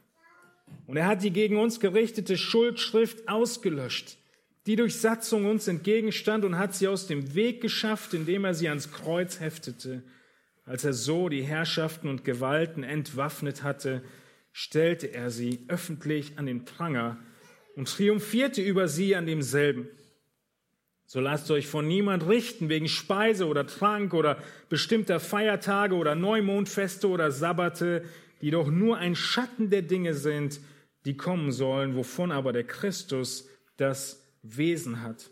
Und 0.85 0.97
er 0.97 1.07
hat 1.07 1.23
die 1.23 1.31
gegen 1.31 1.57
uns 1.57 1.79
gerichtete 1.79 2.37
Schuldschrift 2.37 3.27
ausgelöscht, 3.27 4.17
die 4.65 4.75
durch 4.75 4.95
Satzung 4.95 5.45
uns 5.45 5.67
entgegenstand 5.67 6.45
und 6.45 6.57
hat 6.57 6.75
sie 6.75 6.87
aus 6.87 7.07
dem 7.07 7.35
Weg 7.35 7.61
geschafft, 7.61 8.13
indem 8.13 8.45
er 8.45 8.53
sie 8.53 8.69
ans 8.69 8.91
Kreuz 8.91 9.39
heftete. 9.39 10.03
Als 10.65 10.83
er 10.83 10.93
so 10.93 11.29
die 11.29 11.43
Herrschaften 11.43 12.09
und 12.09 12.25
Gewalten 12.25 12.83
entwaffnet 12.83 13.63
hatte, 13.63 14.01
stellte 14.51 15.13
er 15.13 15.29
sie 15.29 15.65
öffentlich 15.67 16.37
an 16.37 16.45
den 16.45 16.65
Pranger 16.65 17.17
und 17.75 17.87
triumphierte 17.87 18.61
über 18.61 18.87
sie 18.87 19.15
an 19.15 19.25
demselben. 19.25 19.87
So 21.05 21.21
lasst 21.21 21.49
euch 21.51 21.67
von 21.67 21.87
niemand 21.87 22.27
richten 22.27 22.67
wegen 22.67 22.89
Speise 22.89 23.47
oder 23.47 23.65
Trank 23.65 24.13
oder 24.13 24.37
bestimmter 24.67 25.21
Feiertage 25.21 25.95
oder 25.95 26.15
Neumondfeste 26.15 27.07
oder 27.07 27.31
Sabbate, 27.31 28.03
die 28.41 28.51
doch 28.51 28.69
nur 28.69 28.97
ein 28.97 29.15
Schatten 29.15 29.69
der 29.69 29.81
Dinge 29.81 30.13
sind, 30.13 30.59
die 31.05 31.17
kommen 31.17 31.51
sollen, 31.51 31.95
wovon 31.95 32.31
aber 32.31 32.53
der 32.53 32.65
Christus 32.65 33.47
das 33.77 34.23
Wesen 34.41 35.01
hat. 35.01 35.29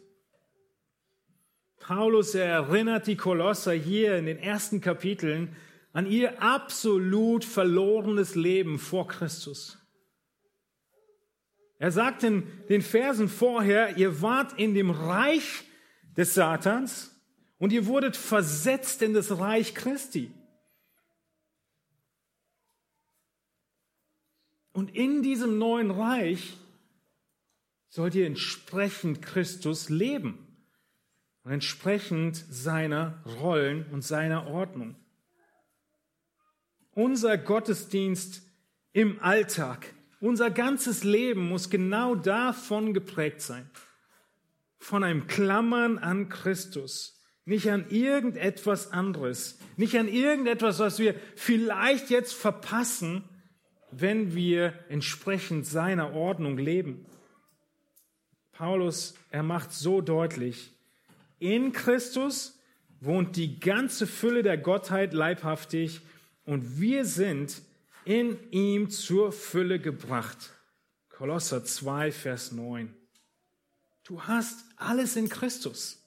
Paulus 1.80 2.34
erinnert 2.34 3.08
die 3.08 3.18
Kolosser 3.18 3.74
hier 3.74 4.18
in 4.18 4.26
den 4.26 4.40
ersten 4.40 4.82
Kapiteln 4.82 5.56
an 5.94 6.08
ihr 6.08 6.42
absolut 6.42 7.46
verlorenes 7.46 8.36
Leben 8.36 8.80
vor 8.80 9.08
Christus. 9.08 9.78
Er 11.78 11.92
sagt 11.92 12.24
in 12.24 12.48
den 12.70 12.82
Versen 12.82 13.28
vorher, 13.28 13.98
ihr 13.98 14.22
wart 14.22 14.58
in 14.58 14.74
dem 14.74 14.90
Reich 14.90 15.64
des 16.18 16.34
Satans 16.34 17.16
und 17.58 17.72
ihr 17.72 17.86
wurdet 17.86 18.16
versetzt 18.16 19.02
in 19.02 19.14
das 19.14 19.38
Reich 19.38 19.76
Christi. 19.76 20.32
Und 24.76 24.94
in 24.94 25.24
diesem 25.24 25.58
neuen 25.58 25.90
Reich 25.90 26.58
sollt 27.88 28.14
ihr 28.14 28.28
entsprechend 28.28 29.22
Christus 29.22 29.88
leben 29.88 30.46
und 31.46 31.54
entsprechend 31.54 32.36
seiner 32.36 33.24
Rollen 33.40 33.86
und 33.94 34.04
seiner 34.04 34.48
Ordnung. 34.48 34.98
Unser 36.92 37.38
Gottesdienst 37.38 38.42
im 38.92 39.22
Alltag, 39.22 39.94
unser 40.20 40.52
ganzes 40.52 41.06
Leben 41.06 41.48
muss 41.48 41.70
genau 41.70 42.14
davon 42.14 42.94
geprägt 42.94 43.40
sein. 43.40 43.70
Von 44.78 45.06
einem 45.06 45.28
Klammern 45.28 46.00
an 46.00 46.28
Christus, 46.28 47.24
nicht 47.46 47.72
an 47.72 47.90
irgendetwas 47.90 48.92
anderes, 48.92 49.58
nicht 49.78 49.98
an 49.98 50.10
irgendetwas, 50.10 50.80
was 50.80 51.00
wir 51.00 51.16
vielleicht 51.38 52.10
jetzt 52.10 52.34
verpassen, 52.34 53.24
wenn 54.00 54.36
wir 54.36 54.74
entsprechend 54.90 55.66
seiner 55.66 56.14
Ordnung 56.14 56.58
leben. 56.58 57.06
Paulus, 58.52 59.16
er 59.32 59.44
macht 59.44 59.74
so 59.74 60.02
deutlich, 60.02 60.72
in 61.40 61.74
Christus 61.74 62.60
wohnt 63.02 63.36
die 63.36 63.60
ganze 63.60 64.08
Fülle 64.08 64.44
der 64.44 64.58
Gottheit 64.58 65.14
leibhaftig 65.14 66.02
und 66.46 66.80
wir 66.80 67.06
sind 67.06 67.62
in 68.06 68.38
ihm 68.52 68.90
zur 68.90 69.32
Fülle 69.32 69.80
gebracht. 69.80 70.52
Kolosser 71.10 71.64
2, 71.64 72.12
Vers 72.12 72.52
9. 72.52 72.94
Du 74.04 74.22
hast 74.24 74.66
alles 74.78 75.16
in 75.16 75.30
Christus. 75.30 76.02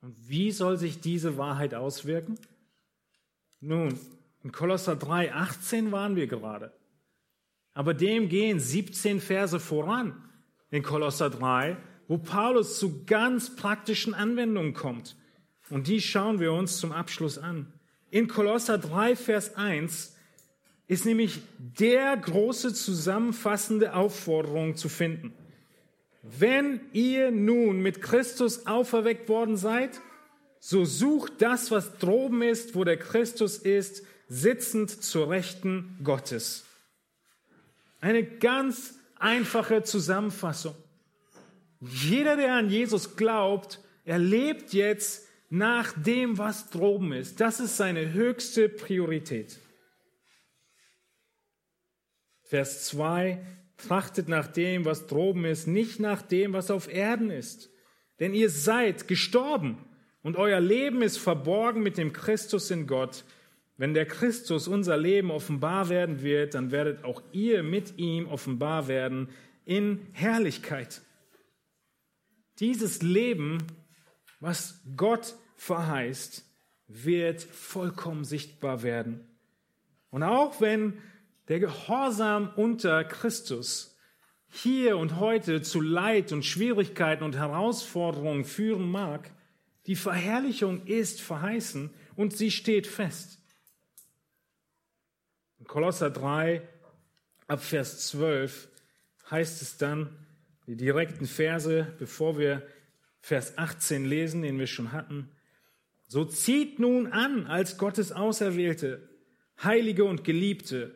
Und 0.00 0.28
wie 0.28 0.50
soll 0.50 0.78
sich 0.78 1.00
diese 1.00 1.36
Wahrheit 1.36 1.74
auswirken? 1.74 2.38
Nun, 3.60 3.98
in 4.42 4.52
Kolosser 4.52 4.96
3, 4.96 5.32
18 5.32 5.92
waren 5.92 6.16
wir 6.16 6.26
gerade. 6.26 6.72
Aber 7.74 7.94
dem 7.94 8.28
gehen 8.28 8.58
17 8.58 9.20
Verse 9.20 9.60
voran 9.60 10.24
in 10.70 10.82
Kolosser 10.82 11.30
3, 11.30 11.76
wo 12.08 12.18
Paulus 12.18 12.78
zu 12.78 13.04
ganz 13.04 13.54
praktischen 13.54 14.14
Anwendungen 14.14 14.74
kommt. 14.74 15.16
Und 15.68 15.86
die 15.86 16.00
schauen 16.00 16.40
wir 16.40 16.52
uns 16.52 16.78
zum 16.78 16.92
Abschluss 16.92 17.38
an. 17.38 17.72
In 18.10 18.26
Kolosser 18.26 18.78
3, 18.78 19.14
Vers 19.14 19.56
1 19.56 20.16
ist 20.88 21.06
nämlich 21.06 21.40
der 21.58 22.16
große 22.16 22.74
zusammenfassende 22.74 23.94
Aufforderung 23.94 24.74
zu 24.74 24.88
finden. 24.88 25.32
Wenn 26.22 26.80
ihr 26.92 27.30
nun 27.30 27.80
mit 27.80 28.02
Christus 28.02 28.66
auferweckt 28.66 29.28
worden 29.28 29.56
seid, 29.56 30.00
so 30.58 30.84
sucht 30.84 31.34
das, 31.38 31.70
was 31.70 31.96
droben 31.98 32.42
ist, 32.42 32.74
wo 32.74 32.82
der 32.82 32.98
Christus 32.98 33.56
ist, 33.56 34.04
sitzend 34.30 34.90
zur 35.02 35.28
Rechten 35.28 35.98
Gottes. 36.02 36.64
Eine 38.00 38.24
ganz 38.24 38.94
einfache 39.18 39.82
Zusammenfassung. 39.82 40.74
Jeder, 41.80 42.36
der 42.36 42.54
an 42.54 42.70
Jesus 42.70 43.16
glaubt, 43.16 43.80
erlebt 44.04 44.72
jetzt 44.72 45.26
nach 45.50 45.92
dem, 45.92 46.38
was 46.38 46.70
droben 46.70 47.12
ist. 47.12 47.40
Das 47.40 47.58
ist 47.60 47.76
seine 47.76 48.12
höchste 48.12 48.68
Priorität. 48.68 49.58
Vers 52.44 52.86
2, 52.86 53.44
trachtet 53.76 54.28
nach 54.28 54.46
dem, 54.46 54.84
was 54.84 55.06
droben 55.06 55.44
ist, 55.44 55.66
nicht 55.66 55.98
nach 55.98 56.22
dem, 56.22 56.52
was 56.52 56.70
auf 56.70 56.92
Erden 56.92 57.30
ist. 57.30 57.70
Denn 58.20 58.34
ihr 58.34 58.50
seid 58.50 59.08
gestorben 59.08 59.78
und 60.22 60.36
euer 60.36 60.60
Leben 60.60 61.02
ist 61.02 61.18
verborgen 61.18 61.82
mit 61.82 61.98
dem 61.98 62.12
Christus 62.12 62.70
in 62.70 62.86
Gott. 62.86 63.24
Wenn 63.80 63.94
der 63.94 64.04
Christus 64.04 64.68
unser 64.68 64.98
Leben 64.98 65.30
offenbar 65.30 65.88
werden 65.88 66.20
wird, 66.20 66.52
dann 66.52 66.70
werdet 66.70 67.02
auch 67.02 67.22
ihr 67.32 67.62
mit 67.62 67.96
ihm 67.96 68.28
offenbar 68.28 68.88
werden 68.88 69.30
in 69.64 70.06
Herrlichkeit. 70.12 71.00
Dieses 72.58 73.00
Leben, 73.00 73.56
was 74.38 74.82
Gott 74.98 75.34
verheißt, 75.56 76.44
wird 76.88 77.40
vollkommen 77.40 78.24
sichtbar 78.24 78.82
werden. 78.82 79.26
Und 80.10 80.24
auch 80.24 80.60
wenn 80.60 80.98
der 81.48 81.60
Gehorsam 81.60 82.52
unter 82.56 83.02
Christus 83.02 83.96
hier 84.50 84.98
und 84.98 85.18
heute 85.18 85.62
zu 85.62 85.80
Leid 85.80 86.32
und 86.32 86.44
Schwierigkeiten 86.44 87.24
und 87.24 87.34
Herausforderungen 87.34 88.44
führen 88.44 88.90
mag, 88.90 89.30
die 89.86 89.96
Verherrlichung 89.96 90.84
ist 90.84 91.22
verheißen 91.22 91.88
und 92.14 92.36
sie 92.36 92.50
steht 92.50 92.86
fest. 92.86 93.39
Kolosser 95.70 96.10
3 96.10 96.62
ab 97.46 97.62
Vers 97.62 98.08
12 98.08 98.68
heißt 99.30 99.62
es 99.62 99.76
dann, 99.76 100.08
die 100.66 100.74
direkten 100.74 101.26
Verse, 101.26 101.86
bevor 101.96 102.40
wir 102.40 102.66
Vers 103.20 103.56
18 103.56 104.04
lesen, 104.04 104.42
den 104.42 104.58
wir 104.58 104.66
schon 104.66 104.90
hatten. 104.90 105.28
So 106.08 106.24
zieht 106.24 106.80
nun 106.80 107.06
an 107.06 107.46
als 107.46 107.78
Gottes 107.78 108.10
Auserwählte, 108.10 109.08
Heilige 109.62 110.02
und 110.02 110.24
Geliebte, 110.24 110.92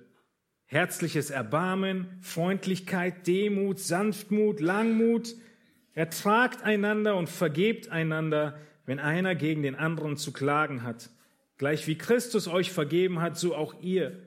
herzliches 0.67 1.31
Erbarmen, 1.31 2.19
Freundlichkeit, 2.21 3.29
Demut, 3.29 3.79
Sanftmut, 3.79 4.59
Langmut, 4.59 5.37
Ertragt 5.93 6.65
einander 6.65 7.15
und 7.15 7.29
vergebt 7.29 7.91
einander, 7.91 8.59
wenn 8.87 8.99
einer 8.99 9.37
gegen 9.37 9.63
den 9.63 9.77
anderen 9.77 10.17
zu 10.17 10.33
klagen 10.33 10.83
hat. 10.83 11.11
Gleich 11.59 11.87
wie 11.87 11.97
Christus 11.97 12.49
euch 12.49 12.73
vergeben 12.73 13.21
hat, 13.21 13.39
so 13.39 13.55
auch 13.55 13.81
ihr. 13.81 14.21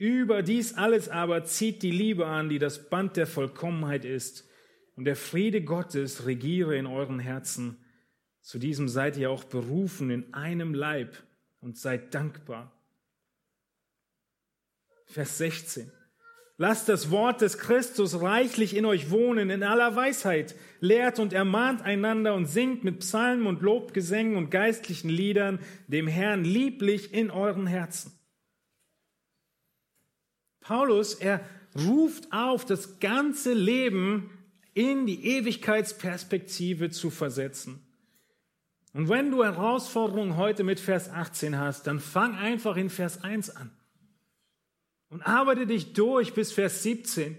Über 0.00 0.42
dies 0.42 0.78
alles 0.78 1.10
aber 1.10 1.44
zieht 1.44 1.82
die 1.82 1.90
Liebe 1.90 2.26
an, 2.26 2.48
die 2.48 2.58
das 2.58 2.88
Band 2.88 3.18
der 3.18 3.26
Vollkommenheit 3.26 4.06
ist. 4.06 4.48
Und 4.96 5.04
der 5.04 5.14
Friede 5.14 5.62
Gottes 5.62 6.24
regiere 6.24 6.74
in 6.74 6.86
euren 6.86 7.18
Herzen. 7.18 7.76
Zu 8.40 8.58
diesem 8.58 8.88
seid 8.88 9.18
ihr 9.18 9.30
auch 9.30 9.44
berufen 9.44 10.08
in 10.08 10.32
einem 10.32 10.72
Leib 10.72 11.22
und 11.60 11.76
seid 11.76 12.14
dankbar. 12.14 12.72
Vers 15.04 15.36
16. 15.36 15.92
Lasst 16.56 16.88
das 16.88 17.10
Wort 17.10 17.42
des 17.42 17.58
Christus 17.58 18.22
reichlich 18.22 18.74
in 18.74 18.86
euch 18.86 19.10
wohnen, 19.10 19.50
in 19.50 19.62
aller 19.62 19.96
Weisheit. 19.96 20.54
Lehrt 20.80 21.18
und 21.18 21.34
ermahnt 21.34 21.82
einander 21.82 22.32
und 22.32 22.46
singt 22.46 22.84
mit 22.84 23.00
Psalmen 23.00 23.46
und 23.46 23.60
Lobgesängen 23.60 24.38
und 24.38 24.50
geistlichen 24.50 25.10
Liedern 25.10 25.58
dem 25.88 26.06
Herrn 26.06 26.42
lieblich 26.42 27.12
in 27.12 27.30
euren 27.30 27.66
Herzen. 27.66 28.18
Paulus, 30.60 31.14
er 31.14 31.40
ruft 31.76 32.32
auf, 32.32 32.64
das 32.64 33.00
ganze 33.00 33.52
Leben 33.52 34.30
in 34.74 35.06
die 35.06 35.26
Ewigkeitsperspektive 35.26 36.90
zu 36.90 37.10
versetzen. 37.10 37.80
Und 38.92 39.08
wenn 39.08 39.30
du 39.30 39.44
Herausforderungen 39.44 40.36
heute 40.36 40.64
mit 40.64 40.80
Vers 40.80 41.10
18 41.10 41.58
hast, 41.58 41.86
dann 41.86 42.00
fang 42.00 42.34
einfach 42.34 42.76
in 42.76 42.90
Vers 42.90 43.22
1 43.22 43.50
an 43.50 43.70
und 45.10 45.22
arbeite 45.22 45.66
dich 45.66 45.92
durch 45.92 46.34
bis 46.34 46.52
Vers 46.52 46.82
17. 46.82 47.36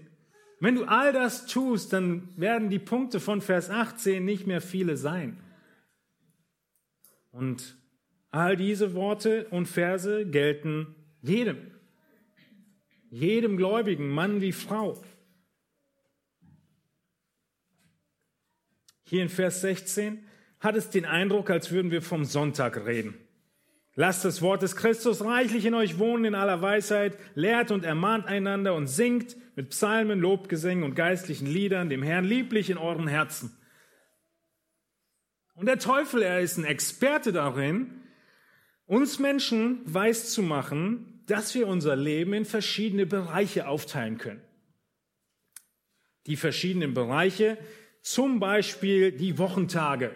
Wenn 0.60 0.76
du 0.76 0.84
all 0.84 1.12
das 1.12 1.46
tust, 1.46 1.92
dann 1.92 2.28
werden 2.36 2.70
die 2.70 2.78
Punkte 2.78 3.18
von 3.18 3.40
Vers 3.40 3.68
18 3.68 4.24
nicht 4.24 4.46
mehr 4.46 4.60
viele 4.60 4.96
sein. 4.96 5.38
Und 7.32 7.76
all 8.30 8.56
diese 8.56 8.94
Worte 8.94 9.46
und 9.50 9.66
Verse 9.66 10.26
gelten 10.26 10.94
jedem. 11.22 11.72
Jedem 13.12 13.58
Gläubigen, 13.58 14.08
Mann 14.08 14.40
wie 14.40 14.52
Frau. 14.52 14.98
Hier 19.04 19.22
in 19.22 19.28
Vers 19.28 19.60
16 19.60 20.26
hat 20.60 20.76
es 20.76 20.88
den 20.88 21.04
Eindruck, 21.04 21.50
als 21.50 21.70
würden 21.70 21.90
wir 21.90 22.00
vom 22.00 22.24
Sonntag 22.24 22.86
reden. 22.86 23.14
Lasst 23.96 24.24
das 24.24 24.40
Wort 24.40 24.62
des 24.62 24.76
Christus 24.76 25.22
reichlich 25.22 25.66
in 25.66 25.74
euch 25.74 25.98
wohnen 25.98 26.24
in 26.24 26.34
aller 26.34 26.62
Weisheit, 26.62 27.18
lehrt 27.34 27.70
und 27.70 27.84
ermahnt 27.84 28.24
einander 28.24 28.74
und 28.74 28.86
singt 28.86 29.36
mit 29.56 29.68
Psalmen, 29.68 30.18
Lobgesängen 30.18 30.82
und 30.82 30.94
geistlichen 30.94 31.46
Liedern 31.46 31.90
dem 31.90 32.02
Herrn 32.02 32.24
lieblich 32.24 32.70
in 32.70 32.78
euren 32.78 33.08
Herzen. 33.08 33.54
Und 35.52 35.66
der 35.66 35.78
Teufel, 35.78 36.22
er 36.22 36.40
ist 36.40 36.56
ein 36.56 36.64
Experte 36.64 37.30
darin, 37.30 37.90
uns 38.86 39.18
Menschen 39.18 39.82
weiß 39.84 40.32
zu 40.32 40.40
machen, 40.40 41.11
dass 41.26 41.54
wir 41.54 41.68
unser 41.68 41.96
Leben 41.96 42.32
in 42.32 42.44
verschiedene 42.44 43.06
Bereiche 43.06 43.68
aufteilen 43.68 44.18
können. 44.18 44.42
Die 46.26 46.36
verschiedenen 46.36 46.94
Bereiche, 46.94 47.58
zum 48.00 48.40
Beispiel 48.40 49.12
die 49.12 49.38
Wochentage. 49.38 50.14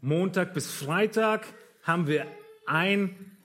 Montag 0.00 0.54
bis 0.54 0.70
Freitag 0.70 1.46
haben 1.82 2.06
wir 2.06 2.26
ein 2.66 3.36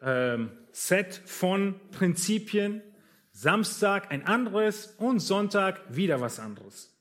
ähm, 0.00 0.50
Set 0.72 1.20
von 1.26 1.80
Prinzipien, 1.90 2.82
Samstag 3.32 4.10
ein 4.10 4.26
anderes 4.26 4.94
und 4.98 5.20
Sonntag 5.20 5.80
wieder 5.94 6.20
was 6.20 6.38
anderes. 6.38 6.92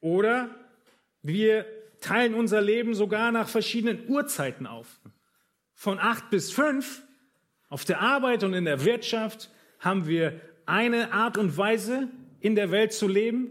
Oder 0.00 0.54
wir 1.22 1.66
teilen 2.00 2.34
unser 2.34 2.60
Leben 2.60 2.94
sogar 2.94 3.32
nach 3.32 3.48
verschiedenen 3.48 4.08
Uhrzeiten 4.08 4.66
auf. 4.66 5.00
Von 5.80 6.00
acht 6.00 6.30
bis 6.30 6.50
fünf 6.50 7.04
auf 7.68 7.84
der 7.84 8.00
Arbeit 8.00 8.42
und 8.42 8.52
in 8.52 8.64
der 8.64 8.84
Wirtschaft 8.84 9.48
haben 9.78 10.08
wir 10.08 10.40
eine 10.66 11.12
Art 11.12 11.38
und 11.38 11.56
Weise, 11.56 12.08
in 12.40 12.56
der 12.56 12.72
Welt 12.72 12.92
zu 12.92 13.06
leben. 13.06 13.50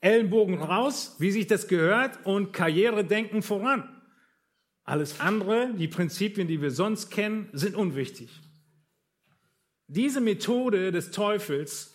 Ellenbogen 0.00 0.60
raus, 0.60 1.14
wie 1.20 1.30
sich 1.30 1.46
das 1.46 1.68
gehört, 1.68 2.26
und 2.26 2.52
Karrieredenken 2.52 3.42
voran. 3.42 3.88
Alles 4.82 5.20
andere, 5.20 5.72
die 5.74 5.86
Prinzipien, 5.86 6.48
die 6.48 6.60
wir 6.60 6.72
sonst 6.72 7.08
kennen, 7.08 7.48
sind 7.52 7.76
unwichtig. 7.76 8.30
Diese 9.86 10.20
Methode 10.20 10.90
des 10.90 11.12
Teufels, 11.12 11.94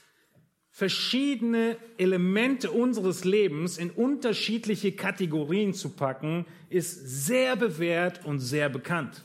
verschiedene 0.69 1.75
Elemente 1.97 2.71
unseres 2.71 3.25
Lebens 3.25 3.77
in 3.77 3.89
unterschiedliche 3.89 4.93
Kategorien 4.93 5.73
zu 5.73 5.89
packen, 5.89 6.45
ist 6.69 7.25
sehr 7.25 7.57
bewährt 7.57 8.23
und 8.23 8.39
sehr 8.39 8.69
bekannt. 8.69 9.21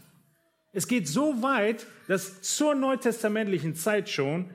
Es 0.72 0.86
geht 0.86 1.08
so 1.08 1.42
weit, 1.42 1.86
dass 2.06 2.42
zur 2.42 2.74
neutestamentlichen 2.74 3.74
Zeit 3.74 4.08
schon 4.08 4.50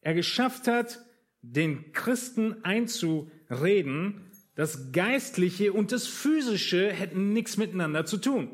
er 0.00 0.14
geschafft 0.14 0.68
hat, 0.68 1.00
den 1.42 1.92
Christen 1.92 2.64
einzureden, 2.64 4.30
das 4.54 4.92
Geistliche 4.92 5.72
und 5.72 5.92
das 5.92 6.06
Physische 6.06 6.90
hätten 6.90 7.32
nichts 7.32 7.56
miteinander 7.56 8.06
zu 8.06 8.16
tun. 8.16 8.50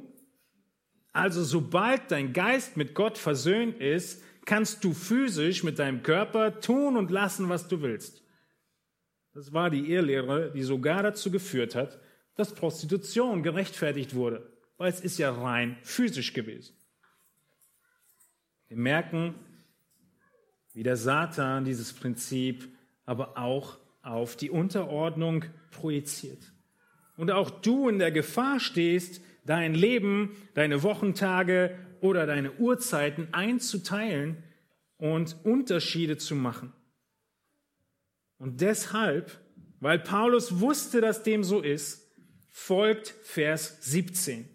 Also 1.12 1.44
sobald 1.44 2.10
dein 2.10 2.32
Geist 2.32 2.76
mit 2.76 2.94
Gott 2.94 3.18
versöhnt 3.18 3.78
ist, 3.78 4.22
kannst 4.44 4.82
du 4.82 4.92
physisch 4.92 5.62
mit 5.62 5.78
deinem 5.78 6.02
Körper 6.02 6.60
tun 6.60 6.96
und 6.96 7.10
lassen, 7.10 7.48
was 7.48 7.68
du 7.68 7.82
willst. 7.82 8.22
Das 9.34 9.52
war 9.52 9.70
die 9.70 9.90
Irrlehre, 9.90 10.52
die 10.52 10.62
sogar 10.62 11.02
dazu 11.02 11.30
geführt 11.30 11.74
hat, 11.74 12.00
dass 12.34 12.54
Prostitution 12.54 13.42
gerechtfertigt 13.42 14.14
wurde, 14.14 14.51
weil 14.82 14.90
es 14.90 14.98
ist 14.98 15.16
ja 15.16 15.30
rein 15.30 15.76
physisch 15.84 16.32
gewesen. 16.32 16.74
Wir 18.66 18.76
merken, 18.76 19.36
wie 20.72 20.82
der 20.82 20.96
Satan 20.96 21.64
dieses 21.64 21.92
Prinzip 21.92 22.68
aber 23.04 23.38
auch 23.38 23.78
auf 24.02 24.34
die 24.34 24.50
Unterordnung 24.50 25.44
projiziert. 25.70 26.52
Und 27.16 27.30
auch 27.30 27.48
du 27.48 27.88
in 27.88 28.00
der 28.00 28.10
Gefahr 28.10 28.58
stehst, 28.58 29.20
dein 29.44 29.74
Leben, 29.74 30.36
deine 30.54 30.82
Wochentage 30.82 31.78
oder 32.00 32.26
deine 32.26 32.50
Uhrzeiten 32.54 33.28
einzuteilen 33.30 34.42
und 34.96 35.36
Unterschiede 35.44 36.16
zu 36.16 36.34
machen. 36.34 36.72
Und 38.36 38.60
deshalb, 38.60 39.38
weil 39.78 40.00
Paulus 40.00 40.58
wusste, 40.58 41.00
dass 41.00 41.22
dem 41.22 41.44
so 41.44 41.60
ist, 41.60 42.10
folgt 42.50 43.14
Vers 43.22 43.78
17. 43.82 44.51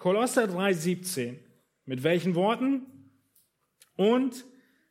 Kolosser 0.00 0.46
3, 0.46 0.72
17. 0.72 1.38
Mit 1.84 2.02
welchen 2.04 2.34
Worten? 2.34 2.86
Und 3.96 4.46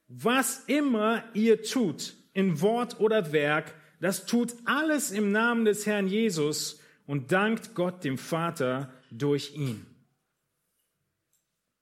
was 0.07 0.65
immer 0.65 1.23
ihr 1.33 1.63
tut, 1.63 2.15
in 2.33 2.61
Wort 2.61 2.99
oder 2.99 3.31
Werk, 3.31 3.73
das 3.99 4.27
tut 4.27 4.53
alles 4.65 5.09
im 5.09 5.31
Namen 5.31 5.65
des 5.65 5.87
Herrn 5.87 6.07
Jesus 6.07 6.79
und 7.07 7.31
dankt 7.31 7.73
Gott 7.73 8.03
dem 8.03 8.19
Vater 8.19 8.93
durch 9.09 9.55
ihn. 9.55 9.83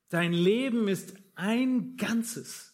Dein 0.07 0.31
Leben 0.31 0.87
ist 0.87 1.13
ein 1.35 1.97
Ganzes. 1.97 2.73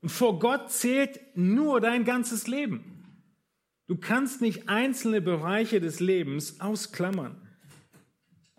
Und 0.00 0.08
vor 0.08 0.38
Gott 0.38 0.72
zählt 0.72 1.20
nur 1.36 1.82
dein 1.82 2.06
ganzes 2.06 2.46
Leben. 2.46 3.04
Du 3.88 3.98
kannst 3.98 4.40
nicht 4.40 4.70
einzelne 4.70 5.20
Bereiche 5.20 5.82
des 5.82 6.00
Lebens 6.00 6.62
ausklammern. 6.62 7.41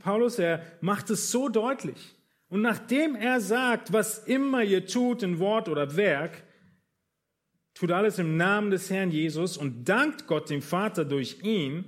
Paulus, 0.04 0.38
er 0.38 0.62
macht 0.82 1.10
es 1.10 1.32
so 1.32 1.50
deutlich. 1.50 2.14
Und 2.50 2.62
nachdem 2.62 3.16
er 3.16 3.40
sagt, 3.40 3.94
was 3.94 4.20
immer 4.20 4.62
ihr 4.64 4.86
tut 4.86 5.24
in 5.24 5.40
Wort 5.40 5.70
oder 5.70 5.96
Werk, 5.96 6.44
tut 7.74 7.90
alles 7.90 8.20
im 8.20 8.38
Namen 8.38 8.70
des 8.70 8.90
Herrn 8.90 9.10
Jesus 9.10 9.58
und 9.58 9.88
dankt 9.90 10.28
Gott 10.28 10.50
dem 10.50 10.62
Vater 10.62 11.06
durch 11.06 11.42
ihn, 11.42 11.86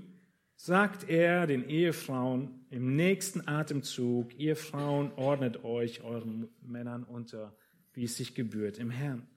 sagt 0.55 1.07
er 1.09 1.45
den 1.45 1.67
Ehefrauen 1.69 2.65
im 2.71 2.95
nächsten 2.95 3.47
Atemzug, 3.47 4.33
ihr 4.39 4.55
Frauen 4.55 5.11
ordnet 5.17 5.63
euch 5.63 6.01
euren 6.01 6.47
Männern 6.61 7.03
unter, 7.03 7.55
wie 7.93 8.05
es 8.05 8.15
sich 8.15 8.33
gebührt 8.33 8.79
im 8.79 8.89
Herrn. 8.89 9.27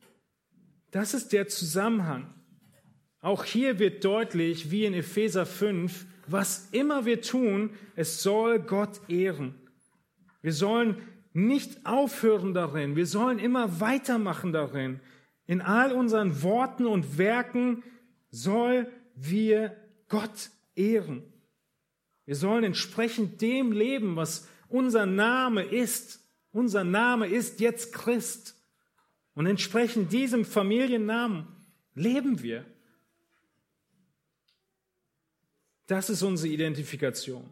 Das 0.93 1.15
ist 1.15 1.33
der 1.33 1.49
Zusammenhang. 1.49 2.33
Auch 3.21 3.45
hier 3.45 3.81
wird 3.81 4.05
deutlich, 4.05 4.71
wie 4.71 4.85
in 4.85 4.95
Epheser 4.95 5.45
5, 5.45 6.07
was 6.31 6.69
immer 6.73 7.05
wir 7.05 7.21
tun, 7.21 7.71
es 7.97 8.23
soll 8.23 8.59
Gott 8.61 9.01
ehren. 9.09 9.55
Wir 10.43 10.53
sollen 10.53 10.97
nicht 11.33 11.85
aufhören 11.87 12.55
darin, 12.55 12.97
wir 12.97 13.07
sollen 13.07 13.39
immer 13.39 13.81
weitermachen 13.81 14.53
darin. 14.53 15.01
In 15.47 15.63
all 15.63 15.93
unseren 15.93 16.43
Worten 16.43 16.87
und 16.87 17.19
Werken 17.19 17.83
soll 18.31 18.87
wir 19.15 19.77
Gott 20.09 20.51
ehren. 20.75 21.23
Wir 22.27 22.35
sollen 22.35 22.65
entsprechend 22.65 23.41
dem 23.41 23.73
leben, 23.73 24.17
was 24.17 24.47
unser 24.69 25.07
Name 25.07 25.63
ist. 25.63 26.21
Unser 26.53 26.85
Name 26.85 27.27
ist 27.27 27.61
jetzt 27.61 27.93
Christ. 27.93 28.55
Und 29.35 29.47
entsprechend 29.47 30.13
diesem 30.13 30.45
Familiennamen 30.45 31.47
leben 31.95 32.43
wir. 32.43 32.65
Das 35.89 36.11
ist 36.11 36.23
unsere 36.23 36.53
Identifikation. 36.53 37.49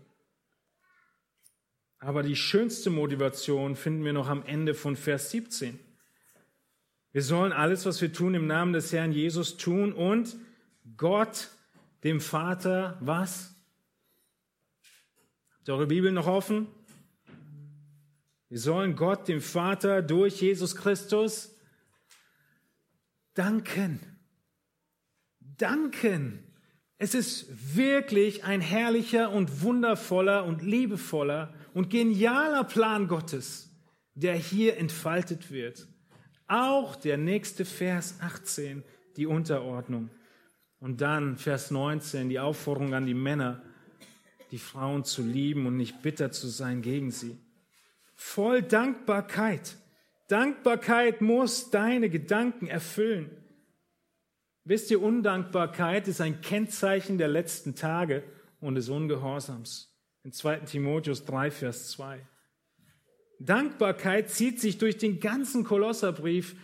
Aber 1.99 2.23
die 2.23 2.37
schönste 2.37 2.91
Motivation 2.91 3.75
finden 3.77 4.05
wir 4.05 4.13
noch 4.13 4.29
am 4.29 4.45
Ende 4.45 4.75
von 4.75 4.95
Vers 4.95 5.31
17. 5.31 5.81
Wir 7.13 7.23
sollen 7.23 7.53
alles, 7.53 7.87
was 7.87 8.01
wir 8.03 8.13
tun, 8.13 8.35
im 8.35 8.47
Namen 8.47 8.75
des 8.75 8.93
Herrn 8.93 9.13
Jesus 9.13 9.57
tun 9.57 9.95
und 9.95 10.37
Gott, 10.99 11.49
dem 12.05 12.21
Vater, 12.21 12.99
was? 13.01 13.55
Habt 15.55 15.69
ihr 15.69 15.75
eure 15.75 15.87
Bibel 15.87 16.13
noch 16.13 16.27
offen? 16.27 16.67
Wir 18.51 18.59
sollen 18.59 18.97
Gott, 18.97 19.29
dem 19.29 19.41
Vater, 19.41 20.03
durch 20.03 20.43
Jesus 20.43 20.77
Christus 20.77 21.57
danken. 23.33 23.99
Danken. 25.41 26.46
Es 26.99 27.15
ist 27.15 27.77
wirklich 27.77 28.45
ein 28.45 28.63
herrlicher 28.63 29.31
und 29.31 29.63
wundervoller 29.63 30.45
und 30.45 30.63
liebevoller 30.63 31.53
und 31.75 31.91
genialer 31.91 32.65
Plan 32.65 33.07
Gottes, 33.07 33.71
der 34.15 34.35
hier 34.35 34.79
entfaltet 34.79 35.51
wird. 35.51 35.87
Auch 36.49 36.97
der 36.97 37.19
nächste 37.19 37.67
Vers 37.67 38.17
18, 38.21 38.83
die 39.17 39.27
Unterordnung. 39.27 40.11
Und 40.79 41.01
dann 41.03 41.37
Vers 41.37 41.71
19, 41.71 42.31
die 42.31 42.39
Aufforderung 42.39 42.95
an 42.95 43.05
die 43.05 43.15
Männer, 43.15 43.63
die 44.51 44.59
Frauen 44.59 45.05
zu 45.05 45.23
lieben 45.23 45.67
und 45.67 45.77
nicht 45.77 46.01
bitter 46.01 46.31
zu 46.31 46.49
sein 46.49 46.81
gegen 46.81 47.11
sie. 47.11 47.37
Voll 48.15 48.63
Dankbarkeit. 48.63 49.77
Dankbarkeit 50.29 51.21
muss 51.21 51.71
deine 51.71 52.09
Gedanken 52.09 52.69
erfüllen. 52.69 53.31
Wisst 54.69 54.91
ihr, 54.91 55.01
Undankbarkeit 55.01 56.09
ist 56.09 56.21
ein 56.21 56.41
Kennzeichen 56.41 57.19
der 57.19 57.29
letzten 57.29 57.77
Tage 57.77 58.25
und 58.61 58.75
des 58.75 58.89
Ungehorsams 58.89 59.97
in 60.25 60.33
2 60.33 60.57
Timotheus 60.61 61.25
3, 61.25 61.53
Vers 61.53 61.91
2. 61.93 62.27
Dankbarkeit 63.39 64.29
zieht 64.29 64.61
sich 64.61 64.77
durch 64.77 64.99
den 64.99 65.21
ganzen 65.21 65.63
Kolosserbrief 65.63 66.57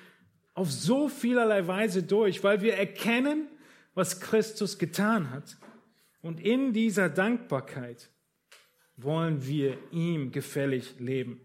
auf 0.55 0.72
so 0.72 1.09
vielerlei 1.09 1.68
Weise 1.68 2.03
durch, 2.03 2.42
weil 2.42 2.61
wir 2.61 2.74
erkennen, 2.74 3.46
was 3.94 4.20
Christus 4.20 4.80
getan 4.80 5.30
hat. 5.30 5.57
Und 6.22 6.40
in 6.40 6.72
dieser 6.72 7.09
Dankbarkeit 7.09 8.11
wollen 8.96 9.46
wir 9.46 9.78
ihm 9.92 10.32
gefällig 10.32 10.98
leben. 10.98 11.40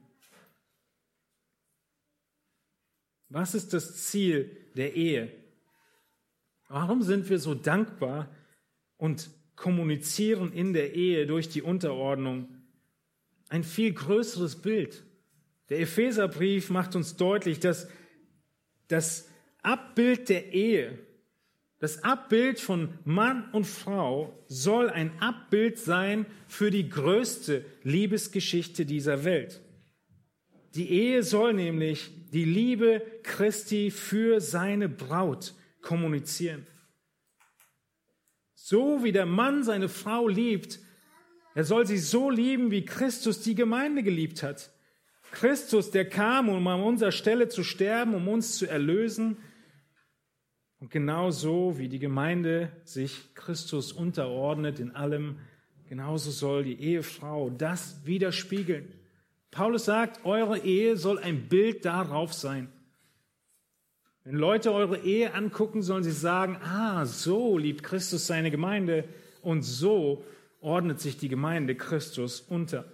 Was 3.29 3.53
ist 3.53 3.73
das 3.73 4.07
Ziel 4.07 4.57
der 4.75 4.95
Ehe? 4.95 5.46
Warum 6.67 7.01
sind 7.01 7.29
wir 7.29 7.39
so 7.39 7.53
dankbar 7.53 8.29
und 8.97 9.29
kommunizieren 9.57 10.53
in 10.53 10.71
der 10.71 10.93
Ehe 10.93 11.25
durch 11.25 11.49
die 11.49 11.61
Unterordnung 11.61 12.47
ein 13.49 13.63
viel 13.63 13.93
größeres 13.93 14.61
Bild. 14.61 15.03
Der 15.69 15.81
Epheserbrief 15.81 16.69
macht 16.69 16.95
uns 16.95 17.17
deutlich, 17.17 17.59
dass 17.59 17.89
das 18.87 19.27
Abbild 19.63 20.29
der 20.29 20.53
Ehe, 20.53 20.99
das 21.79 22.03
Abbild 22.03 22.59
von 22.59 22.89
Mann 23.03 23.49
und 23.51 23.65
Frau 23.65 24.43
soll 24.47 24.89
ein 24.89 25.11
Abbild 25.19 25.77
sein 25.77 26.25
für 26.47 26.71
die 26.71 26.89
größte 26.89 27.65
Liebesgeschichte 27.83 28.85
dieser 28.85 29.23
Welt. 29.23 29.61
Die 30.75 30.89
Ehe 30.89 31.23
soll 31.23 31.53
nämlich 31.53 32.11
die 32.31 32.45
Liebe 32.45 33.01
Christi 33.23 33.91
für 33.91 34.41
seine 34.41 34.89
Braut 34.89 35.53
kommunizieren. 35.81 36.65
So 38.55 39.03
wie 39.03 39.11
der 39.11 39.25
Mann 39.25 39.63
seine 39.63 39.89
Frau 39.89 40.27
liebt, 40.27 40.79
er 41.55 41.63
soll 41.63 41.87
sie 41.87 41.97
so 41.97 42.29
lieben, 42.29 42.69
wie 42.69 42.85
Christus 42.85 43.41
die 43.41 43.55
Gemeinde 43.55 44.03
geliebt 44.03 44.43
hat. 44.43 44.71
Christus, 45.31 45.91
der 45.91 46.07
kam, 46.07 46.49
um 46.49 46.67
an 46.67 46.81
unserer 46.81 47.11
Stelle 47.11 47.49
zu 47.49 47.63
sterben, 47.63 48.13
um 48.13 48.27
uns 48.27 48.57
zu 48.57 48.67
erlösen. 48.67 49.37
Und 50.79 50.91
genauso 50.91 51.79
wie 51.79 51.89
die 51.89 51.99
Gemeinde 51.99 52.71
sich 52.83 53.33
Christus 53.33 53.91
unterordnet 53.91 54.79
in 54.79 54.91
allem, 54.91 55.39
genauso 55.89 56.29
soll 56.29 56.63
die 56.63 56.79
Ehefrau 56.79 57.49
das 57.49 58.05
widerspiegeln. 58.05 58.93
Paulus 59.49 59.85
sagt, 59.85 60.25
eure 60.25 60.59
Ehe 60.59 60.97
soll 60.97 61.17
ein 61.19 61.47
Bild 61.47 61.85
darauf 61.85 62.33
sein. 62.33 62.71
Wenn 64.27 64.35
Leute 64.35 64.73
eure 64.73 64.97
Ehe 64.97 65.33
angucken, 65.33 65.81
sollen 65.81 66.03
sie 66.03 66.11
sagen, 66.11 66.57
ah, 66.61 67.05
so 67.05 67.57
liebt 67.57 67.81
Christus 67.81 68.27
seine 68.27 68.51
Gemeinde 68.51 69.05
und 69.41 69.61
so 69.61 70.25
ordnet 70.59 70.99
sich 70.99 71.17
die 71.17 71.29
Gemeinde 71.29 71.75
Christus 71.75 72.41
unter. 72.41 72.91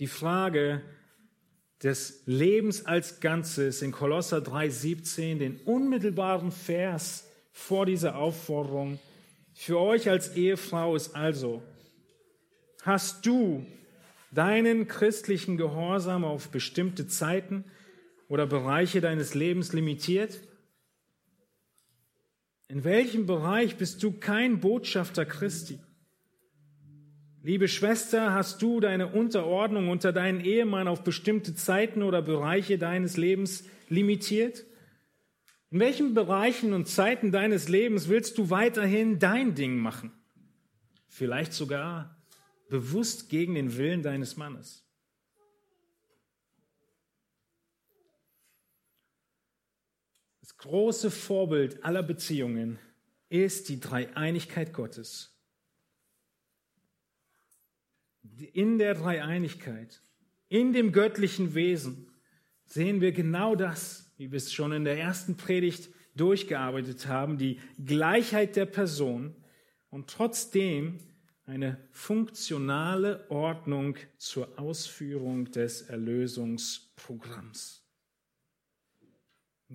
Die 0.00 0.06
Frage 0.06 0.82
des 1.82 2.24
Lebens 2.26 2.84
als 2.84 3.20
Ganzes 3.20 3.80
in 3.80 3.90
Kolosser 3.90 4.40
3,17, 4.40 5.38
den 5.38 5.56
unmittelbaren 5.64 6.52
Vers 6.52 7.26
vor 7.52 7.86
dieser 7.86 8.16
Aufforderung, 8.16 8.98
für 9.54 9.80
euch 9.80 10.10
als 10.10 10.36
Ehefrau 10.36 10.94
ist 10.94 11.16
also, 11.16 11.62
hast 12.82 13.24
du 13.24 13.64
deinen 14.32 14.88
christlichen 14.88 15.56
Gehorsam 15.56 16.24
auf 16.24 16.48
bestimmte 16.50 17.06
Zeiten 17.06 17.64
oder 18.28 18.46
Bereiche 18.46 19.00
deines 19.00 19.34
Lebens 19.34 19.72
limitiert? 19.72 20.40
In 22.68 22.84
welchem 22.84 23.26
Bereich 23.26 23.76
bist 23.76 24.02
du 24.02 24.12
kein 24.12 24.60
Botschafter 24.60 25.26
Christi? 25.26 25.78
Liebe 27.42 27.68
Schwester, 27.68 28.32
hast 28.32 28.62
du 28.62 28.80
deine 28.80 29.08
Unterordnung 29.08 29.88
unter 29.88 30.12
deinen 30.12 30.40
Ehemann 30.40 30.88
auf 30.88 31.02
bestimmte 31.02 31.54
Zeiten 31.54 32.02
oder 32.02 32.22
Bereiche 32.22 32.78
deines 32.78 33.16
Lebens 33.16 33.64
limitiert? 33.88 34.64
In 35.70 35.80
welchen 35.80 36.14
Bereichen 36.14 36.72
und 36.72 36.86
Zeiten 36.86 37.32
deines 37.32 37.68
Lebens 37.68 38.08
willst 38.08 38.38
du 38.38 38.48
weiterhin 38.50 39.18
dein 39.18 39.54
Ding 39.54 39.76
machen? 39.76 40.12
Vielleicht 41.08 41.52
sogar 41.52 42.21
bewusst 42.72 43.28
gegen 43.28 43.54
den 43.54 43.76
Willen 43.76 44.02
deines 44.02 44.38
Mannes. 44.38 44.82
Das 50.40 50.56
große 50.56 51.10
Vorbild 51.10 51.84
aller 51.84 52.02
Beziehungen 52.02 52.78
ist 53.28 53.68
die 53.68 53.78
Dreieinigkeit 53.78 54.72
Gottes. 54.72 55.38
In 58.54 58.78
der 58.78 58.94
Dreieinigkeit, 58.94 60.00
in 60.48 60.72
dem 60.72 60.92
göttlichen 60.92 61.54
Wesen 61.54 62.10
sehen 62.64 63.02
wir 63.02 63.12
genau 63.12 63.54
das, 63.54 64.10
wie 64.16 64.32
wir 64.32 64.38
es 64.38 64.50
schon 64.50 64.72
in 64.72 64.84
der 64.84 64.98
ersten 64.98 65.36
Predigt 65.36 65.90
durchgearbeitet 66.14 67.06
haben, 67.06 67.36
die 67.36 67.60
Gleichheit 67.84 68.56
der 68.56 68.64
Person 68.64 69.36
und 69.90 70.08
trotzdem 70.08 71.00
eine 71.44 71.76
funktionale 71.90 73.28
Ordnung 73.30 73.96
zur 74.16 74.58
Ausführung 74.58 75.50
des 75.50 75.82
Erlösungsprogramms. 75.82 77.80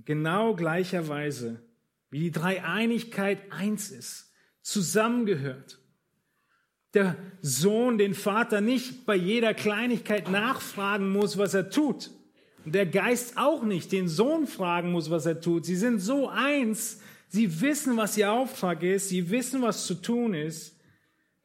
genau 0.05 0.55
gleicherweise, 0.55 1.61
wie 2.09 2.19
die 2.19 2.31
Dreieinigkeit 2.31 3.51
eins 3.51 3.89
ist, 3.89 4.31
zusammengehört. 4.61 5.79
Der 6.93 7.17
Sohn 7.41 7.97
den 7.97 8.13
Vater 8.13 8.61
nicht 8.61 9.05
bei 9.05 9.15
jeder 9.15 9.53
Kleinigkeit 9.53 10.29
nachfragen 10.29 11.09
muss, 11.09 11.37
was 11.37 11.53
er 11.53 11.69
tut. 11.69 12.11
Und 12.63 12.75
der 12.75 12.85
Geist 12.85 13.37
auch 13.37 13.63
nicht 13.63 13.91
den 13.91 14.07
Sohn 14.07 14.45
fragen 14.45 14.91
muss, 14.91 15.09
was 15.09 15.25
er 15.25 15.41
tut. 15.41 15.65
Sie 15.65 15.75
sind 15.75 15.99
so 15.99 16.29
eins, 16.29 17.01
sie 17.27 17.61
wissen, 17.61 17.97
was 17.97 18.17
ihr 18.17 18.31
Auftrag 18.31 18.83
ist, 18.83 19.09
sie 19.09 19.29
wissen, 19.29 19.61
was 19.61 19.85
zu 19.85 19.95
tun 19.95 20.33
ist. 20.33 20.76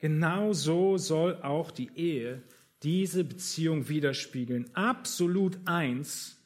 Genau 0.03 0.53
so 0.53 0.99
soll 0.99 1.41
auch 1.43 1.71
die 1.71 1.89
Ehe 1.95 2.43
diese 2.83 3.23
Beziehung 3.23 3.89
widerspiegeln. 3.89 4.69
Absolut 4.75 5.61
eins, 5.65 6.37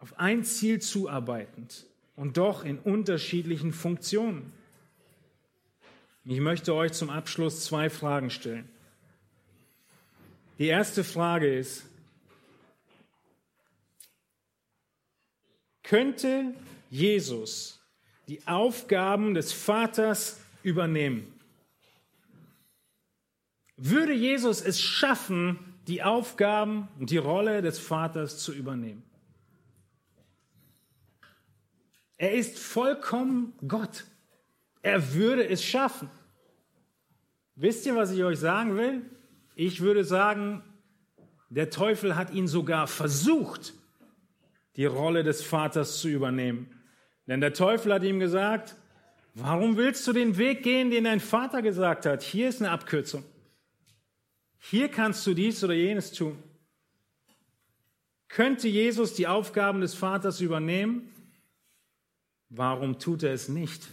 auf 0.00 0.18
ein 0.18 0.42
Ziel 0.42 0.80
zuarbeitend 0.80 1.84
und 2.14 2.38
doch 2.38 2.64
in 2.64 2.78
unterschiedlichen 2.78 3.74
Funktionen. 3.74 4.54
Ich 6.24 6.40
möchte 6.40 6.74
euch 6.74 6.92
zum 6.92 7.10
Abschluss 7.10 7.62
zwei 7.62 7.90
Fragen 7.90 8.30
stellen. 8.30 8.66
Die 10.58 10.68
erste 10.68 11.04
Frage 11.04 11.58
ist, 11.58 11.84
könnte 15.82 16.54
Jesus 16.88 17.82
die 18.28 18.46
Aufgaben 18.46 19.34
des 19.34 19.52
Vaters 19.52 20.40
übernehmen. 20.66 21.32
Würde 23.76 24.12
Jesus 24.12 24.60
es 24.60 24.80
schaffen, 24.80 25.58
die 25.86 26.02
Aufgaben 26.02 26.88
und 26.98 27.10
die 27.10 27.18
Rolle 27.18 27.62
des 27.62 27.78
Vaters 27.78 28.38
zu 28.38 28.52
übernehmen? 28.52 29.04
Er 32.16 32.32
ist 32.32 32.58
vollkommen 32.58 33.52
Gott. 33.68 34.06
Er 34.82 35.14
würde 35.14 35.46
es 35.46 35.62
schaffen. 35.62 36.10
Wisst 37.54 37.86
ihr, 37.86 37.94
was 37.94 38.10
ich 38.10 38.24
euch 38.24 38.38
sagen 38.38 38.76
will? 38.76 39.02
Ich 39.54 39.80
würde 39.80 40.04
sagen, 40.04 40.64
der 41.48 41.70
Teufel 41.70 42.16
hat 42.16 42.32
ihn 42.32 42.48
sogar 42.48 42.88
versucht, 42.88 43.74
die 44.74 44.86
Rolle 44.86 45.22
des 45.22 45.44
Vaters 45.44 46.00
zu 46.00 46.08
übernehmen. 46.08 46.68
Denn 47.26 47.40
der 47.40 47.52
Teufel 47.52 47.94
hat 47.94 48.02
ihm 48.02 48.18
gesagt, 48.18 48.76
warum 49.36 49.76
willst 49.76 50.06
du 50.06 50.12
den 50.12 50.38
Weg 50.38 50.62
gehen, 50.62 50.90
den 50.90 51.04
dein 51.04 51.20
Vater 51.20 51.62
gesagt 51.62 52.06
hat? 52.06 52.22
Hier 52.22 52.48
ist 52.48 52.60
eine 52.60 52.70
Abkürzung. 52.70 53.22
Hier 54.58 54.88
kannst 54.88 55.26
du 55.26 55.34
dies 55.34 55.62
oder 55.62 55.74
jenes 55.74 56.10
tun. 56.10 56.36
Könnte 58.28 58.66
Jesus 58.66 59.14
die 59.14 59.28
Aufgaben 59.28 59.80
des 59.80 59.94
Vaters 59.94 60.40
übernehmen? 60.40 61.12
Warum 62.48 62.98
tut 62.98 63.22
er 63.22 63.32
es 63.32 63.48
nicht? 63.48 63.86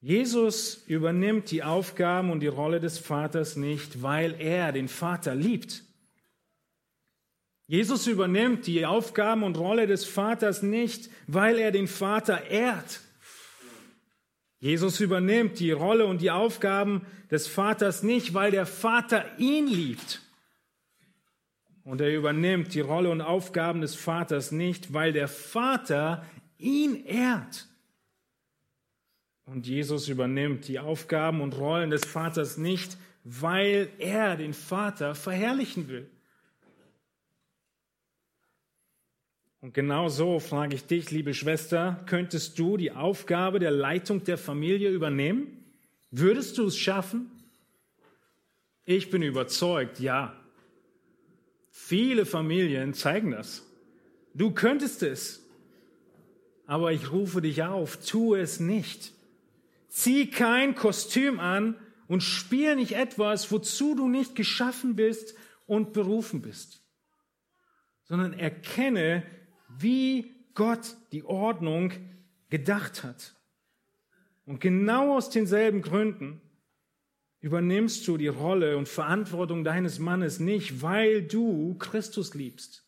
Jesus 0.00 0.84
übernimmt 0.86 1.50
die 1.50 1.64
Aufgaben 1.64 2.30
und 2.30 2.40
die 2.40 2.46
Rolle 2.46 2.78
des 2.78 2.98
Vaters 2.98 3.56
nicht, 3.56 4.02
weil 4.02 4.40
er 4.40 4.70
den 4.70 4.88
Vater 4.88 5.34
liebt. 5.34 5.82
Jesus 7.68 8.06
übernimmt 8.06 8.66
die 8.66 8.86
Aufgaben 8.86 9.42
und 9.42 9.58
Rolle 9.58 9.86
des 9.86 10.06
Vaters 10.06 10.62
nicht, 10.62 11.10
weil 11.26 11.58
er 11.58 11.70
den 11.70 11.86
Vater 11.86 12.46
ehrt. 12.46 13.02
Jesus 14.58 15.00
übernimmt 15.00 15.60
die 15.60 15.70
Rolle 15.70 16.06
und 16.06 16.22
die 16.22 16.30
Aufgaben 16.30 17.02
des 17.30 17.46
Vaters 17.46 18.02
nicht, 18.02 18.32
weil 18.32 18.50
der 18.50 18.64
Vater 18.64 19.22
ihn 19.38 19.66
liebt. 19.66 20.22
Und 21.84 22.00
er 22.00 22.14
übernimmt 22.14 22.72
die 22.72 22.80
Rolle 22.80 23.10
und 23.10 23.20
Aufgaben 23.20 23.82
des 23.82 23.94
Vaters 23.94 24.50
nicht, 24.50 24.94
weil 24.94 25.12
der 25.12 25.28
Vater 25.28 26.24
ihn 26.56 27.04
ehrt. 27.04 27.68
Und 29.44 29.66
Jesus 29.66 30.08
übernimmt 30.08 30.68
die 30.68 30.78
Aufgaben 30.78 31.42
und 31.42 31.56
Rollen 31.56 31.90
des 31.90 32.06
Vaters 32.06 32.56
nicht, 32.56 32.96
weil 33.24 33.90
er 33.98 34.36
den 34.36 34.54
Vater 34.54 35.14
verherrlichen 35.14 35.88
will. 35.88 36.10
Und 39.60 39.74
genau 39.74 40.08
so 40.08 40.38
frage 40.38 40.76
ich 40.76 40.84
dich, 40.84 41.10
liebe 41.10 41.34
Schwester, 41.34 42.04
könntest 42.06 42.58
du 42.58 42.76
die 42.76 42.92
Aufgabe 42.92 43.58
der 43.58 43.72
Leitung 43.72 44.22
der 44.22 44.38
Familie 44.38 44.90
übernehmen? 44.90 45.64
Würdest 46.10 46.58
du 46.58 46.66
es 46.66 46.78
schaffen? 46.78 47.30
Ich 48.84 49.10
bin 49.10 49.22
überzeugt, 49.22 49.98
ja. 49.98 50.38
Viele 51.70 52.24
Familien 52.24 52.94
zeigen 52.94 53.32
das. 53.32 53.66
Du 54.32 54.52
könntest 54.52 55.02
es. 55.02 55.44
Aber 56.66 56.92
ich 56.92 57.10
rufe 57.10 57.40
dich 57.40 57.62
auf, 57.64 57.96
tu 57.96 58.34
es 58.34 58.60
nicht. 58.60 59.12
Zieh 59.88 60.30
kein 60.30 60.74
Kostüm 60.74 61.40
an 61.40 61.76
und 62.06 62.22
spiel 62.22 62.76
nicht 62.76 62.92
etwas, 62.92 63.50
wozu 63.50 63.94
du 63.96 64.08
nicht 64.08 64.36
geschaffen 64.36 64.94
bist 64.94 65.34
und 65.66 65.92
berufen 65.92 66.42
bist, 66.42 66.82
sondern 68.04 68.32
erkenne, 68.32 69.22
wie 69.80 70.34
Gott 70.54 70.96
die 71.12 71.24
Ordnung 71.24 71.92
gedacht 72.50 73.04
hat. 73.04 73.34
Und 74.44 74.60
genau 74.60 75.16
aus 75.16 75.30
denselben 75.30 75.82
Gründen 75.82 76.40
übernimmst 77.40 78.06
du 78.08 78.16
die 78.16 78.28
Rolle 78.28 78.76
und 78.76 78.88
Verantwortung 78.88 79.62
deines 79.62 79.98
Mannes 79.98 80.40
nicht, 80.40 80.82
weil 80.82 81.22
du 81.22 81.76
Christus 81.78 82.34
liebst, 82.34 82.84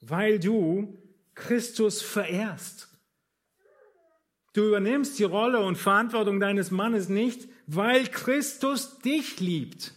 weil 0.00 0.38
du 0.38 0.98
Christus 1.34 2.02
verehrst. 2.02 2.88
Du 4.52 4.66
übernimmst 4.68 5.18
die 5.18 5.24
Rolle 5.24 5.60
und 5.60 5.76
Verantwortung 5.76 6.40
deines 6.40 6.70
Mannes 6.70 7.08
nicht, 7.08 7.48
weil 7.66 8.06
Christus 8.06 8.98
dich 8.98 9.40
liebt. 9.40 9.94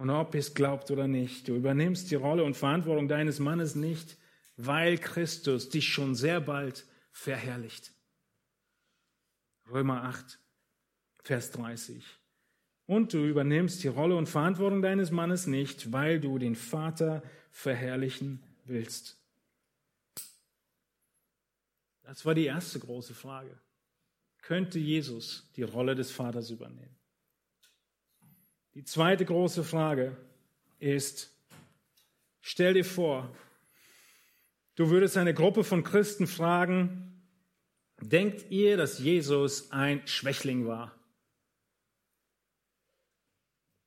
Und 0.00 0.08
ob 0.08 0.34
es 0.34 0.54
glaubt 0.54 0.90
oder 0.90 1.06
nicht, 1.06 1.46
du 1.46 1.54
übernimmst 1.54 2.10
die 2.10 2.14
Rolle 2.14 2.42
und 2.42 2.56
Verantwortung 2.56 3.06
deines 3.06 3.38
Mannes 3.38 3.74
nicht, 3.74 4.16
weil 4.56 4.96
Christus 4.96 5.68
dich 5.68 5.92
schon 5.92 6.14
sehr 6.14 6.40
bald 6.40 6.86
verherrlicht. 7.12 7.92
Römer 9.70 10.04
8, 10.04 10.38
Vers 11.22 11.50
30. 11.50 12.02
Und 12.86 13.12
du 13.12 13.26
übernimmst 13.26 13.84
die 13.84 13.88
Rolle 13.88 14.16
und 14.16 14.26
Verantwortung 14.26 14.80
deines 14.80 15.10
Mannes 15.10 15.46
nicht, 15.46 15.92
weil 15.92 16.18
du 16.18 16.38
den 16.38 16.54
Vater 16.54 17.22
verherrlichen 17.50 18.42
willst. 18.64 19.18
Das 22.04 22.24
war 22.24 22.34
die 22.34 22.46
erste 22.46 22.78
große 22.78 23.12
Frage. 23.12 23.54
Könnte 24.40 24.78
Jesus 24.78 25.46
die 25.56 25.62
Rolle 25.62 25.94
des 25.94 26.10
Vaters 26.10 26.48
übernehmen? 26.48 26.99
Die 28.74 28.84
zweite 28.84 29.24
große 29.24 29.64
Frage 29.64 30.16
ist, 30.78 31.34
stell 32.40 32.74
dir 32.74 32.84
vor, 32.84 33.34
du 34.76 34.90
würdest 34.90 35.16
eine 35.16 35.34
Gruppe 35.34 35.64
von 35.64 35.82
Christen 35.82 36.28
fragen, 36.28 37.20
denkt 38.00 38.50
ihr, 38.50 38.76
dass 38.76 39.00
Jesus 39.00 39.72
ein 39.72 40.06
Schwächling 40.06 40.66
war? 40.66 40.94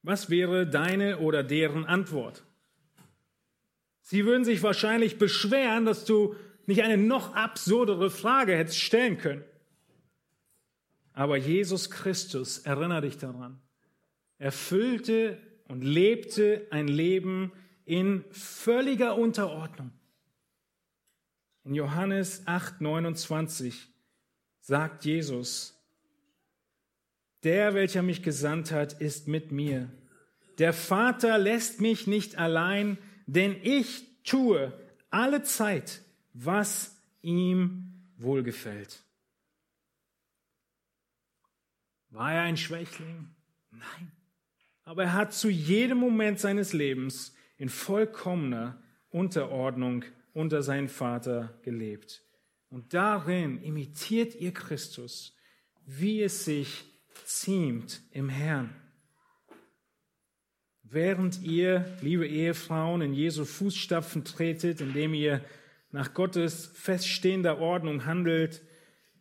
Was 0.02 0.30
wäre 0.30 0.68
deine 0.68 1.20
oder 1.20 1.44
deren 1.44 1.86
Antwort? 1.86 2.44
Sie 4.02 4.26
würden 4.26 4.44
sich 4.44 4.62
wahrscheinlich 4.62 5.18
beschweren, 5.18 5.86
dass 5.86 6.04
du 6.04 6.36
nicht 6.66 6.82
eine 6.82 6.98
noch 6.98 7.36
absurdere 7.36 8.10
Frage 8.10 8.58
hättest 8.58 8.80
stellen 8.80 9.18
können. 9.18 9.46
Aber 11.14 11.38
Jesus 11.38 11.90
Christus, 11.90 12.60
erinnere 12.60 13.02
dich 13.02 13.18
daran, 13.18 13.62
erfüllte 14.38 15.42
und 15.68 15.84
lebte 15.84 16.68
ein 16.72 16.88
Leben 16.88 17.52
in 17.86 18.24
völliger 18.32 19.18
Unterordnung. 19.18 19.92
In 21.64 21.76
Johannes 21.76 22.44
8, 22.46 22.82
29 22.82 23.88
sagt 24.60 25.06
Jesus, 25.06 25.80
der, 27.44 27.74
welcher 27.74 28.04
mich 28.04 28.24
gesandt 28.24 28.72
hat, 28.72 28.94
ist 29.02 29.28
mit 29.28 29.52
mir. 29.52 29.92
Der 30.60 30.74
Vater 30.74 31.38
lässt 31.38 31.82
mich 31.82 32.08
nicht 32.08 32.38
allein, 32.38 32.98
denn 33.28 33.56
ich 33.62 34.24
tue 34.24 34.74
alle 35.10 35.44
Zeit 35.44 36.04
was 36.34 37.00
ihm 37.22 37.94
wohlgefällt. 38.18 39.04
War 42.10 42.34
er 42.34 42.42
ein 42.42 42.58
Schwächling? 42.58 43.34
Nein. 43.72 44.12
Aber 44.84 45.04
er 45.04 45.14
hat 45.14 45.34
zu 45.34 45.50
jedem 45.50 45.98
Moment 45.98 46.40
seines 46.40 46.74
Lebens 46.74 47.36
in 47.58 47.70
vollkommener 47.70 48.82
Unterordnung 49.10 50.04
unter 50.34 50.64
seinen 50.64 50.90
Vater 50.90 51.58
gelebt. 51.64 52.22
Und 52.70 52.94
darin 52.94 53.62
imitiert 53.62 54.36
ihr 54.36 54.52
Christus, 54.52 55.36
wie 55.86 56.22
es 56.22 56.46
sich 56.46 56.86
ziemt 57.24 58.02
im 58.12 58.30
Herrn. 58.30 58.76
Während 60.82 61.42
ihr, 61.42 61.86
liebe 62.02 62.28
Ehefrauen, 62.28 63.02
in 63.02 63.14
Jesu 63.14 63.46
Fußstapfen 63.46 64.26
tretet, 64.26 64.82
indem 64.82 65.14
ihr 65.14 65.44
nach 65.92 66.14
Gottes 66.14 66.72
feststehender 66.74 67.60
Ordnung 67.60 68.06
handelt, 68.06 68.62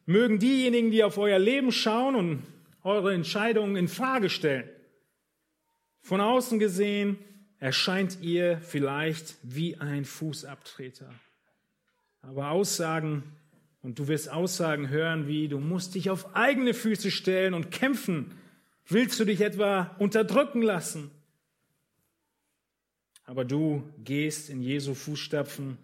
mögen 0.07 0.39
diejenigen, 0.39 0.91
die 0.91 1.05
auf 1.05 1.19
euer 1.19 1.39
Leben 1.39 1.73
schauen 1.73 2.15
und 2.15 2.43
eure 2.83 3.15
Entscheidungen 3.15 3.77
in 3.77 3.89
Frage 3.89 4.29
stellen. 4.29 4.69
Von 6.03 6.20
außen 6.20 6.59
gesehen 6.59 7.18
erscheint 7.59 8.20
ihr 8.20 8.59
vielleicht 8.61 9.36
wie 9.42 9.76
ein 9.76 10.05
Fußabtreter. 10.05 11.09
Aber 12.20 12.50
Aussagen, 12.50 13.22
und 13.82 13.98
du 13.98 14.09
wirst 14.09 14.30
Aussagen 14.30 14.88
hören 14.88 15.26
wie, 15.26 15.48
du 15.48 15.59
musst 15.59 15.94
dich 15.94 16.11
auf 16.11 16.34
eigene 16.34 16.74
Füße 16.74 17.11
stellen 17.11 17.55
und 17.55 17.70
kämpfen. 17.70 18.32
Willst 18.86 19.18
du 19.20 19.24
dich 19.24 19.40
etwa 19.40 19.94
unterdrücken 19.98 20.62
lassen? 20.62 21.11
Aber 23.24 23.44
du 23.44 23.84
gehst 24.03 24.50
in 24.50 24.61
Jesu 24.61 24.94
Fußstapfen 24.94 25.78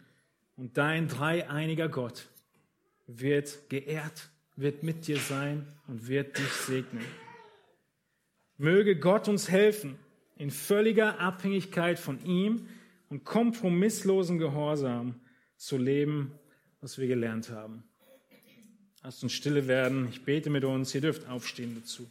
und 0.57 0.77
dein 0.77 1.09
dreieiniger 1.09 1.89
Gott 1.89 2.29
wird 3.07 3.71
geehrt, 3.71 4.29
wird 4.57 4.83
mit 4.83 5.07
dir 5.07 5.19
sein 5.19 5.67
und 5.87 6.09
wird 6.09 6.37
dich 6.37 6.51
segnen. 6.53 7.05
Möge 8.59 8.99
Gott 8.99 9.29
uns 9.29 9.49
helfen, 9.49 9.99
in 10.39 10.51
völliger 10.51 11.21
Abhängigkeit 11.21 11.99
von 11.99 12.25
ihm 12.25 12.69
und 13.11 13.25
kompromisslosen 13.25 14.39
Gehorsam 14.39 15.17
zu 15.57 15.77
leben, 15.77 16.33
was 16.81 16.99
wir 16.99 17.09
gelernt 17.09 17.51
haben. 17.51 17.83
Lasst 19.03 19.23
uns 19.23 19.33
stille 19.33 19.67
werden. 19.67 20.09
Ich 20.11 20.25
bete 20.25 20.51
mit 20.51 20.65
uns. 20.65 20.95
Ihr 20.95 21.01
dürft 21.01 21.29
aufstehen 21.29 21.77
dazu. 21.81 22.09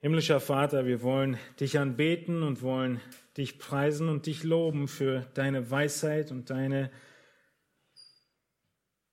Himmlischer 0.00 0.40
Vater, 0.40 0.86
wir 0.86 1.02
wollen 1.02 1.38
dich 1.60 1.78
anbeten 1.78 2.42
und 2.42 2.60
wollen 2.62 3.00
dich 3.36 3.58
preisen 3.58 4.08
und 4.08 4.26
dich 4.26 4.44
loben 4.44 4.86
für 4.86 5.26
deine 5.34 5.70
Weisheit 5.70 6.30
und 6.30 6.50
deine 6.50 6.90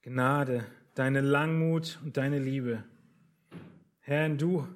Gnade, 0.02 0.66
deine 0.96 1.22
Langmut 1.22 1.98
und 2.04 2.18
deine 2.18 2.40
Liebe. 2.40 2.84
Herr, 4.02 4.28
du 4.30 4.68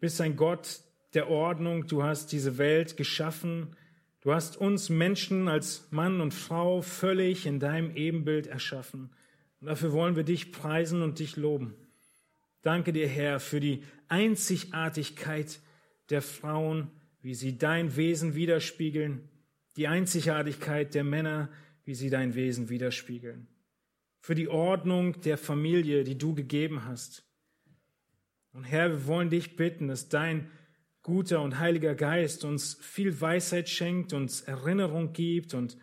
bist 0.00 0.20
ein 0.20 0.36
Gott 0.36 0.80
der 1.14 1.30
Ordnung, 1.30 1.86
du 1.86 2.02
hast 2.02 2.32
diese 2.32 2.58
Welt 2.58 2.96
geschaffen, 2.96 3.76
du 4.20 4.32
hast 4.32 4.56
uns 4.56 4.88
Menschen 4.88 5.48
als 5.48 5.88
Mann 5.90 6.20
und 6.20 6.34
Frau 6.34 6.82
völlig 6.82 7.46
in 7.46 7.60
deinem 7.60 7.94
Ebenbild 7.96 8.46
erschaffen. 8.46 9.10
Und 9.60 9.68
dafür 9.68 9.92
wollen 9.92 10.16
wir 10.16 10.24
dich 10.24 10.52
preisen 10.52 11.02
und 11.02 11.18
dich 11.18 11.36
loben. 11.36 11.74
Danke 12.62 12.92
dir, 12.92 13.08
Herr, 13.08 13.40
für 13.40 13.60
die 13.60 13.82
Einzigartigkeit 14.08 15.60
der 16.10 16.22
Frauen, 16.22 16.90
wie 17.22 17.34
sie 17.34 17.58
dein 17.58 17.96
Wesen 17.96 18.34
widerspiegeln, 18.34 19.28
die 19.76 19.88
Einzigartigkeit 19.88 20.94
der 20.94 21.04
Männer, 21.04 21.48
wie 21.84 21.94
sie 21.94 22.10
dein 22.10 22.34
Wesen 22.34 22.68
widerspiegeln, 22.68 23.46
für 24.20 24.34
die 24.34 24.48
Ordnung 24.48 25.20
der 25.22 25.38
Familie, 25.38 26.04
die 26.04 26.18
du 26.18 26.34
gegeben 26.34 26.84
hast. 26.84 27.24
Und 28.52 28.64
Herr, 28.64 28.90
wir 28.90 29.06
wollen 29.06 29.30
dich 29.30 29.56
bitten, 29.56 29.88
dass 29.88 30.08
dein 30.08 30.50
guter 31.08 31.40
und 31.40 31.58
heiliger 31.58 31.94
Geist 31.94 32.44
uns 32.44 32.74
viel 32.82 33.18
Weisheit 33.18 33.70
schenkt, 33.70 34.12
uns 34.12 34.42
Erinnerung 34.42 35.14
gibt 35.14 35.54
und 35.54 35.78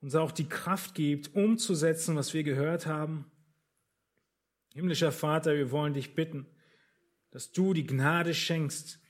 uns 0.00 0.14
auch 0.14 0.30
die 0.30 0.48
Kraft 0.48 0.94
gibt, 0.94 1.34
umzusetzen, 1.34 2.14
was 2.14 2.34
wir 2.34 2.44
gehört 2.44 2.86
haben. 2.86 3.28
Himmlischer 4.74 5.10
Vater, 5.10 5.56
wir 5.56 5.72
wollen 5.72 5.92
dich 5.92 6.14
bitten, 6.14 6.46
dass 7.32 7.50
du 7.50 7.74
die 7.74 7.84
Gnade 7.84 8.32
schenkst, 8.32 9.00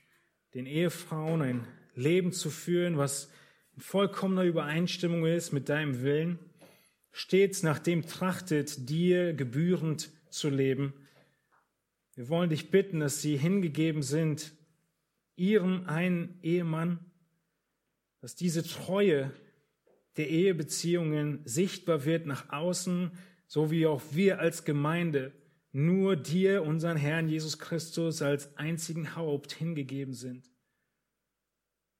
den 0.55 0.65
Ehefrauen 0.65 1.43
ein 1.43 1.67
Leben 1.93 2.31
zu 2.31 2.49
führen, 2.49 2.97
was 2.97 3.31
in 3.75 3.81
vollkommener 3.83 4.45
Übereinstimmung 4.45 5.27
ist 5.27 5.51
mit 5.51 5.69
deinem 5.69 6.01
Willen, 6.01 6.39
stets 7.11 7.61
nach 7.61 7.77
dem 7.77 8.07
trachtet, 8.07 8.89
dir 8.89 9.33
gebührend 9.35 10.09
zu 10.31 10.49
leben. 10.49 10.91
Wir 12.15 12.29
wollen 12.29 12.49
dich 12.49 12.71
bitten, 12.71 12.99
dass 12.99 13.21
sie 13.21 13.37
hingegeben 13.37 14.01
sind, 14.01 14.53
ihrem 15.39 15.87
einen 15.87 16.37
Ehemann, 16.43 16.99
dass 18.21 18.35
diese 18.35 18.63
Treue 18.63 19.31
der 20.17 20.29
Ehebeziehungen 20.29 21.41
sichtbar 21.45 22.05
wird 22.05 22.25
nach 22.25 22.49
außen, 22.49 23.11
so 23.47 23.71
wie 23.71 23.87
auch 23.87 24.01
wir 24.11 24.39
als 24.39 24.65
Gemeinde 24.65 25.33
nur 25.71 26.15
dir, 26.15 26.63
unseren 26.63 26.97
Herrn 26.97 27.29
Jesus 27.29 27.59
Christus, 27.59 28.21
als 28.21 28.57
einzigen 28.57 29.15
Haupt 29.15 29.53
hingegeben 29.53 30.13
sind. 30.13 30.49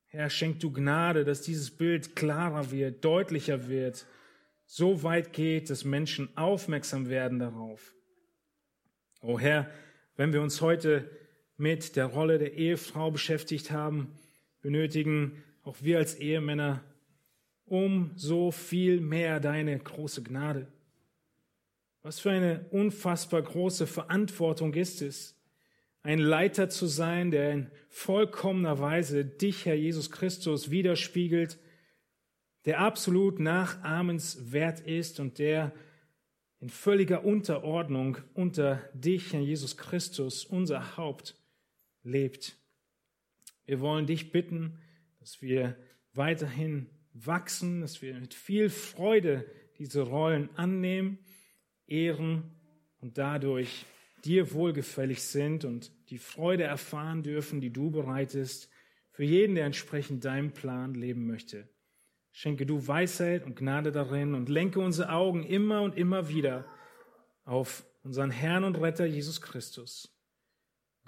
Herr, 0.08 0.30
schenk 0.30 0.60
du 0.60 0.72
Gnade, 0.72 1.24
dass 1.24 1.42
dieses 1.42 1.70
Bild 1.72 2.16
klarer 2.16 2.72
wird, 2.72 3.06
deutlicher 3.06 3.68
wird, 3.68 4.06
so 4.66 5.04
weit 5.04 5.34
geht, 5.34 5.70
dass 5.70 5.86
Menschen 5.86 6.36
aufmerksam 6.36 7.10
werden 7.10 7.40
darauf. 7.40 7.94
O 9.22 9.34
oh 9.34 9.40
Herr, 9.40 9.70
wenn 10.16 10.34
wir 10.34 10.42
uns 10.42 10.62
heute 10.62 11.10
mit 11.60 11.96
der 11.96 12.06
Rolle 12.06 12.40
der 12.40 12.54
Ehefrau 12.54 13.12
beschäftigt 13.12 13.72
haben, 13.72 14.14
benötigen 14.62 15.44
auch 15.64 15.78
wir 15.82 15.98
als 15.98 16.16
Ehemänner 16.16 16.84
um 17.66 18.12
so 18.16 18.52
viel 18.52 19.00
mehr 19.00 19.40
deine 19.40 19.78
große 19.78 20.24
Gnade. 20.24 20.68
Was 22.02 22.20
für 22.20 22.32
eine 22.32 22.66
unfassbar 22.72 23.42
große 23.42 23.86
Verantwortung 23.86 24.74
ist 24.74 25.02
es, 25.02 25.36
ein 26.02 26.20
Leiter 26.20 26.70
zu 26.70 26.88
sein, 26.88 27.30
der 27.30 27.52
in 27.52 27.72
vollkommener 27.90 28.80
Weise 28.80 29.26
dich, 29.26 29.66
Herr 29.66 29.76
Jesus 29.76 30.10
Christus, 30.10 30.72
widerspiegelt, 30.72 31.60
der 32.66 32.80
absolut 32.80 33.40
nachahmenswert 33.40 34.80
ist 34.80 35.20
und 35.20 35.40
der 35.40 35.74
in 36.62 36.70
völliger 36.70 37.24
Unterordnung 37.24 38.18
unter 38.34 38.82
dich, 38.94 39.34
Herr 39.34 39.42
Jesus 39.42 39.78
Christus, 39.78 40.46
unser 40.46 40.98
Haupt, 40.98 41.36
lebt. 42.04 42.58
Wir 43.66 43.80
wollen 43.82 44.08
dich 44.08 44.32
bitten, 44.32 44.80
dass 45.20 45.42
wir 45.42 45.76
weiterhin 46.14 46.90
wachsen, 47.14 47.82
dass 47.82 48.02
wir 48.02 48.20
mit 48.20 48.34
viel 48.34 48.70
Freude 48.70 49.46
diese 49.78 50.02
Rollen 50.02 50.50
annehmen, 50.56 51.20
ehren 51.88 52.44
und 53.00 53.18
dadurch 53.18 53.86
dir 54.26 54.54
wohlgefällig 54.54 55.24
sind 55.24 55.66
und 55.66 55.92
die 56.10 56.18
Freude 56.18 56.64
erfahren 56.64 57.24
dürfen, 57.24 57.62
die 57.62 57.72
du 57.72 57.90
bereitest 57.92 58.70
für 59.12 59.24
jeden, 59.24 59.56
der 59.56 59.66
entsprechend 59.66 60.26
deinem 60.26 60.52
Plan 60.52 60.94
leben 60.94 61.28
möchte. 61.28 61.70
Schenke 62.32 62.66
du 62.66 62.88
Weisheit 62.88 63.46
und 63.46 63.56
Gnade 63.56 63.92
darin 63.92 64.34
und 64.34 64.50
lenke 64.50 64.80
unsere 64.80 65.12
Augen 65.12 65.44
immer 65.44 65.82
und 65.82 65.98
immer 65.98 66.30
wieder 66.30 66.66
auf 67.44 67.86
unseren 68.04 68.32
Herrn 68.32 68.64
und 68.64 68.76
Retter 68.76 69.06
Jesus 69.06 69.42
Christus. 69.42 70.19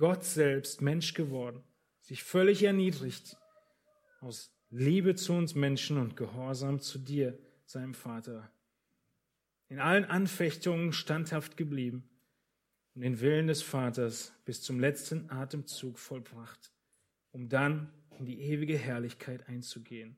Gott 0.02 0.24
selbst 0.24 0.82
Mensch 0.82 1.14
geworden, 1.14 1.64
sich 2.00 2.24
völlig 2.24 2.64
erniedrigt 2.64 3.38
aus 4.20 4.52
Liebe 4.72 5.14
zu 5.14 5.34
uns 5.34 5.54
Menschen 5.54 6.00
und 6.00 6.18
Gehorsam 6.18 6.80
zu 6.80 6.98
dir, 6.98 7.38
seinem 7.66 7.94
Vater. 7.94 8.52
In 9.68 9.78
allen 9.78 10.06
Anfechtungen 10.06 10.92
standhaft 10.92 11.56
geblieben 11.56 12.10
und 12.96 13.02
den 13.02 13.20
Willen 13.20 13.46
des 13.46 13.62
Vaters 13.62 14.34
bis 14.44 14.64
zum 14.64 14.80
letzten 14.80 15.30
Atemzug 15.30 16.00
vollbracht, 16.00 16.72
um 17.32 17.48
dann 17.48 17.94
in 18.18 18.26
die 18.26 18.42
ewige 18.42 18.80
Herrlichkeit 18.80 19.48
einzugehen. 19.48 20.18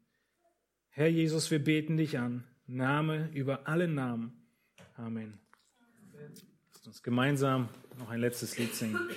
Herr 0.92 1.10
Jesus, 1.10 1.52
wir 1.52 1.62
beten 1.62 1.98
dich 1.98 2.18
an. 2.18 2.46
Name 2.68 3.30
über 3.34 3.68
alle 3.68 3.90
Namen. 3.90 4.32
Amen. 4.96 5.40
Lasst 6.72 6.88
uns 6.88 7.04
gemeinsam 7.04 7.68
noch 8.00 8.10
ein 8.10 8.22
letztes 8.22 8.58
Lied 8.58 8.74
singen. 8.74 9.10